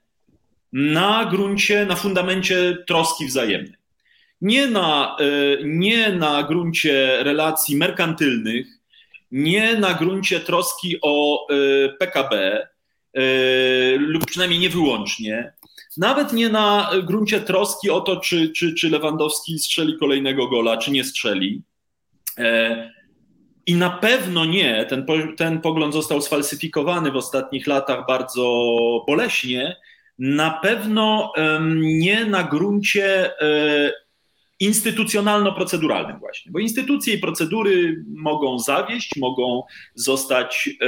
[0.73, 3.80] na gruncie, na fundamencie troski wzajemnej
[4.41, 5.25] nie na, e,
[5.65, 8.67] nie na gruncie relacji merkantylnych,
[9.31, 12.67] nie na gruncie troski o e, PKB,
[13.15, 13.23] e,
[13.97, 15.53] lub przynajmniej nie wyłącznie,
[15.97, 20.91] nawet nie na gruncie troski o to, czy, czy, czy Lewandowski strzeli kolejnego gola, czy
[20.91, 21.63] nie strzeli.
[23.67, 25.07] I na pewno nie, ten,
[25.37, 28.45] ten pogląd został sfalsyfikowany w ostatnich latach bardzo
[29.07, 29.77] boleśnie,
[30.19, 31.33] na pewno
[31.73, 33.31] nie na gruncie
[34.61, 39.63] instytucjonalno-proceduralnym właśnie, bo instytucje i procedury mogą zawieść, mogą
[39.95, 40.87] zostać e,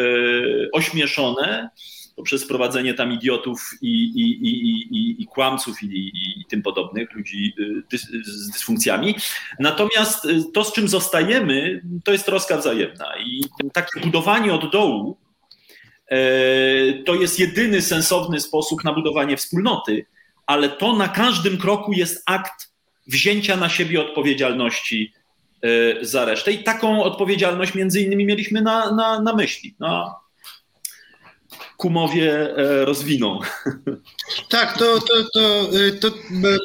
[0.72, 1.70] ośmieszone
[2.16, 6.12] poprzez wprowadzenie tam idiotów i, i, i, i kłamców i,
[6.48, 7.54] tym podobnych, ludzi
[7.92, 9.14] e, z dysfunkcjami.
[9.58, 15.16] Natomiast to, z czym zostajemy, to jest troska wzajemna i takie budowanie od dołu
[17.04, 20.06] to jest jedyny sensowny sposób na budowanie wspólnoty,
[20.46, 22.71] ale to na każdym kroku jest akt
[23.06, 25.12] wzięcia na siebie odpowiedzialności
[25.62, 26.52] e, za resztę.
[26.52, 29.74] I taką odpowiedzialność między innymi mieliśmy na, na, na myśli.
[29.80, 30.20] No,
[31.76, 33.38] kumowie e, rozwiną.
[34.48, 36.10] Tak, to, to, to, e, to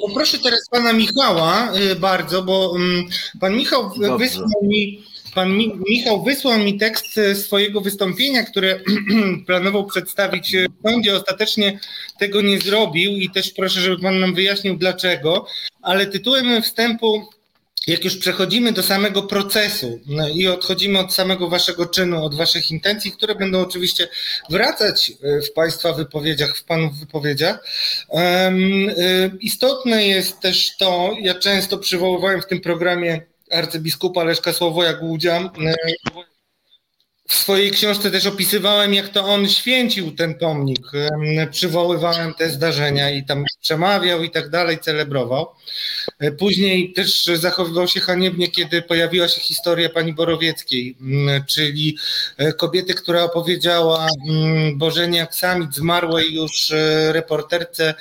[0.08, 3.06] poproszę teraz pana Michała bardzo, bo mm,
[3.40, 4.18] pan Michał Dobrze.
[4.18, 5.04] wysłał mi
[5.38, 5.58] Pan
[5.90, 8.80] Michał wysłał mi tekst swojego wystąpienia, które
[9.48, 11.16] planował przedstawić w sądzie.
[11.16, 11.80] Ostatecznie
[12.20, 15.48] tego nie zrobił i też proszę, żeby Pan nam wyjaśnił dlaczego.
[15.88, 17.30] Ale tytułem wstępu
[17.88, 22.72] jak już przechodzimy do samego procesu no i odchodzimy od samego waszego czynu, od waszych
[22.72, 24.08] intencji, które będą oczywiście
[24.50, 27.68] wracać e, w państwa wypowiedziach, w panów wypowiedziach,
[28.10, 28.92] um,
[29.40, 35.50] istotne jest też to, ja często przywoływałem w tym programie arcybiskupa Leszka Sławoja Głudzia.
[37.28, 40.88] W swojej książce też opisywałem, jak to on święcił ten pomnik.
[41.52, 45.48] Przywoływałem te zdarzenia i tam przemawiał i tak dalej, celebrował.
[46.40, 50.98] Później też zachowywał się haniebnie, kiedy pojawiła się historia pani Borowieckiej,
[51.48, 51.98] czyli
[52.58, 54.08] kobiety, która opowiedziała
[54.76, 56.74] Bożenie Aksamit, zmarłej już
[57.12, 57.94] reporterce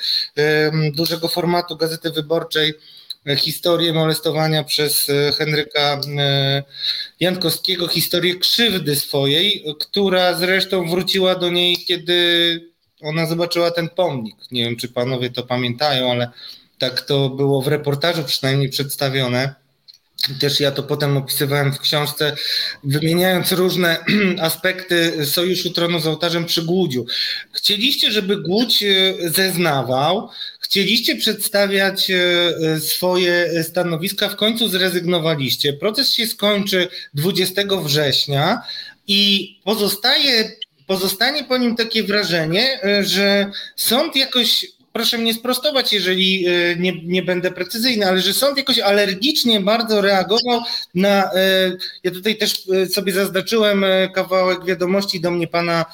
[0.93, 2.73] dużego formatu Gazety Wyborczej,
[3.35, 6.63] historię molestowania przez e, Henryka e,
[7.19, 12.17] Jankowskiego, historię krzywdy swojej, która zresztą wróciła do niej, kiedy
[13.01, 14.35] ona zobaczyła ten pomnik.
[14.51, 16.29] Nie wiem, czy panowie to pamiętają, ale
[16.77, 19.66] tak to było w reportażu przynajmniej przedstawione.
[20.39, 22.35] Też ja to potem opisywałem w książce,
[22.83, 23.97] wymieniając różne
[24.41, 27.05] aspekty Sojuszu Tronu z ołtarzem przy Głudziu.
[27.51, 30.29] Chcieliście, żeby Głódź e, zeznawał,
[30.59, 35.73] chcieliście przedstawiać e, swoje stanowiska, w końcu zrezygnowaliście.
[35.73, 38.61] Proces się skończy 20 września
[39.07, 40.51] i pozostaje,
[40.87, 44.65] pozostanie po nim takie wrażenie, e, że sąd jakoś
[44.97, 50.01] proszę mnie sprostować, jeżeli e, nie, nie będę precyzyjny, ale że sąd jakoś alergicznie bardzo
[50.01, 50.61] reagował
[50.95, 51.23] na.
[51.33, 51.71] E,
[52.03, 55.85] ja tutaj też e, sobie zaznaczyłem kawałek wiadomości do mnie pana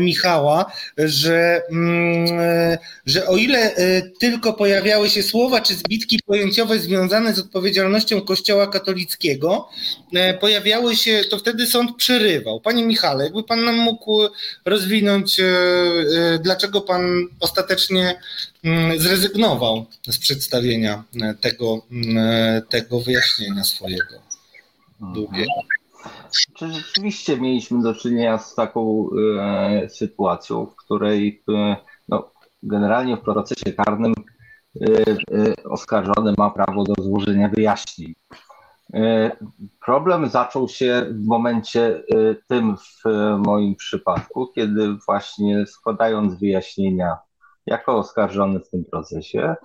[0.00, 2.26] Michała, że, mm,
[3.06, 3.74] że o ile
[4.20, 9.68] tylko pojawiały się słowa czy zbitki pojęciowe związane z odpowiedzialnością Kościoła katolickiego,
[10.40, 12.60] pojawiały się, to wtedy sąd przerywał.
[12.60, 14.20] Panie Michale, jakby pan nam mógł
[14.64, 15.40] rozwinąć,
[16.40, 18.14] dlaczego pan ostatecznie
[18.64, 24.22] Mm, zrezygnował z przedstawienia e, tego, mm, e, tego wyjaśnienia swojego
[25.00, 25.52] długiego.
[26.56, 29.08] Czy rzeczywiście mieliśmy do czynienia z taką
[29.40, 31.76] e, sytuacją, w której e,
[32.08, 32.30] no,
[32.62, 34.14] generalnie w procesie karnym
[34.80, 38.14] e, e, oskarżony ma prawo do złożenia wyjaśnień.
[39.84, 42.02] Problem zaczął się w momencie
[42.48, 43.02] tym w
[43.38, 47.18] moim przypadku, kiedy właśnie składając wyjaśnienia
[47.66, 49.56] jako oskarżony w tym procesie,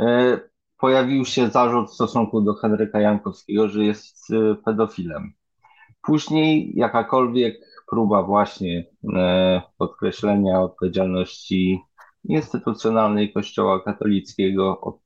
[0.00, 0.40] e,
[0.78, 5.32] pojawił się zarzut w stosunku do Henryka Jankowskiego, że jest e, pedofilem.
[6.02, 7.54] Później jakakolwiek
[7.90, 8.84] próba właśnie
[9.14, 11.80] e, podkreślenia odpowiedzialności
[12.24, 14.98] instytucjonalnej Kościoła katolickiego od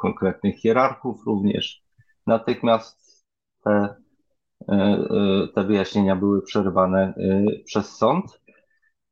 [0.00, 1.82] konkretnych hierarchów również,
[2.26, 3.24] natychmiast
[3.64, 3.94] te,
[5.54, 7.14] te wyjaśnienia były przerwane
[7.64, 8.40] przez sąd.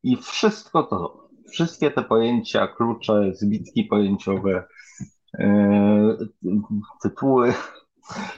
[0.03, 4.63] I wszystko to wszystkie te pojęcia, klucze, zbitki pojęciowe,
[5.39, 6.17] e,
[7.03, 7.53] tytuły,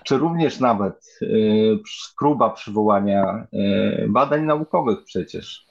[0.03, 1.25] czy również nawet e,
[2.19, 3.47] próba przywołania e,
[4.07, 5.69] badań naukowych przecież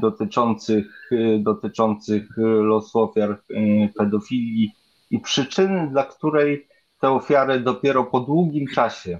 [0.00, 3.42] dotyczących, dotyczących losu ofiar
[3.98, 4.72] pedofilii
[5.10, 6.68] i przyczyny, dla której
[7.00, 9.18] te ofiary dopiero po długim czasie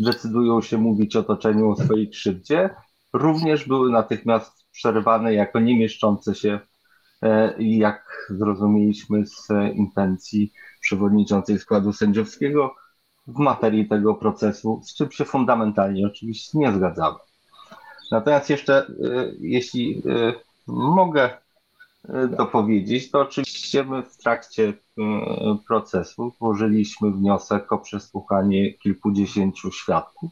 [0.00, 2.70] decydują się mówić otoczeniu o swojej krzywdzie,
[3.12, 6.60] również były natychmiast przerwane jako nie mieszczące się,
[7.58, 10.52] jak zrozumieliśmy z intencji
[10.90, 12.74] przewodniczącej składu sędziowskiego
[13.26, 17.18] w materii tego procesu, z czym się fundamentalnie oczywiście nie zgadzamy.
[18.10, 18.92] Natomiast jeszcze, e,
[19.40, 20.32] jeśli e,
[20.66, 21.30] mogę
[22.38, 24.72] dopowiedzieć, to oczywiście my w trakcie
[25.66, 30.30] procesu złożyliśmy wniosek o przesłuchanie kilkudziesięciu świadków.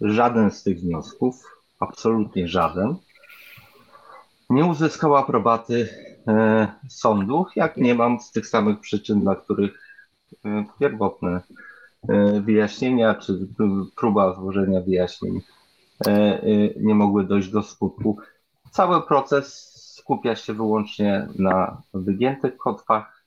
[0.00, 1.44] Żaden z tych wniosków,
[1.80, 2.96] absolutnie żaden,
[4.50, 5.88] nie uzyskał aprobaty
[6.88, 9.83] sądu, jak nie mam z tych samych przyczyn, dla których
[10.80, 11.40] pierwotne
[12.08, 13.48] e, wyjaśnienia czy
[13.96, 15.40] próba złożenia wyjaśnień
[16.76, 18.18] nie mogły dojść do skutku.
[18.70, 23.24] Cały proces skupia się wyłącznie na wygiętych kotwach,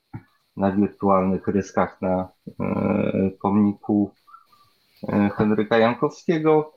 [0.56, 2.28] na wirtualnych ryskach na
[3.42, 4.10] pomniku
[5.36, 6.72] Henryka Jankowskiego,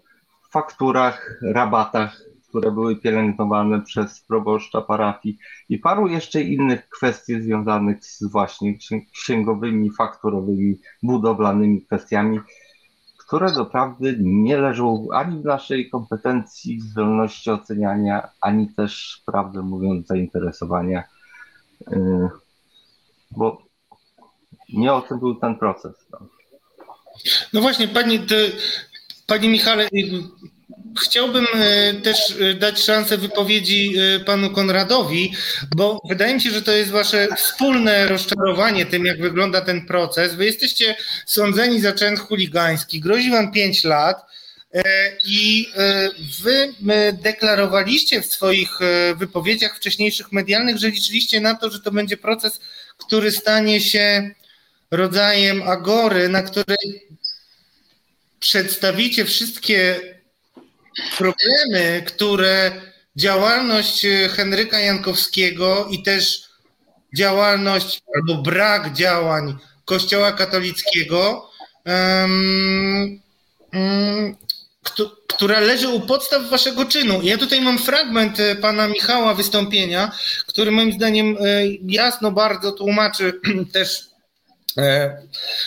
[0.51, 2.21] fakturach, rabatach
[2.51, 5.37] które były pielęgnowane przez proboszcza parafii
[5.69, 8.77] i paru jeszcze innych kwestii związanych z właśnie
[9.13, 12.39] księgowymi, fakturowymi, budowlanymi kwestiami,
[13.17, 21.03] które doprawdy nie leżą ani w naszej kompetencji, zdolności oceniania, ani też, prawdę mówiąc, zainteresowania,
[21.91, 22.29] yy,
[23.31, 23.61] bo
[24.73, 25.93] nie o tym był ten proces.
[26.11, 26.19] No,
[27.53, 28.19] no właśnie, pani,
[29.31, 29.87] Panie Michale,
[30.99, 35.33] Chciałbym e, też e, dać szansę wypowiedzi e, panu Konradowi,
[35.75, 40.35] bo wydaje mi się, że to jest wasze wspólne rozczarowanie tym, jak wygląda ten proces.
[40.35, 40.95] Wy jesteście
[41.25, 44.31] sądzeni za czyn chuligański, grozi wam 5 lat
[45.25, 45.67] i
[46.41, 46.73] wy
[47.13, 48.69] deklarowaliście w swoich
[49.15, 52.59] wypowiedziach wcześniejszych medialnych, że liczyliście na to, że to będzie proces,
[52.97, 54.31] który stanie się
[54.91, 57.07] rodzajem agory, na której
[58.39, 59.99] przedstawicie wszystkie
[61.17, 62.71] problemy, które
[63.15, 66.41] działalność e, Henryka Jankowskiego i też
[67.17, 71.49] działalność albo brak działań Kościoła katolickiego,
[71.85, 73.21] um,
[73.73, 74.35] um,
[75.27, 77.19] która leży u podstaw waszego czynu.
[77.23, 80.11] Ja tutaj mam fragment e, pana Michała wystąpienia,
[80.47, 83.33] który moim zdaniem e, jasno bardzo tłumaczy
[83.73, 84.10] też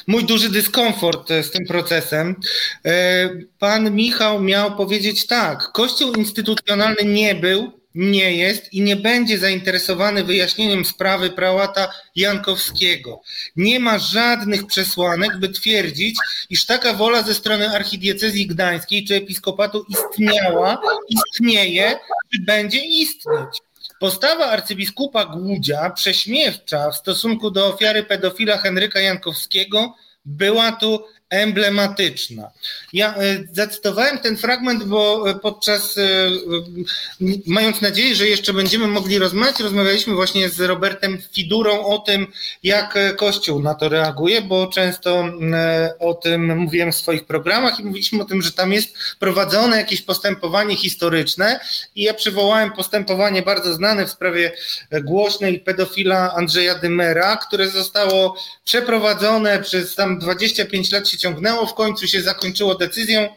[0.07, 2.37] mój duży dyskomfort e, z tym procesem.
[2.85, 9.39] E, pan Michał miał powiedzieć tak: Kościół instytucjonalny nie był, nie jest i nie będzie
[9.39, 13.23] zainteresowany wyjaśnieniem sprawy prałata Jankowskiego.
[13.57, 16.17] Nie ma żadnych przesłanek, by twierdzić,
[16.51, 21.99] iż taka wola ze strony archidiecezji gdańskiej czy episkopatu istniała, istnieje,
[22.33, 23.61] czy będzie istnieć.
[24.05, 29.95] Postawa arcybiskupa Głudzia, prześmiewcza w stosunku do ofiary pedofila Henryka Jankowskiego,
[30.25, 31.05] była tu
[31.35, 32.51] emblematyczna.
[32.93, 36.03] Ja e, zacytowałem ten fragment, bo e, podczas, e,
[37.47, 42.27] mając nadzieję, że jeszcze będziemy mogli rozmawiać, rozmawialiśmy właśnie z Robertem Fidurą o tym,
[42.63, 45.25] jak Kościół na to reaguje, bo często
[45.99, 50.03] o tym mówiłem w swoich programach i mówiliśmy o tym, że tam jest prowadzone jakieś
[50.03, 51.61] postępowanie historyczne
[51.95, 54.53] i ja przywołałem postępowanie bardzo znane w sprawie
[55.03, 62.23] głośnej pedofila Andrzeja Dymera, które zostało przeprowadzone przez tam 25 lat ciągnęło, w końcu się
[62.23, 63.29] zakończyło decyzją,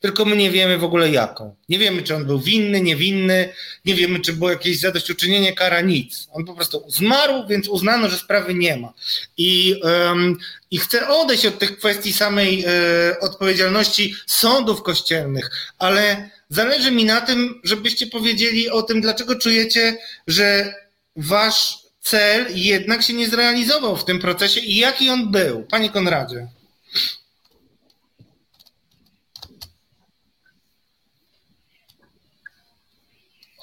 [0.00, 1.54] tylko my nie wiemy w ogóle jaką.
[1.68, 3.52] Nie wiemy, czy on był winny, niewinny,
[3.84, 6.28] nie wiemy, czy było jakieś zadośćuczynienie, kara, nic.
[6.32, 8.92] On po prostu zmarł, więc uznano, że sprawy nie ma.
[9.36, 10.38] I, um,
[10.70, 17.20] i chcę odejść od tych kwestii samej e, odpowiedzialności sądów kościelnych, ale zależy mi na
[17.20, 20.74] tym, żebyście powiedzieli o tym, dlaczego czujecie, że
[21.16, 25.62] wasz cel jednak się nie zrealizował w tym procesie i jaki on był.
[25.62, 26.46] Panie Konradzie.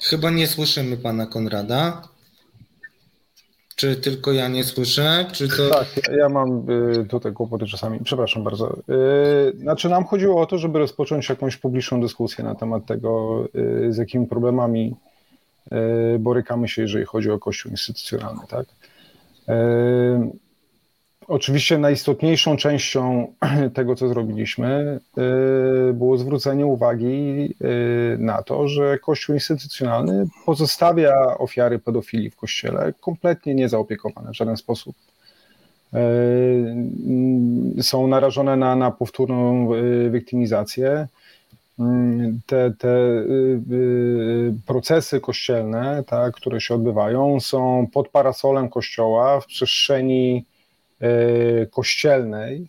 [0.04, 2.02] Chyba nie słyszymy pana Konrada.
[3.76, 5.26] Czy tylko ja nie słyszę?
[5.32, 5.70] Czy to...
[5.70, 5.86] Tak,
[6.18, 7.98] ja mam y, tutaj kłopoty czasami.
[8.04, 8.78] Przepraszam bardzo.
[8.78, 13.44] Y, znaczy, nam chodziło o to, żeby rozpocząć jakąś publiczną dyskusję na temat tego,
[13.86, 14.96] y, z jakimi problemami
[16.18, 18.40] borykamy się, jeżeli chodzi o Kościół instytucjonalny.
[18.48, 18.66] Tak?
[21.28, 23.26] Oczywiście najistotniejszą częścią
[23.74, 25.00] tego, co zrobiliśmy,
[25.90, 27.54] y, było zwrócenie uwagi
[28.14, 34.56] y, na to, że Kościół instytucjonalny pozostawia ofiary pedofilii w Kościele kompletnie niezaopiekowane w żaden
[34.56, 34.96] sposób.
[35.94, 39.68] Y, są narażone na, na powtórną
[40.10, 41.08] wiktymizację.
[42.46, 42.88] Te, te
[44.66, 50.44] procesy kościelne, tak, które się odbywają, są pod parasolem Kościoła w przestrzeni
[51.70, 52.68] kościelnej,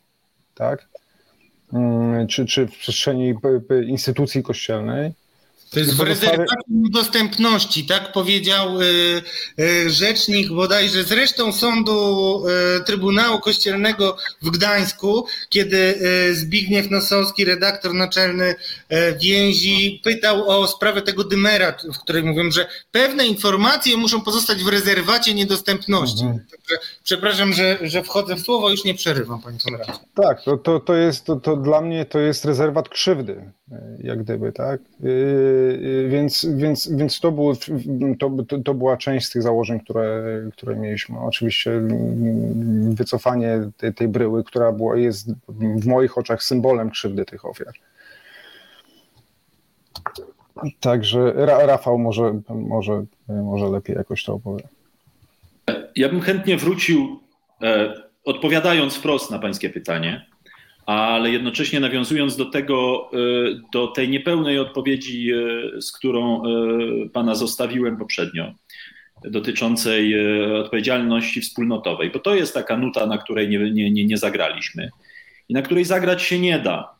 [0.55, 0.87] tak?
[1.73, 3.33] Mm, czy, czy w przestrzeni
[3.87, 5.13] instytucji kościelnej,
[5.75, 8.85] to jest w rezerwacie dostępności, tak powiedział y,
[9.59, 12.43] y, rzecznik bodajże zresztą sądu
[12.77, 15.99] y, Trybunału Kościelnego w Gdańsku, kiedy
[16.33, 18.55] Zbigniew Nosowski, redaktor naczelny
[19.21, 24.67] więzi, pytał o sprawę tego dymera, w której mówią, że pewne informacje muszą pozostać w
[24.67, 26.23] rezerwacie niedostępności.
[26.23, 26.45] Mhm.
[27.03, 29.91] Przepraszam, że, że wchodzę w słowo, już nie przerywam, panie Konradzie.
[30.15, 33.51] Tak, to, to, to jest, to, to dla mnie to jest rezerwat krzywdy,
[34.03, 34.81] jak gdyby, tak?
[36.09, 37.53] Więc więc, więc, więc to, było,
[38.19, 40.23] to, to była część z tych założeń, które,
[40.53, 41.19] które mieliśmy.
[41.19, 41.71] Oczywiście
[42.89, 47.73] wycofanie tej, tej bryły, która była, jest w moich oczach symbolem krzywdy tych ofiar.
[50.79, 54.67] Także Rafał może, może, może lepiej jakoś to opowie.
[55.95, 57.19] Ja bym chętnie wrócił,
[57.61, 57.93] e,
[58.23, 60.25] odpowiadając wprost na Pańskie pytanie,
[60.85, 63.17] ale jednocześnie nawiązując do tego, e,
[63.73, 66.41] do tej niepełnej odpowiedzi, e, z którą
[67.13, 68.53] Pana zostawiłem poprzednio,
[69.23, 70.15] dotyczącej
[70.55, 74.89] odpowiedzialności wspólnotowej, bo to jest taka nuta, na której nie, nie, nie, nie zagraliśmy
[75.49, 76.95] i na której zagrać się nie da.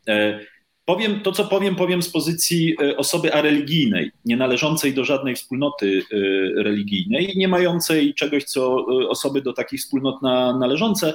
[0.86, 6.02] Powiem to, co powiem, powiem z pozycji e, osoby areligijnej, nie należącej do żadnej wspólnoty
[6.12, 11.14] e, religijnej, nie mającej czegoś, co e, osoby do takich wspólnot na, należące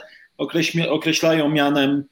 [0.89, 2.05] określają mianem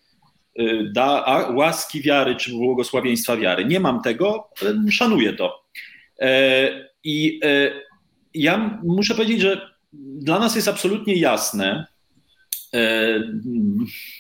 [0.93, 1.25] da,
[1.55, 3.65] łaski wiary czy błogosławieństwa wiary.
[3.65, 4.49] Nie mam tego,
[4.91, 5.65] szanuję to.
[7.05, 7.41] I
[8.35, 11.87] ja muszę powiedzieć, że dla nas jest absolutnie jasne,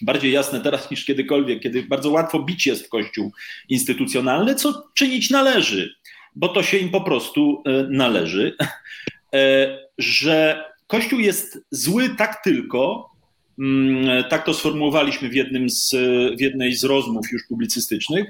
[0.02, 3.32] bardziej jasne teraz niż kiedykolwiek, kiedy bardzo łatwo bić jest w Kościół
[3.68, 5.94] instytucjonalny, co czynić należy,
[6.36, 8.56] bo to się im po prostu e, należy,
[9.34, 13.10] e, że Kościół jest zły tak tylko,
[13.58, 15.90] mm, tak to sformułowaliśmy w, jednym z,
[16.38, 18.26] w jednej z rozmów już publicystycznych,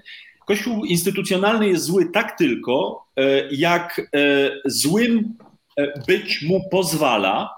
[0.47, 3.07] Kościół instytucjonalny jest zły tak tylko,
[3.51, 4.11] jak
[4.65, 5.35] złym
[6.07, 7.58] być mu pozwala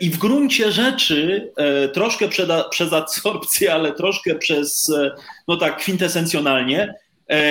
[0.00, 2.28] I w gruncie rzeczy e, troszkę
[2.70, 5.10] przez absorpcję, ale troszkę przez, e,
[5.48, 6.94] no tak, kwintesencjonalnie,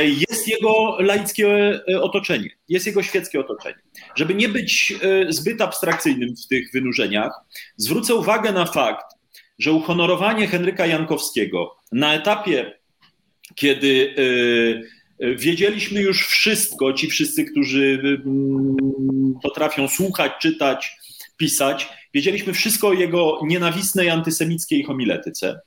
[0.04, 3.80] jest jego laickie otoczenie, jest jego świeckie otoczenie.
[4.16, 4.94] Żeby nie być
[5.30, 7.32] zbyt abstrakcyjnym w tych wynurzeniach,
[7.78, 9.06] zwrócę uwagę na fakt,
[9.60, 12.80] że uhonorowanie Henryka Jankowskiego na etapie,
[13.56, 14.16] kiedy
[15.20, 18.20] wiedzieliśmy już wszystko, ci wszyscy, którzy
[19.44, 20.98] potrafią słuchać, czytać,
[21.40, 21.90] pisać.
[22.14, 25.60] Wiedzieliśmy wszystko o jego nienawistnej antysemickiej homiletyce.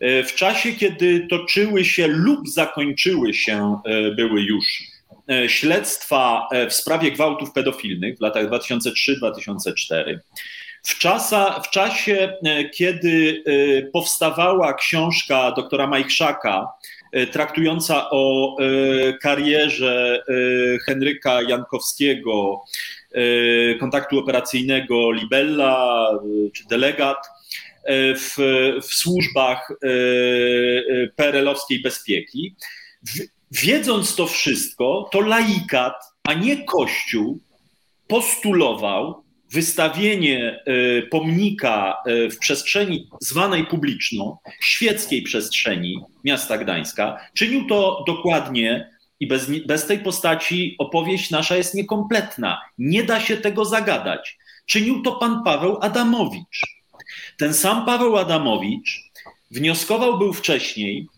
[0.00, 4.82] E, w czasie, kiedy toczyły się lub zakończyły się, e, były już
[5.30, 10.18] e, śledztwa w sprawie gwałtów pedofilnych w latach 2003-2004.
[10.84, 12.32] W, czasa, w czasie,
[12.74, 13.44] kiedy
[13.92, 16.68] powstawała książka doktora Majchrzaka,
[17.32, 18.56] traktująca o
[19.20, 20.22] karierze
[20.86, 22.64] Henryka Jankowskiego,
[23.80, 27.26] kontaktu operacyjnego Libella e, czy delegat
[27.84, 28.36] e, w,
[28.82, 29.68] w służbach
[31.16, 32.54] PRL-owskiej bezpieki.
[33.50, 35.94] Wiedząc to wszystko, to laikat,
[36.24, 37.40] a nie Kościół
[38.08, 40.64] postulował wystawienie
[41.10, 47.18] pomnika w przestrzeni zwanej publiczną, świeckiej przestrzeni miasta Gdańska.
[47.34, 48.91] Czynił to dokładnie
[49.22, 52.60] i bez, bez tej postaci opowieść nasza jest niekompletna.
[52.78, 54.38] Nie da się tego zagadać.
[54.66, 56.60] Czynił to pan Paweł Adamowicz.
[57.38, 59.00] Ten sam Paweł Adamowicz
[59.50, 61.08] wnioskował był wcześniej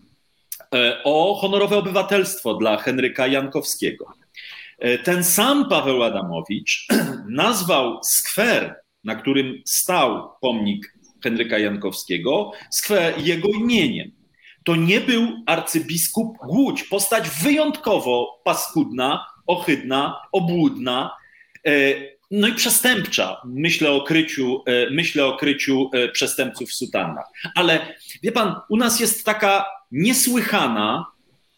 [0.74, 4.06] e, o honorowe obywatelstwo dla Henryka Jankowskiego.
[4.78, 6.86] E, ten sam Paweł Adamowicz
[7.28, 8.74] nazwał skwer,
[9.05, 14.10] na którym stał pomnik Henryka Jankowskiego, skwer jego imieniem
[14.65, 21.16] to nie był arcybiskup Głódź, postać wyjątkowo paskudna, ohydna, obłudna,
[21.66, 21.70] e,
[22.31, 23.41] no i przestępcza.
[23.45, 27.27] Myślę o kryciu, e, myślę o kryciu e, przestępców w sutannach.
[27.55, 31.07] Ale wie pan, u nas jest taka niesłychana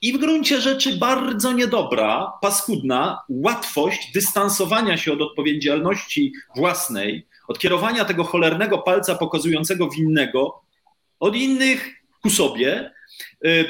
[0.03, 8.05] i w gruncie rzeczy bardzo niedobra, paskudna łatwość dystansowania się od odpowiedzialności własnej, od kierowania
[8.05, 10.61] tego cholernego palca pokazującego winnego
[11.21, 12.96] od innych ku sobie,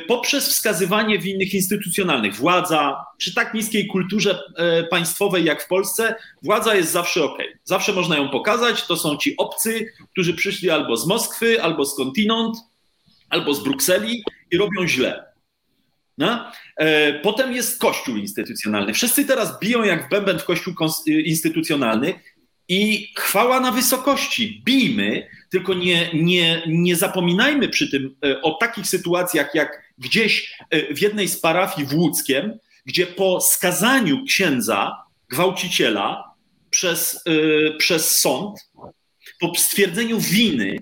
[0.09, 2.35] poprzez wskazywanie winnych instytucjonalnych.
[2.35, 4.41] Władza, przy tak niskiej kulturze
[4.81, 7.39] y, państwowej jak w Polsce, władza jest zawsze ok.
[7.65, 8.87] Zawsze można ją pokazać.
[8.87, 12.57] To są ci obcy, którzy przyszli albo z Moskwy, albo skądinąd,
[13.29, 15.25] albo z Brukseli i robią źle.
[16.19, 16.53] No?
[16.77, 18.95] E, potem jest kościół instytucjonalny.
[18.95, 20.75] Wszyscy teraz biją jak w bęben w kościół
[21.07, 22.15] instytucjonalny
[22.69, 24.63] i chwała na wysokości.
[24.65, 30.95] Bijmy, tylko nie, nie, nie zapominajmy przy tym e, o takich sytuacjach, jak gdzieś e,
[30.95, 34.97] w jednej z parafii w Łódzkiem, gdzie po skazaniu księdza,
[35.29, 36.35] gwałciciela
[36.71, 38.71] przez, e, przez sąd,
[39.41, 40.77] po stwierdzeniu winy,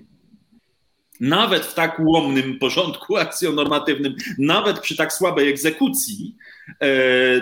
[1.19, 6.35] nawet w tak ułomnym porządku akcjonormatywnym, nawet przy tak słabej egzekucji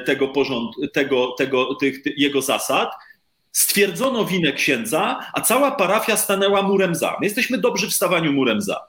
[0.06, 2.91] tego porządku, tego, tego, tych, jego zasad,
[3.53, 7.17] stwierdzono winę księdza, a cała parafia stanęła murem za.
[7.19, 8.80] My jesteśmy dobrzy w stawaniu murem za.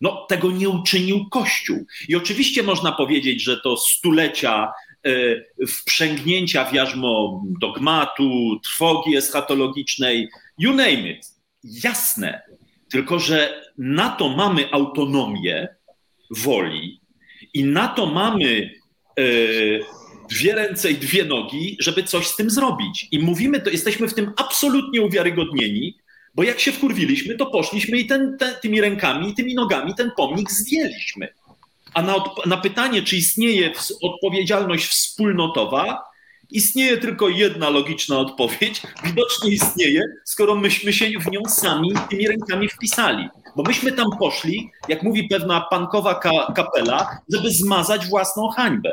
[0.00, 1.86] No, tego nie uczynił Kościół.
[2.08, 4.72] I oczywiście można powiedzieć, że to stulecia
[5.68, 10.28] wprzęgnięcia w jarzmo dogmatu, trwogi eschatologicznej,
[10.58, 11.26] you name it.
[11.64, 12.42] Jasne.
[12.90, 15.68] Tylko, że na to mamy autonomię
[16.30, 17.00] woli
[17.54, 18.70] i na to mamy
[20.30, 23.08] dwie ręce i dwie nogi, żeby coś z tym zrobić.
[23.10, 25.98] I mówimy to, jesteśmy w tym absolutnie uwiarygodnieni,
[26.34, 30.10] bo jak się wkurwiliśmy, to poszliśmy i ten, te, tymi rękami i tymi nogami ten
[30.16, 31.28] pomnik zdjęliśmy.
[31.94, 32.14] A na,
[32.46, 33.72] na pytanie, czy istnieje
[34.02, 36.02] odpowiedzialność wspólnotowa,
[36.50, 38.82] istnieje tylko jedna logiczna odpowiedź.
[39.04, 43.28] Widocznie istnieje, skoro myśmy się w nią sami tymi rękami wpisali.
[43.56, 48.92] Bo myśmy tam poszli, jak mówi pewna pankowa ka kapela, żeby zmazać własną hańbę.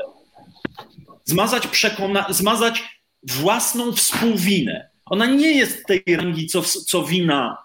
[1.25, 2.83] Zmazać, przekona zmazać
[3.23, 4.89] własną współwinę.
[5.05, 7.57] Ona nie jest tej rangi, co, co wina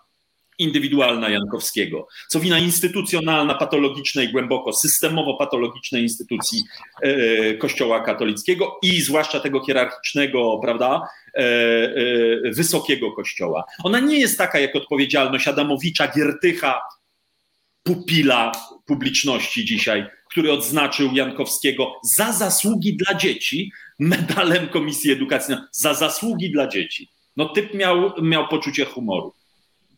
[0.58, 6.62] indywidualna Jankowskiego, co wina instytucjonalna, patologicznej, głęboko systemowo-patologicznej instytucji
[7.02, 11.02] e, Kościoła katolickiego i zwłaszcza tego hierarchicznego, prawda,
[11.34, 13.64] e, e, wysokiego Kościoła.
[13.84, 16.80] Ona nie jest taka jak odpowiedzialność Adamowicza, Giertycha,
[17.82, 18.52] pupila
[18.86, 20.06] publiczności dzisiaj,
[20.36, 27.08] który odznaczył Jankowskiego za zasługi dla dzieci medalem Komisji Edukacji, za zasługi dla dzieci.
[27.36, 29.34] No typ miał, miał poczucie humoru.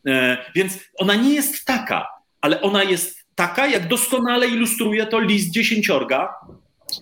[0.07, 2.07] E, więc ona nie jest taka,
[2.41, 6.35] ale ona jest taka, jak doskonale ilustruje to list dziesięciorga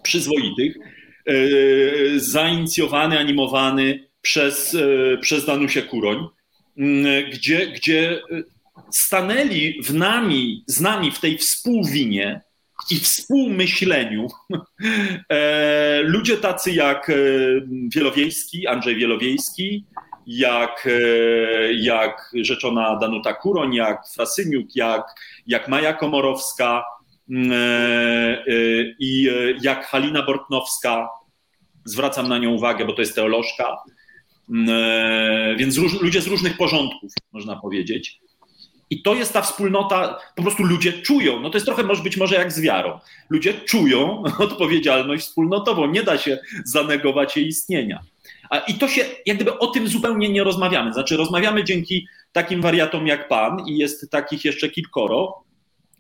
[0.03, 1.33] przyzwoitych, e,
[2.17, 6.29] zainicjowany, animowany przez, e, przez Danusię Kuroń,
[7.33, 8.23] gdzie, gdzie
[8.91, 12.46] stanęli w nami, z nami w tej współwinie
[12.91, 14.27] i współmyśleniu
[16.15, 17.13] ludzie tacy jak
[17.95, 19.85] Wielowiejski, Andrzej Wielowiejski,
[20.27, 25.03] jak, e, jak rzeczona Danuta Kuroń, jak Frasyniuk, jak,
[25.47, 26.85] jak Maja Komorowska
[27.31, 28.45] mm, e, e,
[28.99, 29.29] i
[29.63, 31.09] jak Halina Bortnowska.
[31.85, 33.77] Zwracam na nią uwagę, bo to jest teolożka.
[34.51, 38.21] Mm, więc ludzie z różnych porządków, można powiedzieć.
[38.91, 42.17] I to jest ta wspólnota, po prostu ludzie czują, no to jest trochę może być
[42.17, 42.99] może jak z wiarą.
[43.31, 48.01] Ludzie czują odpowiedzialność wspólnotową, nie da się zanegować jej istnienia.
[48.69, 50.93] I to się, jak gdyby o tym zupełnie nie rozmawiamy.
[50.93, 55.45] Znaczy, rozmawiamy dzięki takim wariatom jak pan, i jest takich jeszcze kilkoro,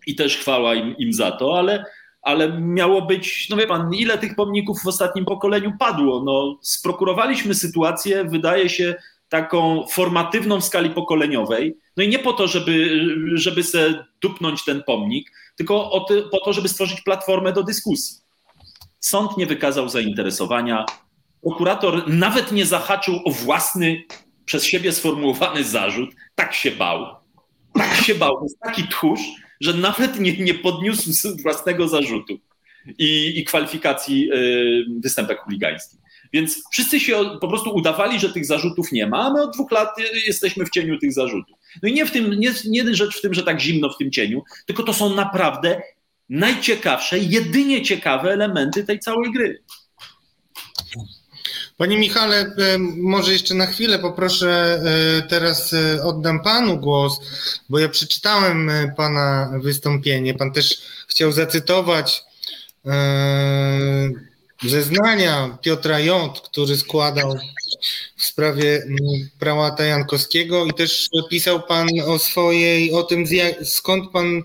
[0.06, 1.84] i też chwała im, im za to, ale,
[2.22, 6.22] ale miało być, no wie pan, ile tych pomników w ostatnim pokoleniu padło.
[6.24, 8.94] No, sprokurowaliśmy sytuację, wydaje się,
[9.28, 11.76] taką formatywną w skali pokoleniowej.
[11.96, 13.00] No i nie po to, żeby,
[13.34, 18.16] żeby se dupnąć ten pomnik, tylko ty, po to, żeby stworzyć platformę do dyskusji.
[19.00, 20.84] Sąd nie wykazał zainteresowania,
[21.42, 24.04] prokurator nawet nie zahaczył o własny,
[24.46, 27.06] przez siebie sformułowany zarzut, tak się bał.
[27.74, 28.42] Tak się bał.
[28.42, 29.20] Jest taki tchórz,
[29.60, 31.10] że nawet nie, nie podniósł
[31.42, 32.38] własnego zarzutu
[32.98, 36.00] i, i kwalifikacji y, występek chuligańskich.
[36.32, 39.70] Więc wszyscy się po prostu udawali, że tych zarzutów nie ma, a my od dwóch
[39.70, 41.55] lat y, jesteśmy w cieniu tych zarzutów.
[41.82, 44.10] No i nie, w tym, nie, nie rzecz w tym, że tak zimno w tym
[44.10, 45.82] cieniu, tylko to są naprawdę
[46.28, 49.62] najciekawsze, jedynie ciekawe elementy tej całej gry.
[51.76, 57.20] Panie Michale, e, może jeszcze na chwilę poproszę, e, teraz e, oddam Panu głos,
[57.68, 60.34] bo ja przeczytałem Pana wystąpienie.
[60.34, 60.78] Pan też
[61.08, 62.24] chciał zacytować
[64.62, 67.38] zeznania Piotra Jąt, który składał
[68.16, 68.86] w sprawie
[69.38, 73.24] prałata Jankowskiego i też pisał Pan o swojej, o tym
[73.64, 74.42] skąd Pan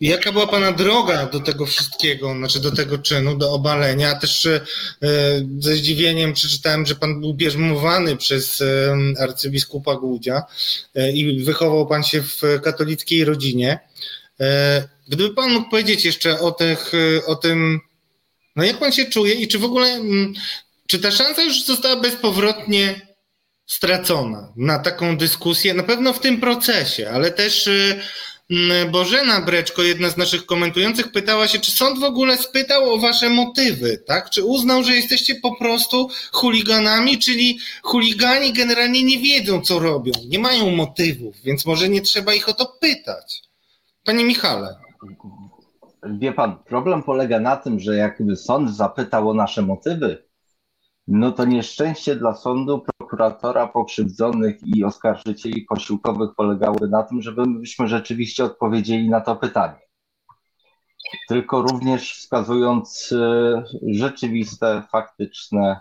[0.00, 4.14] Jaka była Pana droga do tego wszystkiego, znaczy do tego czynu, do obalenia?
[4.14, 4.60] Też e,
[5.58, 10.42] ze zdziwieniem przeczytałem, że Pan był bierzmowany przez e, arcybiskupa Głudzia
[10.94, 13.78] e, i wychował Pan się w katolickiej rodzinie.
[15.08, 16.92] Gdyby Pan mógł powiedzieć jeszcze o, tych,
[17.26, 17.80] o tym,
[18.56, 20.34] no jak Pan się czuje i czy w ogóle, mm,
[20.86, 23.00] czy ta szansa już została bezpowrotnie
[23.66, 25.74] stracona na taką dyskusję?
[25.74, 27.68] Na pewno w tym procesie, ale też
[28.50, 32.98] Mm, Bożena Breczko, jedna z naszych komentujących, pytała się, czy sąd w ogóle spytał o
[32.98, 34.30] wasze motywy, tak?
[34.30, 40.38] Czy uznał, że jesteście po prostu chuliganami, czyli chuligani generalnie nie wiedzą, co robią, nie
[40.38, 43.42] mają motywów, więc może nie trzeba ich o to pytać.
[44.04, 44.76] Panie Michale.
[46.10, 50.26] Wie pan, problem polega na tym, że jakby sąd zapytał o nasze motywy,
[51.08, 58.44] no to nieszczęście dla sądu, prokuratora, pokrzywdzonych i oskarżycieli posiłkowych polegały na tym, żebyśmy rzeczywiście
[58.44, 59.78] odpowiedzieli na to pytanie.
[61.28, 65.80] Tylko również wskazując e, rzeczywiste, faktyczne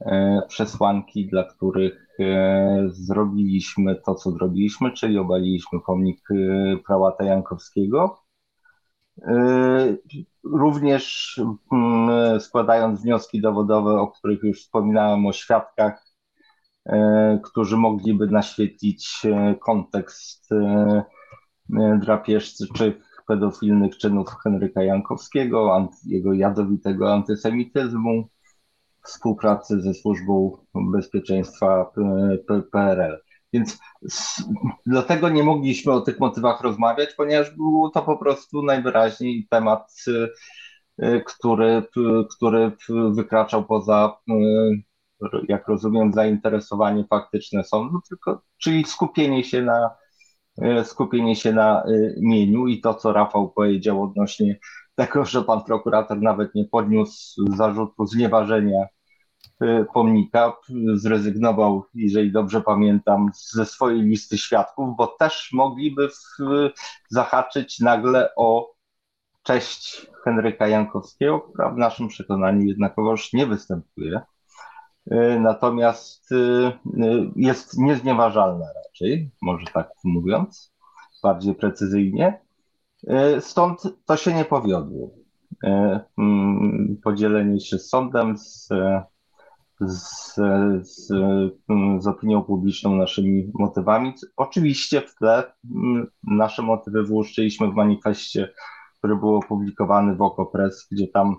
[0.00, 6.28] e, przesłanki, dla których e, zrobiliśmy to, co zrobiliśmy, czyli obaliliśmy pomnik
[6.86, 8.27] prałata Jankowskiego
[10.44, 11.34] Również
[11.72, 16.04] mm, składając wnioski dowodowe, o których już wspominałem, o świadkach,
[17.42, 19.22] którzy mogliby naświetlić
[19.60, 20.48] kontekst
[22.00, 22.68] drapieżczych,
[23.26, 28.28] pedofilnych czynów Henryka Jankowskiego, jego jadowitego antysemityzmu,
[29.04, 31.92] współpracy ze Służbą Bezpieczeństwa
[32.72, 33.27] PRL.
[33.52, 33.78] Więc
[34.86, 39.94] dlatego nie mogliśmy o tych motywach rozmawiać, ponieważ był to po prostu najwyraźniej temat,
[41.02, 41.82] y, który,
[42.36, 42.72] który
[43.10, 44.34] wykraczał poza, y,
[45.48, 49.90] jak rozumiem, zainteresowanie faktyczne sądu, tylko, czyli skupienie się na
[50.62, 51.84] y, skupienie się na
[52.20, 54.58] mieniu i to, co Rafał powiedział odnośnie
[54.94, 58.97] tego, że pan prokurator nawet nie podniósł zarzutu znieważenia Y,
[59.94, 60.56] pomnika
[60.94, 66.42] zrezygnował, jeżeli dobrze pamiętam, ze swojej listy świadków, bo też mogliby w,
[67.08, 68.74] zahaczyć nagle o
[69.42, 74.20] cześć Henryka Jankowskiego, która w naszym przekonaniu jednakowoż nie występuje.
[75.12, 76.72] Y, natomiast y,
[77.36, 80.74] jest nieznieważalna raczej, może tak mówiąc,
[81.22, 82.40] bardziej precyzyjnie.
[83.40, 85.10] Stąd to się nie powiodło.
[86.18, 88.68] Mm, podzielenie się z sądem, z
[89.80, 90.34] z,
[90.82, 91.06] z,
[91.98, 94.12] z opinią publiczną, naszymi motywami.
[94.36, 98.48] Oczywiście w tle mm, nasze motywy wyłuszczyliśmy w manifestie,
[98.98, 101.36] który był opublikowany w Okopres, gdzie tam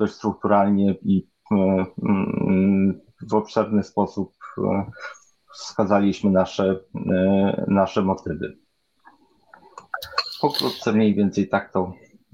[0.00, 3.00] dość strukturalnie i mm,
[3.30, 4.90] w obszerny sposób e,
[5.54, 6.80] wskazaliśmy nasze,
[7.10, 8.58] e, nasze motywy.
[10.40, 11.92] Pokrótce mniej więcej tak to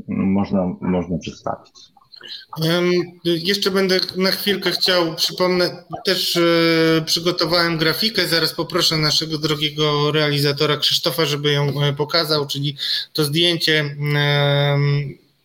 [0.09, 1.93] można, można przedstawić.
[3.25, 10.77] Jeszcze będę na chwilkę chciał, przypomnę, też e, przygotowałem grafikę, zaraz poproszę naszego drogiego realizatora
[10.77, 12.77] Krzysztofa, żeby ją e, pokazał, czyli
[13.13, 13.97] to zdjęcie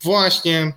[0.08, 0.74] właśnie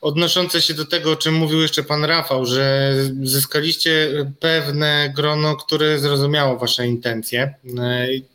[0.00, 4.08] odnoszące się do tego, o czym mówił jeszcze pan Rafał, że zyskaliście
[4.40, 7.54] pewne grono, które zrozumiało wasze intencje.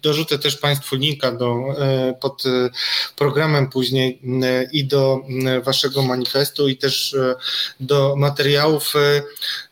[0.02, 2.70] Dorzucę też państwu linka do, e, pod e,
[3.16, 5.22] programem później e, i do
[5.64, 7.16] waszego manifestu i też
[7.80, 8.94] do materiałów,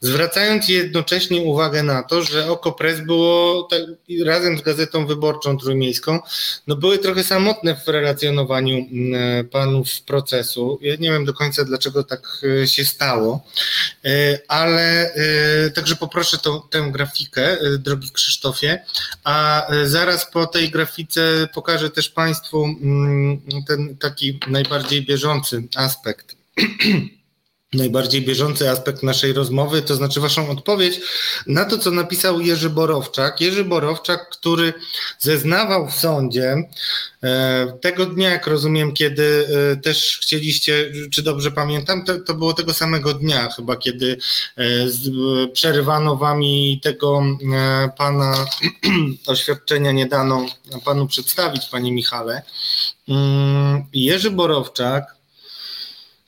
[0.01, 3.81] zwracając jednocześnie uwagę na to, że Oko Press było tak,
[4.25, 6.19] razem z Gazetą Wyborczą Trójmiejską,
[6.67, 8.85] no były trochę samotne w relacjonowaniu
[9.51, 13.47] panów procesu Ja nie wiem do końca, dlaczego tak e, się stało,
[14.05, 18.85] e, ale e, także poproszę tą, tę grafikę, drogi Krzysztofie,
[19.23, 26.35] a zaraz po tej grafice pokażę też Państwu mm, ten taki najbardziej bieżący aspekt.
[27.75, 31.01] najbardziej bieżący aspekt naszej rozmowy, to znaczy Waszą odpowiedź
[31.47, 33.41] na to, co napisał Jerzy Borowczak.
[33.41, 34.73] Jerzy Borowczak, który
[35.19, 36.55] zeznawał w sądzie
[37.23, 42.53] e, tego dnia, jak rozumiem, kiedy e, też chcieliście, czy dobrze pamiętam, to, to było
[42.53, 44.17] tego samego dnia chyba, kiedy
[44.57, 47.23] e, przerywano Wami tego
[47.97, 48.45] Pana
[49.27, 50.45] oświadczenia nie dano
[50.85, 52.41] Panu przedstawić, Panie Michale.
[53.09, 55.15] Mm, Jerzy Borowczak,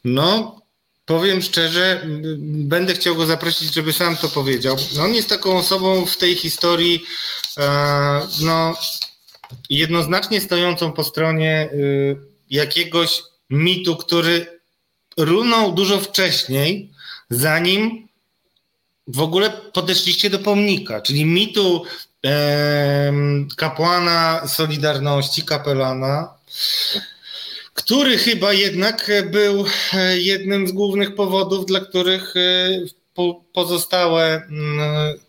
[0.05, 0.56] no,
[1.07, 2.01] Powiem szczerze,
[2.37, 4.77] będę chciał go zaprosić, żeby sam to powiedział.
[5.01, 7.03] On jest taką osobą w tej historii,
[7.57, 8.75] e, no,
[9.69, 12.17] jednoznacznie stojącą po stronie y,
[12.49, 14.59] jakiegoś mitu, który
[15.17, 16.89] runął dużo wcześniej,
[17.29, 18.07] zanim
[19.07, 21.83] w ogóle podeszliście do pomnika, czyli mitu
[23.57, 26.33] kapłana Solidarności, kapelana
[27.77, 32.69] który chyba jednak był e, jednym z głównych powodów, dla których e,
[33.53, 34.79] pozostałe mm,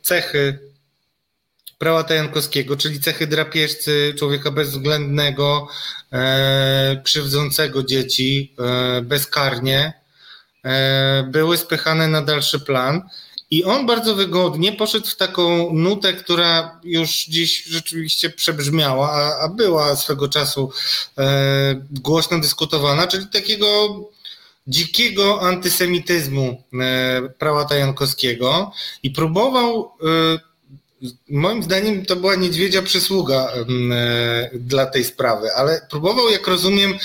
[0.03, 0.59] cechy
[1.79, 5.69] prawa Jankowskiego, czyli cechy drapieżcy, człowieka bezwzględnego,
[6.13, 8.55] e, krzywdzącego dzieci
[9.03, 9.93] bezkarnie,
[11.25, 13.03] były spychane na dalszy plan.
[13.51, 19.49] I on bardzo wygodnie poszedł w taką nutę, która już dziś rzeczywiście przebrzmiała, a, a
[19.49, 20.73] była swego czasu
[21.19, 24.01] e, głośno dyskutowana, czyli takiego
[24.67, 28.73] dzikiego antysemityzmu e, prawa Tajankowskiego
[29.03, 29.93] i próbował
[30.35, 30.48] e,
[31.29, 36.99] Moim zdaniem to była niedźwiedzia przysługa e, dla tej sprawy, ale próbował, jak rozumiem,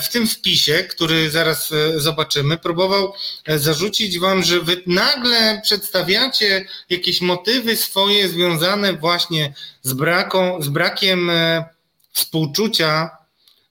[0.00, 3.12] w tym wpisie, który zaraz e, zobaczymy, próbował
[3.44, 10.68] e, zarzucić wam, że wy nagle przedstawiacie jakieś motywy swoje związane właśnie z, braką, z
[10.68, 11.30] brakiem
[12.12, 13.10] współczucia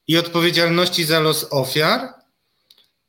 [0.07, 2.22] i odpowiedzialności za los ofiar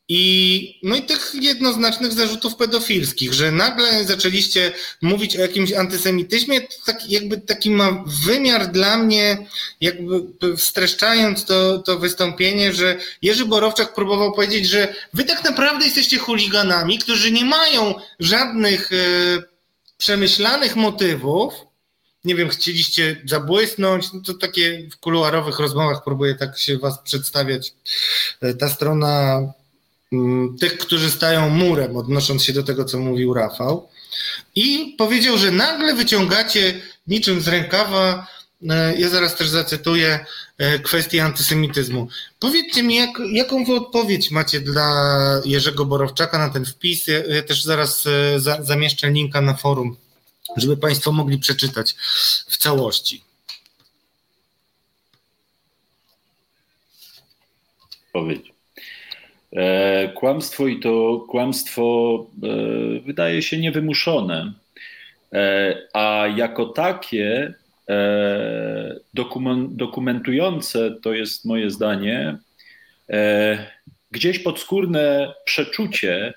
[0.08, 4.72] I, no i tych jednoznacznych zarzutów pedofilskich, że nagle zaczęliście
[5.02, 9.46] mówić o jakimś antysemityzmie, tak, jakby taki ma wymiar dla mnie,
[9.80, 10.22] jakby
[10.56, 16.98] streszczając to, to wystąpienie, że Jerzy Borowczak próbował powiedzieć, że wy tak naprawdę jesteście chuliganami,
[16.98, 18.96] którzy nie mają żadnych e,
[19.98, 21.54] przemyślanych motywów,
[22.24, 27.74] nie wiem, chcieliście zabłysnąć, no to takie w kuluarowych rozmowach próbuję tak się was przedstawiać.
[28.40, 29.40] E, ta strona
[30.60, 33.88] tych, którzy stają murem, odnosząc się do tego, co mówił Rafał.
[34.54, 38.26] I powiedział, że nagle wyciągacie niczym z rękawa,
[38.70, 40.26] e, ja zaraz też zacytuję,
[40.58, 42.08] e, kwestię antysemityzmu.
[42.38, 47.06] Powiedzcie mi, jak, jaką wy odpowiedź macie dla Jerzego Borowczaka na ten wpis?
[47.06, 49.96] Ja, też zaraz e, za, zamieszczę linka na forum,
[50.56, 51.96] żeby Państwo mogli przeczytać
[52.48, 53.24] w całości.
[58.12, 58.53] Powiedz.
[59.54, 64.52] E, kłamstwo i to kłamstwo e, wydaje się niewymuszone,
[65.32, 67.54] e, a jako takie
[69.74, 72.36] dokumentujące, to jest moje zdanie,
[74.10, 76.34] gdzieś podskórne przeczucie,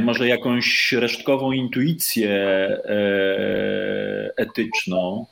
[0.00, 2.40] może jakąś resztkową intuicję
[4.36, 5.26] etyczną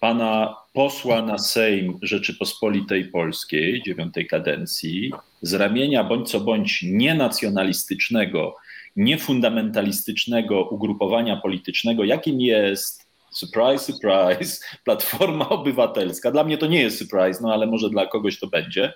[0.00, 5.12] pana posła na Sejm Rzeczypospolitej Polskiej dziewiątej kadencji,
[5.46, 8.56] z ramienia bądź co bądź nienacjonalistycznego,
[8.96, 16.30] niefundamentalistycznego ugrupowania politycznego, jakim jest surprise, surprise, Platforma Obywatelska.
[16.30, 18.92] Dla mnie to nie jest surprise, no ale może dla kogoś to będzie.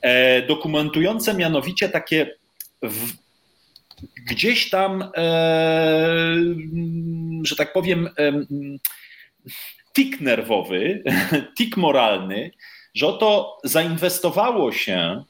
[0.00, 2.30] E, dokumentujące mianowicie takie
[2.82, 3.12] w,
[4.30, 6.36] gdzieś tam, e,
[7.42, 8.32] że tak powiem, e,
[9.92, 11.02] tik nerwowy,
[11.58, 12.50] tik moralny,
[12.94, 15.24] że oto zainwestowało się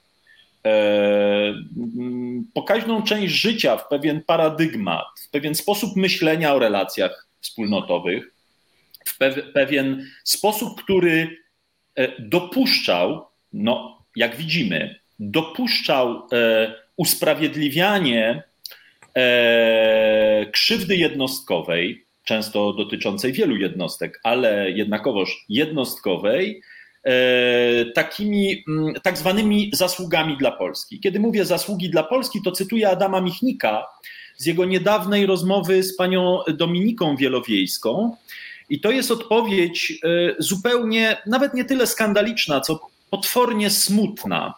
[2.54, 8.34] pokaźną część życia w pewien paradygmat, w pewien sposób myślenia o relacjach wspólnotowych,
[9.06, 9.18] w
[9.54, 11.36] pewien sposób, który
[11.94, 18.42] e, dopuszczał, no jak widzimy, dopuszczał e, usprawiedliwianie
[20.52, 26.71] krzywdy jednostkowej, często dotyczącej wielu jednostek, ale jednakowoż jednostkowej, E,
[27.94, 31.00] takimi mm, tak zwanymi zasługami dla Polski.
[31.00, 33.86] Kiedy mówię zasługi dla Polski, to cytuję Adama Michnika
[34.36, 38.16] z jego niedawnej rozmowy z panią Dominiką Wielowiejską.
[38.68, 42.80] I to jest odpowiedź e, zupełnie, nawet nie tyle skandaliczna, co
[43.10, 44.54] potwornie smutna.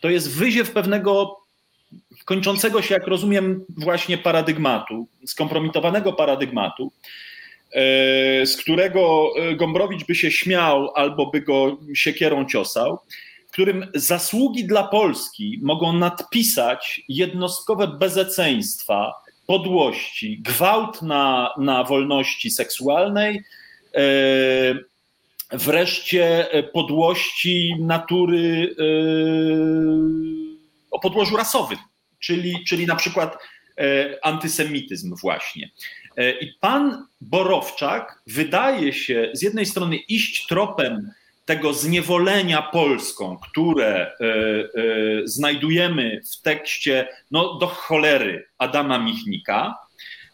[0.00, 1.40] To jest wyziew pewnego
[2.24, 7.27] kończącego się, jak rozumiem, właśnie paradygmatu, skompromitowanego paradygmatu, E,
[8.46, 12.98] z którego e, Gombrowicz by się śmiał albo by go siekierą ciosał,
[13.48, 19.12] w którym zasługi dla Polski mogą nadpisać jednostkowe bezeceństwa,
[19.46, 23.42] podłości, gwałt na, na wolności seksualnej,
[23.94, 24.02] e,
[25.52, 28.74] wreszcie podłości natury
[30.90, 31.78] o podłożu rasowym,
[32.18, 33.38] czyli, czyli na przykład
[34.22, 35.70] antysemityzm właśnie.
[36.18, 41.10] E, I pan Borowczak wydaje się z jednej strony iść tropem
[41.44, 44.68] tego zniewolenia Polską, które e, e,
[45.24, 49.74] znajdujemy w tekście no, do cholery Adama Michnika,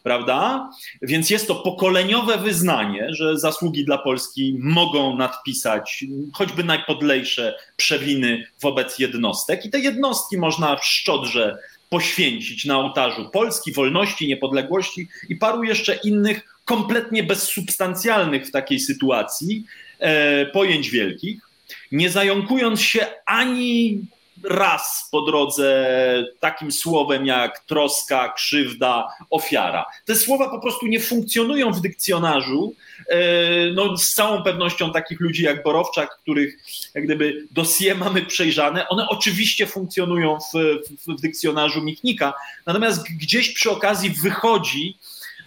[0.03, 0.69] prawda?
[1.01, 8.99] Więc jest to pokoleniowe wyznanie, że zasługi dla Polski mogą nadpisać choćby najpodlejsze przewiny wobec
[8.99, 11.57] jednostek i te jednostki można szczodrze
[11.89, 19.63] poświęcić na ołtarzu Polski, wolności, niepodległości i paru jeszcze innych kompletnie bezsubstancjalnych w takiej sytuacji
[19.99, 21.41] e, pojęć wielkich,
[21.91, 23.99] nie zająkując się ani
[24.49, 25.95] raz po drodze
[26.39, 29.85] takim słowem jak troska, krzywda, ofiara.
[30.05, 32.73] Te słowa po prostu nie funkcjonują w dykcjonarzu.
[33.09, 33.17] E,
[33.73, 36.57] no, z całą pewnością takich ludzi jak Borowczak, których
[36.95, 40.53] jak gdyby dosie mamy przejrzane, one oczywiście funkcjonują w,
[40.89, 42.33] w, w dykcjonarzu Michnika,
[42.65, 44.97] natomiast gdzieś przy okazji wychodzi,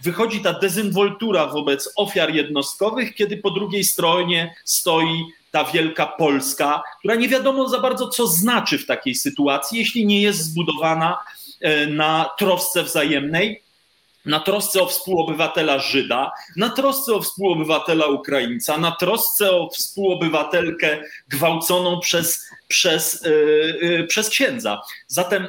[0.03, 7.15] wychodzi ta dezynwoltura wobec ofiar jednostkowych, kiedy po drugiej stronie stoi ta wielka Polska, która
[7.15, 11.19] nie wiadomo za bardzo, co znaczy w takiej sytuacji, jeśli nie jest zbudowana
[11.61, 13.63] e, na trosce wzajemnej,
[14.25, 21.99] na trosce o współobywatela Żyda, na trosce o współobywatela Ukraińca, na trosce o współobywatelkę gwałconą
[21.99, 23.25] przez, przez,
[23.81, 24.81] yy, przez księdza.
[25.07, 25.47] Zatem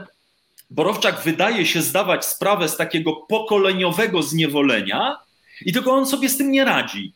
[0.71, 5.19] Borowczak wydaje się zdawać sprawę z takiego pokoleniowego zniewolenia
[5.61, 7.13] i tylko on sobie z tym nie radzi.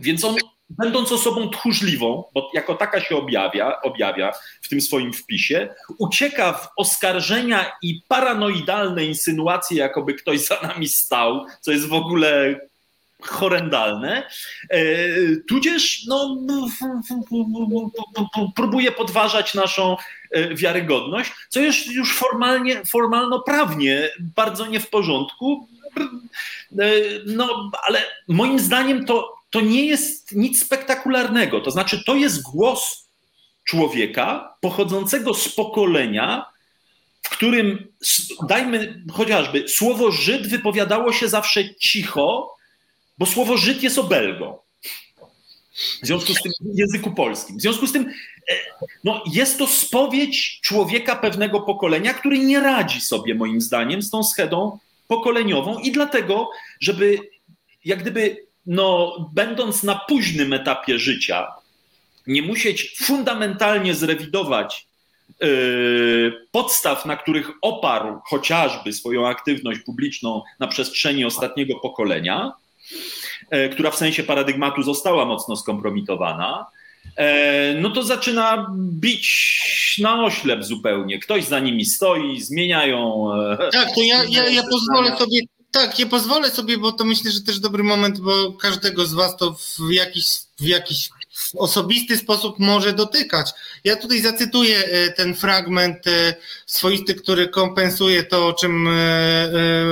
[0.00, 0.36] Więc on
[0.70, 4.32] będąc osobą tchórzliwą, bo jako taka się objawia, objawia
[4.62, 5.68] w tym swoim wpisie,
[5.98, 12.60] ucieka w oskarżenia i paranoidalne insynuacje, jakoby ktoś za nami stał, co jest w ogóle
[13.22, 14.28] horrendalne,
[14.70, 14.80] e,
[15.48, 16.36] tudzież no,
[18.56, 19.96] próbuje podważać naszą
[20.30, 25.68] e, wiarygodność, co jest już formalnie, formalno-prawnie bardzo nie w porządku.
[26.78, 26.90] E,
[27.26, 31.60] no, ale moim zdaniem to, to nie jest nic spektakularnego.
[31.60, 33.08] To znaczy, to jest głos
[33.64, 36.46] człowieka pochodzącego z pokolenia,
[37.22, 37.92] w którym,
[38.48, 42.54] dajmy chociażby, słowo Żyd wypowiadało się zawsze cicho,
[43.18, 44.58] bo słowo Żyd jest obelgą.
[46.02, 47.58] W związku z tym w języku polskim.
[47.58, 48.02] W związku z tym
[48.50, 48.54] e,
[49.04, 54.24] no, jest to spowiedź człowieka pewnego pokolenia, który nie radzi sobie, moim zdaniem, z tą
[54.24, 54.78] schedą
[55.08, 56.50] pokoleniową i dlatego,
[56.80, 57.18] żeby
[57.84, 61.52] jak gdyby, no, będąc na późnym etapie życia,
[62.26, 64.86] nie musieć fundamentalnie zrewidować
[65.40, 72.52] yy, podstaw, na których oparł chociażby swoją aktywność publiczną na przestrzeni ostatniego pokolenia,
[73.50, 76.66] E, która w sensie paradygmatu została mocno skompromitowana,
[77.16, 81.18] e, no to zaczyna bić na oślep zupełnie.
[81.18, 83.28] Ktoś za nimi stoi, zmieniają.
[83.34, 85.40] E, tak, to ja, ja, ja pozwolę sobie.
[85.76, 89.36] Tak, ja pozwolę sobie, bo to myślę, że też dobry moment, bo każdego z Was
[89.36, 90.26] to w jakiś,
[90.58, 93.50] w jakiś w osobisty sposób może dotykać.
[93.84, 96.34] Ja tutaj zacytuję e, ten fragment e,
[96.66, 98.92] swoisty, który kompensuje to, o czym e,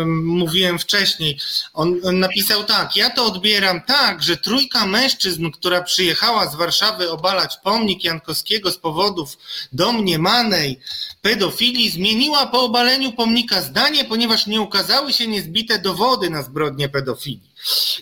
[0.06, 1.38] mówiłem wcześniej.
[1.74, 7.56] On napisał tak: Ja to odbieram tak, że trójka mężczyzn, która przyjechała z Warszawy obalać
[7.64, 9.38] pomnik Jankowskiego z powodów
[9.72, 10.80] domniemanej
[11.22, 17.53] pedofilii, zmieniła po obaleniu pomnika zdanie, ponieważ nie ukazały się niezbite dowody na zbrodnię pedofilii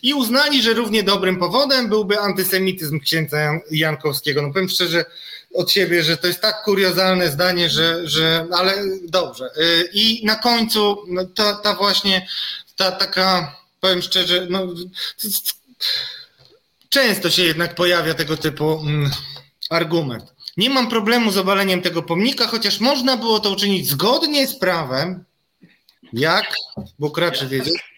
[0.02, 4.42] i uznali, że równie dobrym powodem byłby antysemityzm księdza Jankowskiego.
[4.42, 5.04] No powiem szczerze
[5.54, 8.74] od siebie, że to jest tak kuriozalne zdanie, że, że ale
[9.08, 9.50] dobrze.
[9.56, 12.26] Y, I na końcu no, ta, ta właśnie,
[12.76, 14.66] ta taka, powiem szczerze, no,
[16.88, 19.10] często się jednak pojawia tego typu mm,
[19.70, 20.24] argument.
[20.56, 25.24] Nie mam problemu z obaleniem tego pomnika, chociaż można było to uczynić zgodnie z prawem,
[26.12, 26.44] jak
[26.98, 27.91] Bóg raczy wiedzieć,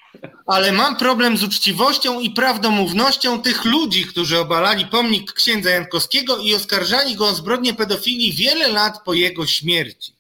[0.47, 6.55] ale mam problem z uczciwością i prawdomównością tych ludzi, którzy obalali pomnik księdza Jankowskiego i
[6.55, 10.15] oskarżali go o zbrodnię pedofilii wiele lat po jego śmierci.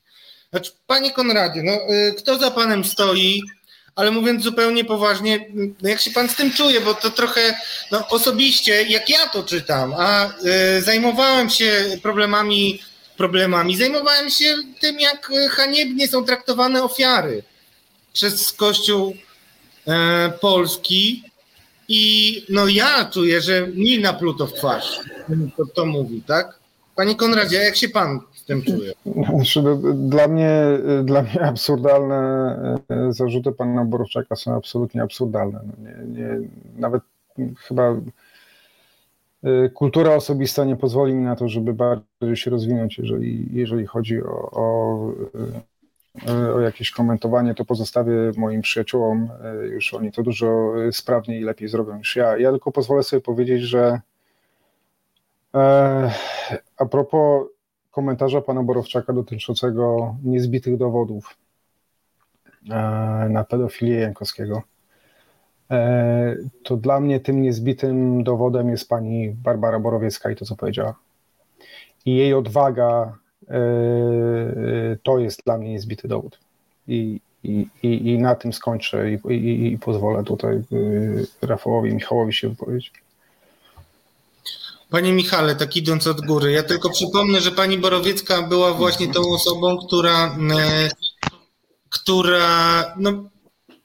[0.51, 3.43] Znaczy, panie Konradzie, no, y, kto za panem stoi,
[3.97, 5.47] ale mówiąc zupełnie poważnie,
[5.83, 7.59] no jak się pan z tym czuje, bo to trochę
[7.91, 10.29] no, osobiście, jak ja to czytam, a
[10.79, 12.83] y, zajmowałem się problemami,
[13.16, 17.43] problemami, zajmowałem się tym, jak haniebnie są traktowane ofiary
[18.12, 19.16] przez Kościół
[20.40, 21.23] Polski
[21.89, 25.01] i no ja czuję, że mi napluto w twarz,
[25.56, 26.59] to, to mówi, tak?
[26.97, 28.93] Panie Konradzie, jak się pan z tym czuje?
[29.35, 30.52] Znaczy, no, dla, mnie,
[31.05, 32.16] dla mnie absurdalne
[32.90, 35.61] e, zarzuty pana Borowczaka są absolutnie absurdalne.
[35.65, 37.02] No nie, nie, nawet
[37.59, 37.97] chyba
[39.43, 44.23] e, kultura osobista nie pozwoli mi na to, żeby bardziej się rozwinąć, jeżeli, jeżeli chodzi
[44.23, 45.12] o, o
[46.55, 49.31] o jakieś komentowanie, to pozostawię moim przyjaciołom.
[49.45, 52.39] E, już oni to dużo sprawniej i lepiej zrobią niż ja.
[52.39, 54.01] Ja tylko pozwolę sobie powiedzieć, że
[55.55, 56.12] e,
[56.77, 57.47] a propos
[57.91, 61.36] komentarza pana Borowczaka dotyczącego niezbitych dowodów
[62.70, 62.74] e,
[63.31, 64.62] na pedofilię Jankowskiego,
[66.62, 70.95] to dla mnie tym niezbitym dowodem jest pani Barbara Borowiecka i to, co powiedziała.
[72.07, 73.19] I jej odwaga
[75.03, 76.39] to jest dla mnie niezbity dowód.
[76.89, 82.33] I, i, i, i na tym skończę i, i, i pozwolę tutaj yy, Rafałowi Michałowi
[82.33, 82.93] się wypowiedzieć.
[84.91, 89.21] Panie Michale, tak idąc od góry, ja tylko przypomnę, że pani Borowiecka była właśnie tą
[89.21, 90.89] osobą, która, yy,
[91.89, 93.12] która no,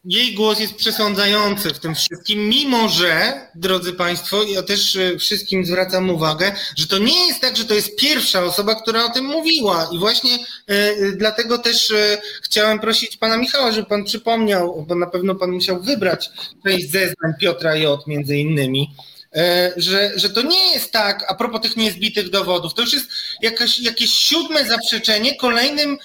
[0.04, 5.66] jej głos jest przesądzający w tym wszystkim, mimo że, drodzy Państwo, ja też e, wszystkim
[5.66, 9.26] zwracam uwagę, że to nie jest tak, że to jest pierwsza osoba, która o tym
[9.26, 9.90] mówiła.
[9.92, 10.38] I właśnie
[10.72, 15.52] y, dlatego też y, chciałem prosić Pana Michała, żeby Pan przypomniał, bo na pewno Pan
[15.52, 16.30] musiał wybrać
[16.64, 18.08] część zeznań Piotra J.
[18.08, 18.96] między innymi,
[19.78, 23.06] że, że to nie jest tak, a propos tych niezbitych dowodów, to już jest
[23.42, 25.98] jakaś, jakieś siódme zaprzeczenie kolejnym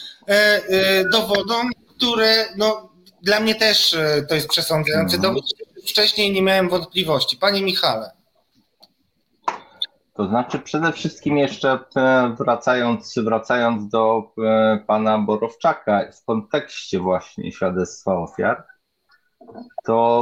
[1.12, 2.93] dowodom, które no,
[3.24, 5.22] dla mnie też e, to jest przesądzający mhm.
[5.34, 5.54] dowód.
[5.88, 7.36] Wcześniej nie miałem wątpliwości.
[7.36, 8.10] Panie Michale.
[10.14, 17.52] To znaczy przede wszystkim jeszcze e, wracając, wracając do e, pana Borowczaka w kontekście właśnie
[17.52, 18.64] świadectwa ofiar,
[19.84, 20.20] to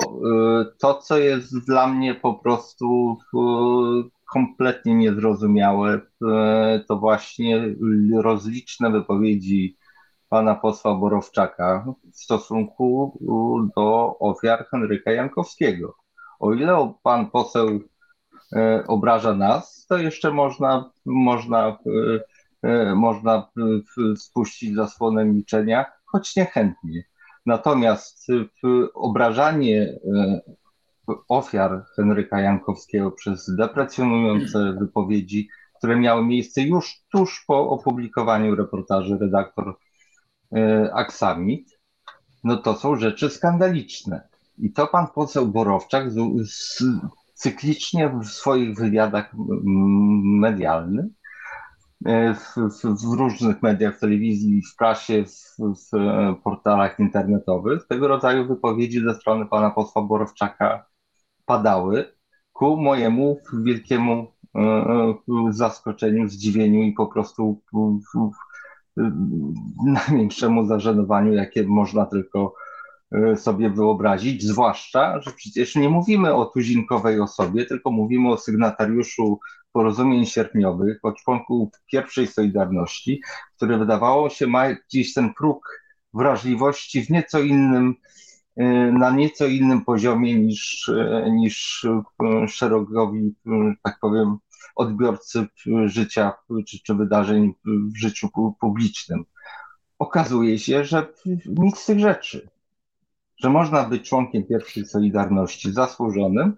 [0.78, 3.16] to, co jest dla mnie po prostu
[4.32, 6.00] kompletnie niezrozumiałe,
[6.88, 7.64] to właśnie
[8.22, 9.76] rozliczne wypowiedzi
[10.32, 13.18] pana posła Borowczaka w stosunku
[13.76, 15.96] do ofiar Henryka Jankowskiego.
[16.40, 17.80] O ile pan poseł
[18.56, 21.78] e, obraża nas, to jeszcze można, można,
[22.62, 23.48] e, można
[24.16, 27.04] spuścić zasłonę milczenia, choć niechętnie.
[27.46, 28.26] Natomiast
[28.94, 29.98] obrażanie
[31.28, 35.48] ofiar Henryka Jankowskiego przez deprecjonujące wypowiedzi,
[35.78, 39.76] które miały miejsce już tuż po opublikowaniu reportaży redaktor
[40.56, 41.78] e, Aksamit,
[42.44, 44.28] no to są rzeczy skandaliczne.
[44.58, 46.16] I to pan poseł Borowczak z,
[46.50, 46.84] z,
[47.34, 49.32] cyklicznie w swoich wywiadach
[50.24, 51.06] medialnych,
[52.06, 55.90] e, w, w, w, różnych mediach, w telewizji, w prasie, w, w
[56.42, 60.86] portalach internetowych, tego rodzaju wypowiedzi ze strony pana posła Borowczaka
[61.44, 62.12] padały
[62.52, 65.14] ku mojemu wielkiemu e, e,
[65.50, 67.62] zaskoczeniu, zdziwieniu i po prostu
[69.86, 72.54] największemu zażenowaniu, jakie można tylko
[73.12, 79.40] e, sobie wyobrazić, zwłaszcza, że przecież nie mówimy o tuzinkowej osobie, tylko mówimy o sygnatariuszu
[79.72, 83.22] porozumień sierpniowych, o członku pierwszej Solidarności,
[83.56, 85.82] który wydawało się ma gdzieś ten próg
[86.14, 87.94] wrażliwości w nieco innym
[88.60, 93.34] Y, na nieco innym poziomie niż, y, niż y, szerokowi,
[93.82, 94.36] tak powiem,
[94.76, 95.46] odbiorcy
[95.84, 96.32] życia
[96.66, 98.28] czy, czy wydarzeń w życiu
[98.60, 99.24] publicznym.
[99.98, 101.06] Okazuje się, że
[101.46, 102.50] nic z tych rzeczy,
[103.42, 106.56] że można być członkiem pierwszej Solidarności zasłużonym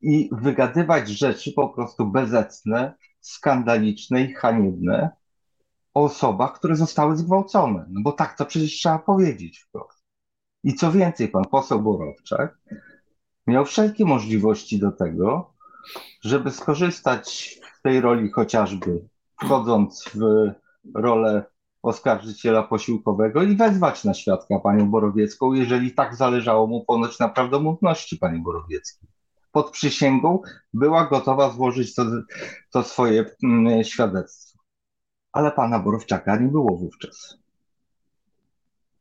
[0.00, 5.10] i wygadywać rzeczy po prostu bezecne, skandaliczne i haniebne
[5.94, 7.86] o osobach, które zostały zgwałcone.
[7.90, 10.04] No bo tak to przecież trzeba powiedzieć wprost.
[10.64, 12.58] I co więcej, pan poseł Borowczak
[13.46, 15.54] miał wszelkie możliwości do tego,
[16.24, 19.08] żeby skorzystać z tej roli chociażby
[19.42, 20.50] wchodząc w
[20.94, 21.44] rolę
[21.82, 28.18] oskarżyciela posiłkowego i wezwać na świadka panią Borowiecką, jeżeli tak zależało mu ponoć na prawdomówności
[28.18, 29.08] pani Borowieckiej.
[29.52, 30.42] Pod przysięgą
[30.74, 32.04] była gotowa złożyć to,
[32.70, 34.58] to swoje mm, świadectwo.
[35.32, 37.38] Ale pana Borowczaka nie było wówczas.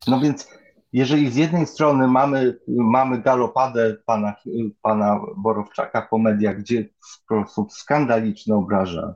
[0.08, 0.50] No więc
[0.98, 4.36] jeżeli z jednej strony mamy, mamy galopadę pana,
[4.82, 9.16] pana Borowczaka po mediach, gdzie w sposób skandaliczny obraża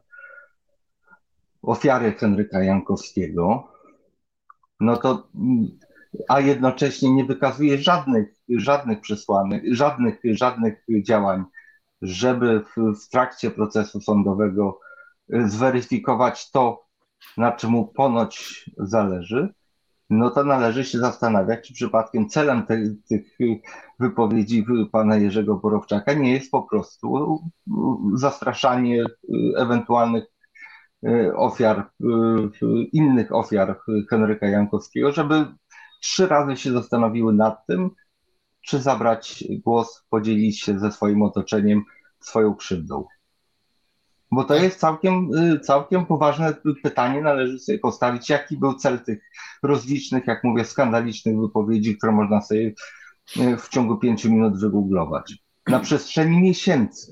[1.62, 3.68] ofiary Henryka Jankowskiego,
[4.80, 5.28] no to,
[6.28, 11.44] a jednocześnie nie wykazuje żadnych, żadnych przesłanek, żadnych, żadnych działań,
[12.02, 14.80] żeby w, w trakcie procesu sądowego
[15.30, 16.86] zweryfikować to,
[17.38, 19.54] na czym mu ponoć zależy,
[20.12, 22.78] no to należy się zastanawiać, czy przypadkiem celem te,
[23.10, 23.38] tych
[24.00, 27.40] wypowiedzi pana Jerzego Borowczaka nie jest po prostu
[28.14, 29.04] zastraszanie
[29.58, 30.24] ewentualnych
[31.06, 32.08] e, ofiar, e,
[32.94, 33.80] innych ofiar
[34.10, 35.46] Henryka Jankowskiego, żeby
[36.02, 37.90] trzy razy się zastanowiły nad tym,
[38.62, 41.84] czy zabrać głos, podzielić się ze swoim otoczeniem
[42.20, 43.06] swoją krzywdą.
[44.32, 46.54] Bo to jest całkiem, y, całkiem poważne
[46.84, 49.20] pytanie, należy sobie postawić, jaki był cel tych
[49.64, 52.74] rozlicznych, jak mówię, skandalicznych wypowiedzi, które można sobie
[53.38, 55.34] y, w ciągu pięciu minut wygooglować.
[55.68, 57.12] Na przestrzeni miesięcy.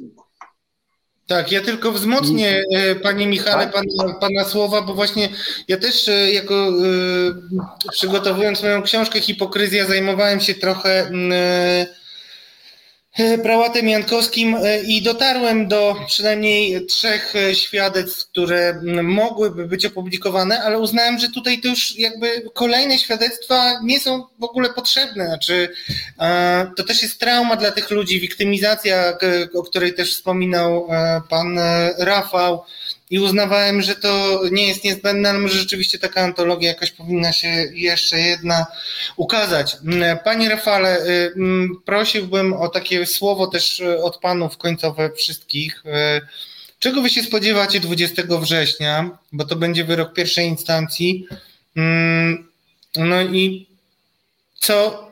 [1.27, 3.73] Tak, ja tylko wzmocnię, y, panie Michale, tak?
[3.73, 5.29] pana, pana, słowa, bo właśnie
[5.67, 6.71] ja też jako
[7.91, 11.99] przygotowując moją książkę Hipokryzja zajmowałem się trochę E,
[13.43, 20.79] prałatem Jankowskim e, i dotarłem do przynajmniej trzech e, świadectw, które mogłyby być opublikowane, ale
[20.79, 25.25] uznałem, że tutaj to już jakby kolejne świadectwa nie są w ogóle potrzebne.
[25.25, 25.69] Znaczy,
[26.77, 29.17] to też jest trauma dla tych ludzi, wiktymizacja,
[29.53, 30.87] o której też wspominał
[31.29, 31.59] pan
[31.97, 32.63] Rafał
[33.10, 37.48] i uznawałem, że to nie jest niezbędne, ale może rzeczywiście taka antologia jakaś powinna się
[37.73, 38.65] jeszcze jedna
[39.15, 39.77] ukazać.
[40.23, 41.34] Panie Rafale, y,
[41.86, 45.84] prosiłbym o takie słowo też y, od panów końcowe wszystkich.
[45.86, 46.22] Y,
[46.80, 51.27] czego wy się spodziewacie 20 września, bo to będzie wyrok pierwszej instancji.
[52.95, 53.68] No i
[54.60, 55.09] co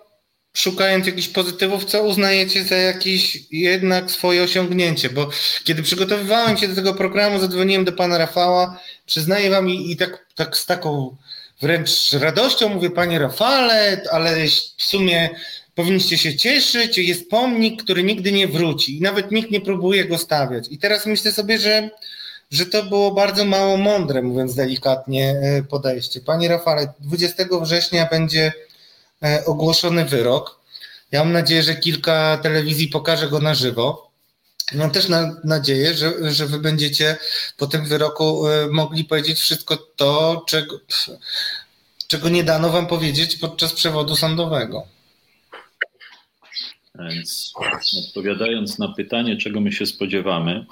[0.58, 5.10] szukając jakichś pozytywów, co uznajecie za jakieś jednak swoje osiągnięcie?
[5.10, 5.30] Bo
[5.64, 10.26] kiedy przygotowywałem się do tego programu, zadzwoniłem do pana Rafała, przyznaję wam i, i tak,
[10.36, 11.16] tak z taką
[11.62, 14.36] wręcz radością mówię, panie Rafale, ale
[14.78, 15.30] w sumie
[15.76, 20.18] powinniście się cieszyć, jest pomnik, który nigdy nie wróci i nawet nikt nie próbuje go
[20.18, 20.68] stawiać.
[20.72, 21.90] I teraz myślę sobie, że,
[22.52, 26.22] że to było bardzo mało mądre, mówiąc delikatnie, e, podejście.
[26.22, 28.54] Panie Rafale, 20 września będzie
[29.46, 30.60] ogłoszony wyrok.
[31.12, 34.12] Ja mam nadzieję, że kilka telewizji pokaże go na żywo.
[34.76, 37.18] mam też na, nadzieję, że, że wy będziecie
[37.58, 40.80] po tym wyroku y, mogli powiedzieć wszystko to, czego,
[42.08, 44.88] czego nie dano wam powiedzieć podczas przewodu sądowego.
[47.00, 47.54] Więc
[48.08, 50.66] odpowiadając na pytanie, czego my się spodziewamy,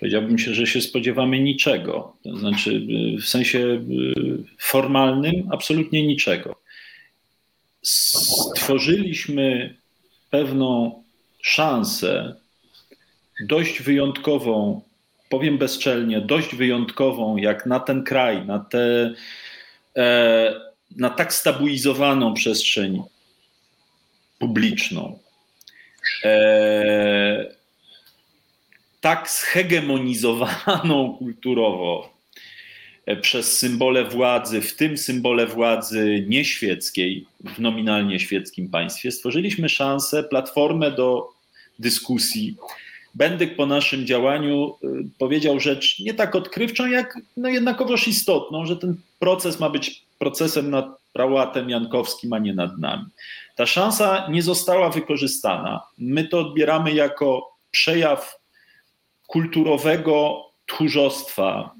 [0.00, 2.16] powiedziałbym się, że się spodziewamy niczego.
[2.24, 2.86] To znaczy,
[3.22, 3.84] w sensie
[4.58, 6.60] formalnym, absolutnie niczego.
[7.82, 9.76] Stworzyliśmy
[10.30, 11.02] pewną
[11.42, 12.34] szansę,
[13.40, 14.82] dość wyjątkową,
[15.28, 18.66] powiem bezczelnie, dość wyjątkową, jak na ten kraj, na,
[19.96, 20.54] e,
[20.96, 23.02] na tak stabilizowaną przestrzeń
[24.38, 25.18] publiczną,
[26.24, 27.54] e,
[29.00, 32.19] tak zhegemonizowaną kulturowo
[33.16, 37.26] przez symbole władzy, w tym symbole władzy nieświeckiej,
[37.56, 41.28] w nominalnie świeckim państwie, stworzyliśmy szansę, platformę do
[41.78, 42.56] dyskusji.
[43.14, 44.88] Bendyk po naszym działaniu e,
[45.18, 50.70] powiedział rzecz nie tak odkrywczą, jak no jednakowoż istotną, że ten proces ma być procesem
[50.70, 53.04] nad prałatem jankowskim, a nie nad nami.
[53.56, 55.82] Ta szansa nie została wykorzystana.
[55.98, 58.40] My to odbieramy jako przejaw
[59.26, 61.74] kulturowego tchórzostwa.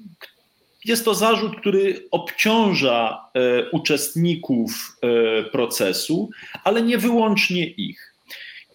[0.85, 6.29] Jest to zarzut, który obciąża e, uczestników e, procesu,
[6.63, 8.15] ale nie wyłącznie ich.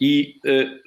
[0.00, 0.80] I e,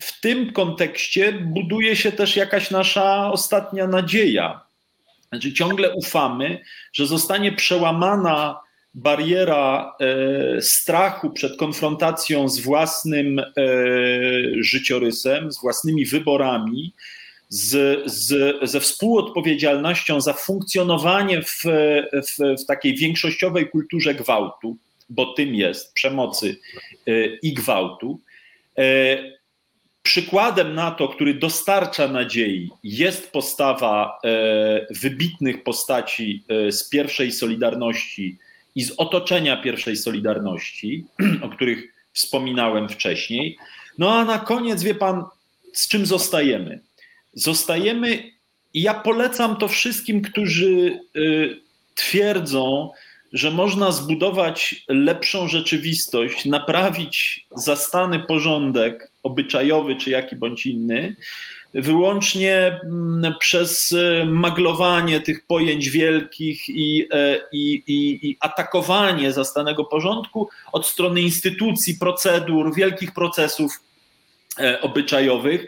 [0.00, 4.60] w tym kontekście buduje się też jakaś nasza ostatnia nadzieja.
[5.28, 6.60] Znaczy, ciągle ufamy,
[6.92, 8.60] że zostanie przełamana
[8.94, 9.96] bariera
[10.60, 13.42] strachu przed konfrontacją z własnym
[14.60, 16.92] życiorysem, z własnymi wyborami,
[17.50, 21.62] z, z, ze współodpowiedzialnością za funkcjonowanie w,
[22.12, 24.76] w, w takiej większościowej kulturze gwałtu,
[25.08, 26.56] bo tym jest przemocy
[27.06, 28.20] e, i gwałtu.
[30.02, 34.18] Przykładem na to, który dostarcza nadziei, jest postawa
[34.90, 38.38] wybitnych postaci z pierwszej Solidarności
[38.74, 41.04] i z otoczenia pierwszej Solidarności,
[41.44, 43.58] o których wspominałem wcześniej.
[43.98, 45.24] No a na koniec, wie pan,
[45.72, 46.80] z czym zostajemy?
[47.32, 48.32] Zostajemy,
[48.74, 51.60] i ja polecam to wszystkim, którzy y,
[51.94, 52.90] twierdzą,
[53.32, 61.16] że można zbudować lepszą rzeczywistość, naprawić zastany porządek obyczajowy czy jaki bądź inny,
[61.74, 69.84] wyłącznie mm, przez e, maglowanie tych pojęć wielkich i, e, i, i, i, atakowanie zastanego
[69.84, 73.80] porządku od strony instytucji, procedur, wielkich procesów
[74.60, 75.66] e, obyczajowych,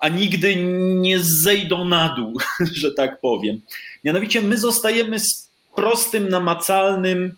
[0.00, 0.56] a nigdy
[0.96, 2.40] nie zejdą na dół,
[2.80, 3.60] że tak powiem.
[4.04, 7.36] Mianowicie my zostajemy z prostym, namacalnym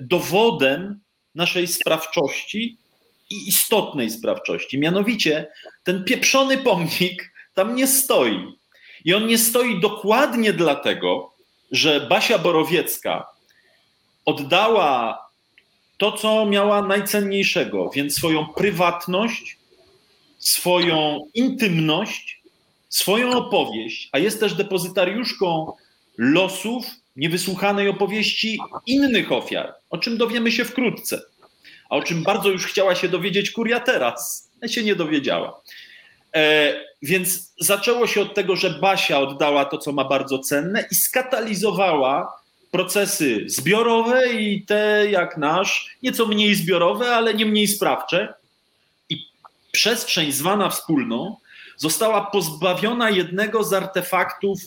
[0.00, 1.00] dowodem
[1.34, 2.76] naszej sprawczości
[3.30, 4.78] i istotnej sprawczości.
[4.78, 5.46] Mianowicie
[5.84, 8.56] ten pieprzony pomnik tam nie stoi.
[9.04, 11.32] I on nie stoi dokładnie dlatego,
[11.70, 13.26] że Basia Borowiecka
[14.24, 15.18] oddała
[15.96, 19.56] to, co miała najcenniejszego, więc swoją prywatność,
[20.42, 22.42] swoją intymność,
[22.88, 25.72] swoją opowieść, a jest też depozytariuszką
[26.18, 26.86] losów
[27.16, 31.20] niewysłuchanej opowieści innych ofiar, o czym dowiemy się wkrótce
[31.92, 35.60] a o czym bardzo już chciała się dowiedzieć kuria teraz, się nie dowiedziała.
[36.34, 40.94] E, więc zaczęło się od tego, że Basia oddała to, co ma bardzo cenne i
[40.94, 48.34] skatalizowała procesy zbiorowe i te jak nasz, nieco mniej zbiorowe, ale nie mniej sprawcze.
[49.72, 51.36] Przestrzeń zwana wspólną
[51.76, 54.58] została pozbawiona jednego z artefaktów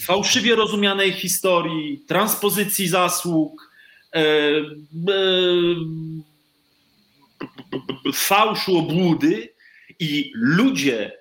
[0.00, 3.70] fałszywie rozumianej historii, transpozycji zasług,
[4.14, 4.22] e, e,
[8.12, 9.54] fałszu, obłudy
[10.00, 11.12] i ludzie,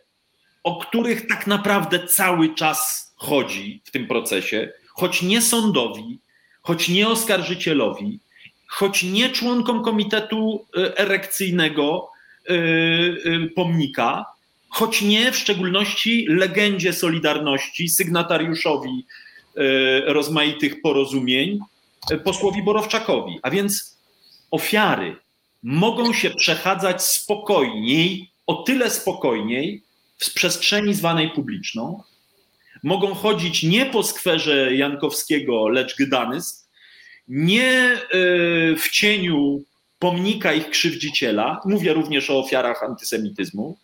[0.63, 6.19] o których tak naprawdę cały czas chodzi w tym procesie, choć nie sądowi,
[6.61, 8.19] choć nie oskarżycielowi,
[8.67, 12.12] choć nie członkom Komitetu e, Erekcyjnego
[13.55, 14.25] Pomnika,
[14.69, 19.05] choć nie w szczególności legendzie Solidarności, sygnatariuszowi
[20.05, 21.59] rozmaitych porozumień,
[22.23, 23.39] posłowi Borowczakowi.
[23.41, 23.97] A więc
[24.51, 25.15] ofiary
[25.63, 29.83] mogą się przechadzać spokojniej, o tyle spokojniej
[30.17, 32.03] w przestrzeni zwanej publiczną.
[32.83, 36.67] Mogą chodzić nie po skwerze Jankowskiego, lecz Gdańsk,
[37.27, 37.97] nie
[38.77, 39.63] w cieniu
[40.03, 41.61] pomnika ich krzywdziciela.
[41.65, 43.77] Mówię również o ofiarach antysemityzmu.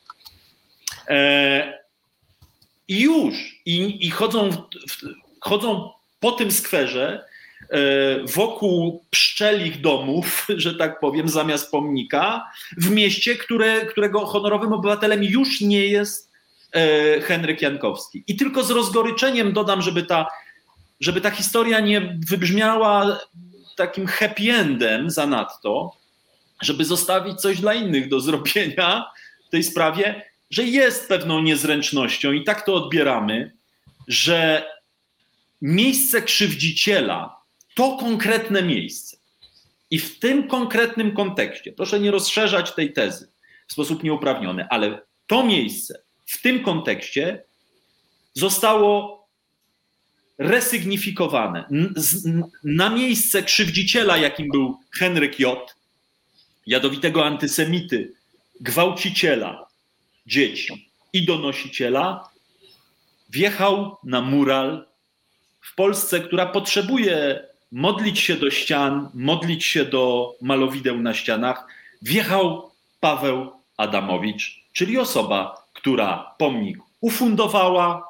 [1.08, 1.80] E,
[2.88, 3.62] I już.
[3.66, 4.50] I, i chodzą,
[5.42, 7.26] chodzą po tym skwerze
[8.34, 15.62] wokół pszczelich domów, że tak powiem, zamiast pomnika, w mieście, które, którego honorowym obywatelem już
[15.62, 16.32] nie jest
[17.24, 18.24] Henryk Jankowski.
[18.28, 20.28] I tylko z rozgoryczeniem dodam, żeby ta,
[21.00, 23.20] żeby ta historia nie wybrzmiała
[23.78, 25.99] takim happy endem zanadto,
[26.62, 29.06] żeby zostawić coś dla innych do zrobienia
[29.48, 33.52] w tej sprawie, że jest pewną niezręcznością i tak to odbieramy,
[34.08, 34.66] że
[35.62, 37.40] miejsce krzywdziciela
[37.76, 39.18] to konkretne miejsce.
[39.92, 43.32] I w tym konkretnym kontekście, proszę nie rozszerzać tej tezy
[43.68, 47.44] w sposób nieuprawniony, ale to miejsce w tym kontekście
[48.34, 49.20] zostało
[50.38, 51.70] resygnifikowane
[52.64, 55.76] na miejsce krzywdziciela, jakim był Henryk J.,
[56.70, 58.14] jadowitego antysemity,
[58.62, 59.68] gwałciciela
[60.26, 62.30] dzieci i donosiciela,
[63.30, 64.86] wjechał na mural
[65.62, 71.68] w Polsce, która potrzebuje modlić się do ścian, modlić się do malowideł na ścianach,
[72.02, 78.08] wjechał Paweł Adamowicz, czyli osoba, która pomnik ufundowała,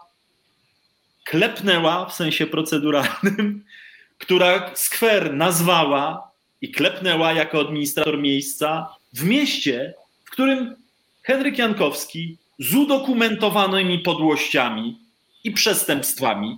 [1.24, 3.66] klepnęła w sensie proceduralnym,
[4.24, 6.29] która skwer nazwała
[6.62, 9.94] i klepnęła jako administrator miejsca w mieście,
[10.26, 10.76] w którym
[11.24, 15.00] Henryk Jankowski z udokumentowanymi podłościami
[15.44, 16.58] i przestępstwami,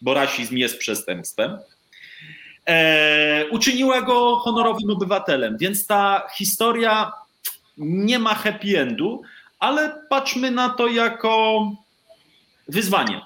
[0.00, 1.58] bo rasizm jest przestępstwem,
[2.66, 5.56] e, uczyniła go honorowym obywatelem.
[5.58, 7.12] Więc ta historia
[7.76, 9.22] nie ma happy endu,
[9.58, 11.62] ale patrzmy na to jako
[12.68, 13.20] wyzwanie.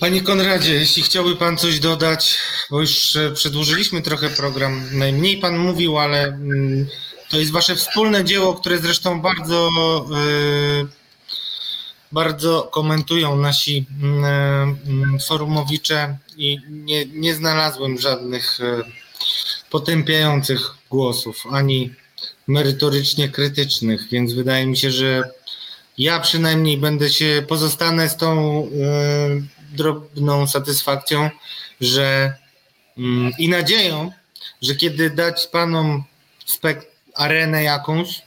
[0.00, 2.38] Panie Konradzie, jeśli chciałby Pan coś dodać,
[2.70, 6.86] bo już e, przedłużyliśmy trochę program, najmniej Pan mówił, ale mm,
[7.30, 9.68] to jest Wasze wspólne dzieło, które zresztą bardzo,
[10.12, 10.86] e,
[12.12, 14.24] bardzo komentują nasi mm,
[14.86, 18.82] mm, forumowicze i nie, nie znalazłem żadnych e,
[19.70, 21.94] potępiających głosów, ani
[22.46, 25.30] merytorycznie krytycznych, więc wydaje mi się, że
[25.98, 28.68] ja przynajmniej będę się, pozostanę z tą
[29.72, 31.30] drobną satysfakcją,
[31.80, 32.34] że
[33.38, 34.10] i nadzieją,
[34.62, 36.04] że kiedy dać panom
[37.14, 38.22] arenę jakąś,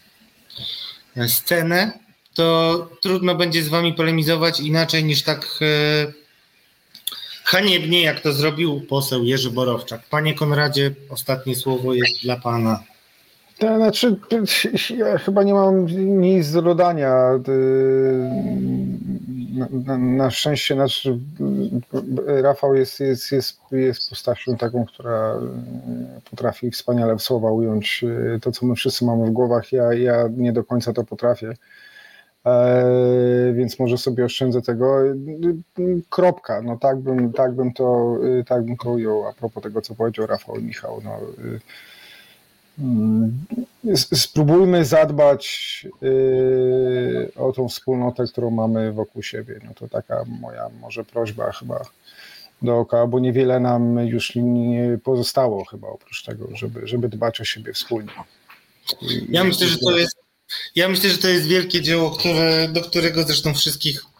[1.18, 2.00] e, scenę,
[2.34, 6.12] to trudno będzie z wami polemizować inaczej niż tak e,
[7.44, 10.02] haniebnie, jak to zrobił poseł Jerzy Borowczak.
[10.10, 12.84] Panie Konradzie, ostatnie słowo jest dla pana.
[13.58, 14.20] To znaczy,
[14.98, 15.86] ja chyba nie mam
[16.22, 17.16] nic do dodania.
[19.52, 21.10] Na, na, szczęście nasz
[22.26, 25.36] Rafał jest, jest, jest, jest postacią taką, która
[26.30, 28.06] potrafi wspaniale w słowa ująć
[28.42, 29.72] to, co my wszyscy mamy w głowach.
[29.72, 31.54] Ja, ja nie do końca to potrafię.
[32.46, 34.98] E, więc może sobie oszczędzę tego.
[36.10, 36.62] Kropka.
[36.62, 38.18] No tak bym, tak bym to
[38.48, 41.02] tak bym ujął a propos tego, co powiedział Rafał i Michał.
[41.04, 41.20] No,
[43.96, 49.60] spróbujmy zadbać y, o tą wspólnotę, którą mamy wokół siebie.
[49.66, 51.86] No to taka moja może prośba chyba
[52.62, 57.74] dookoła, bo niewiele nam już nie pozostało chyba oprócz tego, żeby, żeby dbać o siebie
[57.74, 58.12] wspólnie.
[59.30, 60.22] Ja myślę, że to jest
[60.76, 64.11] ja myślę, że to jest wielkie dzieło, które, do którego zresztą wszystkich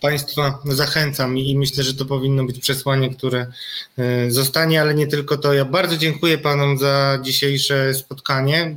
[0.00, 3.46] Państwa zachęcam i myślę, że to powinno być przesłanie, które
[3.98, 5.52] e, zostanie, ale nie tylko to.
[5.52, 8.76] Ja bardzo dziękuję Panom za dzisiejsze spotkanie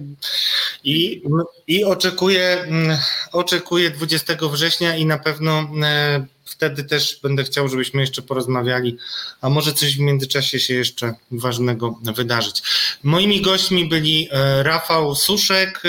[0.84, 1.24] i,
[1.68, 2.98] i oczekuję, mm,
[3.32, 8.98] oczekuję 20 września i na pewno e, wtedy też będę chciał, żebyśmy jeszcze porozmawiali,
[9.42, 12.62] a może coś w międzyczasie się jeszcze ważnego wydarzyć.
[13.04, 15.84] Moimi gośćmi byli e, Rafał Suszek,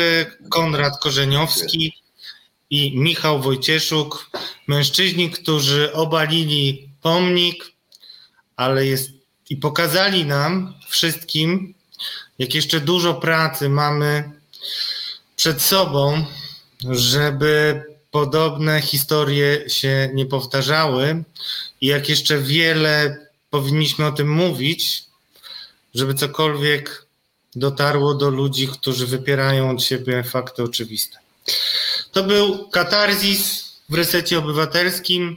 [0.51, 2.04] Konrad Korzeniowski,
[2.71, 4.31] i Michał Wojcieszuk,
[4.67, 7.73] mężczyźni, którzy obalili pomnik,
[8.57, 9.11] ale jest
[9.51, 11.75] i pokazali nam wszystkim,
[12.39, 14.31] jak jeszcze dużo pracy mamy
[15.37, 16.25] przed sobą,
[16.91, 21.25] żeby podobne historie się nie powtarzały
[21.81, 25.05] i jak jeszcze wiele powinniśmy o tym mówić,
[25.95, 27.07] żeby cokolwiek
[27.57, 31.19] dotarło do ludzi, którzy wypierają od siebie fakty oczywiste.
[32.15, 35.37] To był katarzis w resecie obywatelskim.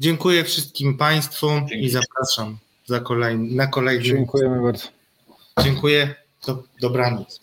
[0.00, 1.84] Dziękuję wszystkim Państwu Dzięki.
[1.84, 4.04] i zapraszam za kolejny, na kolejny.
[4.04, 4.88] Dziękujemy bardzo.
[5.62, 6.14] Dziękuję.
[6.46, 7.40] Do, dobranoc.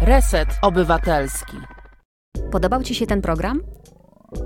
[0.00, 1.56] Reset Obywatelski.
[2.52, 3.62] Podobał Ci się ten program?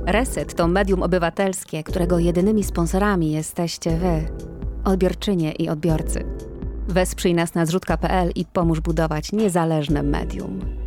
[0.06, 4.28] Reset to medium obywatelskie, którego jedynymi sponsorami jesteście Wy,
[4.84, 6.51] odbiorczynie i odbiorcy.
[6.92, 10.81] Wesprzyj nas na zrzutka.pl i pomóż budować niezależne medium.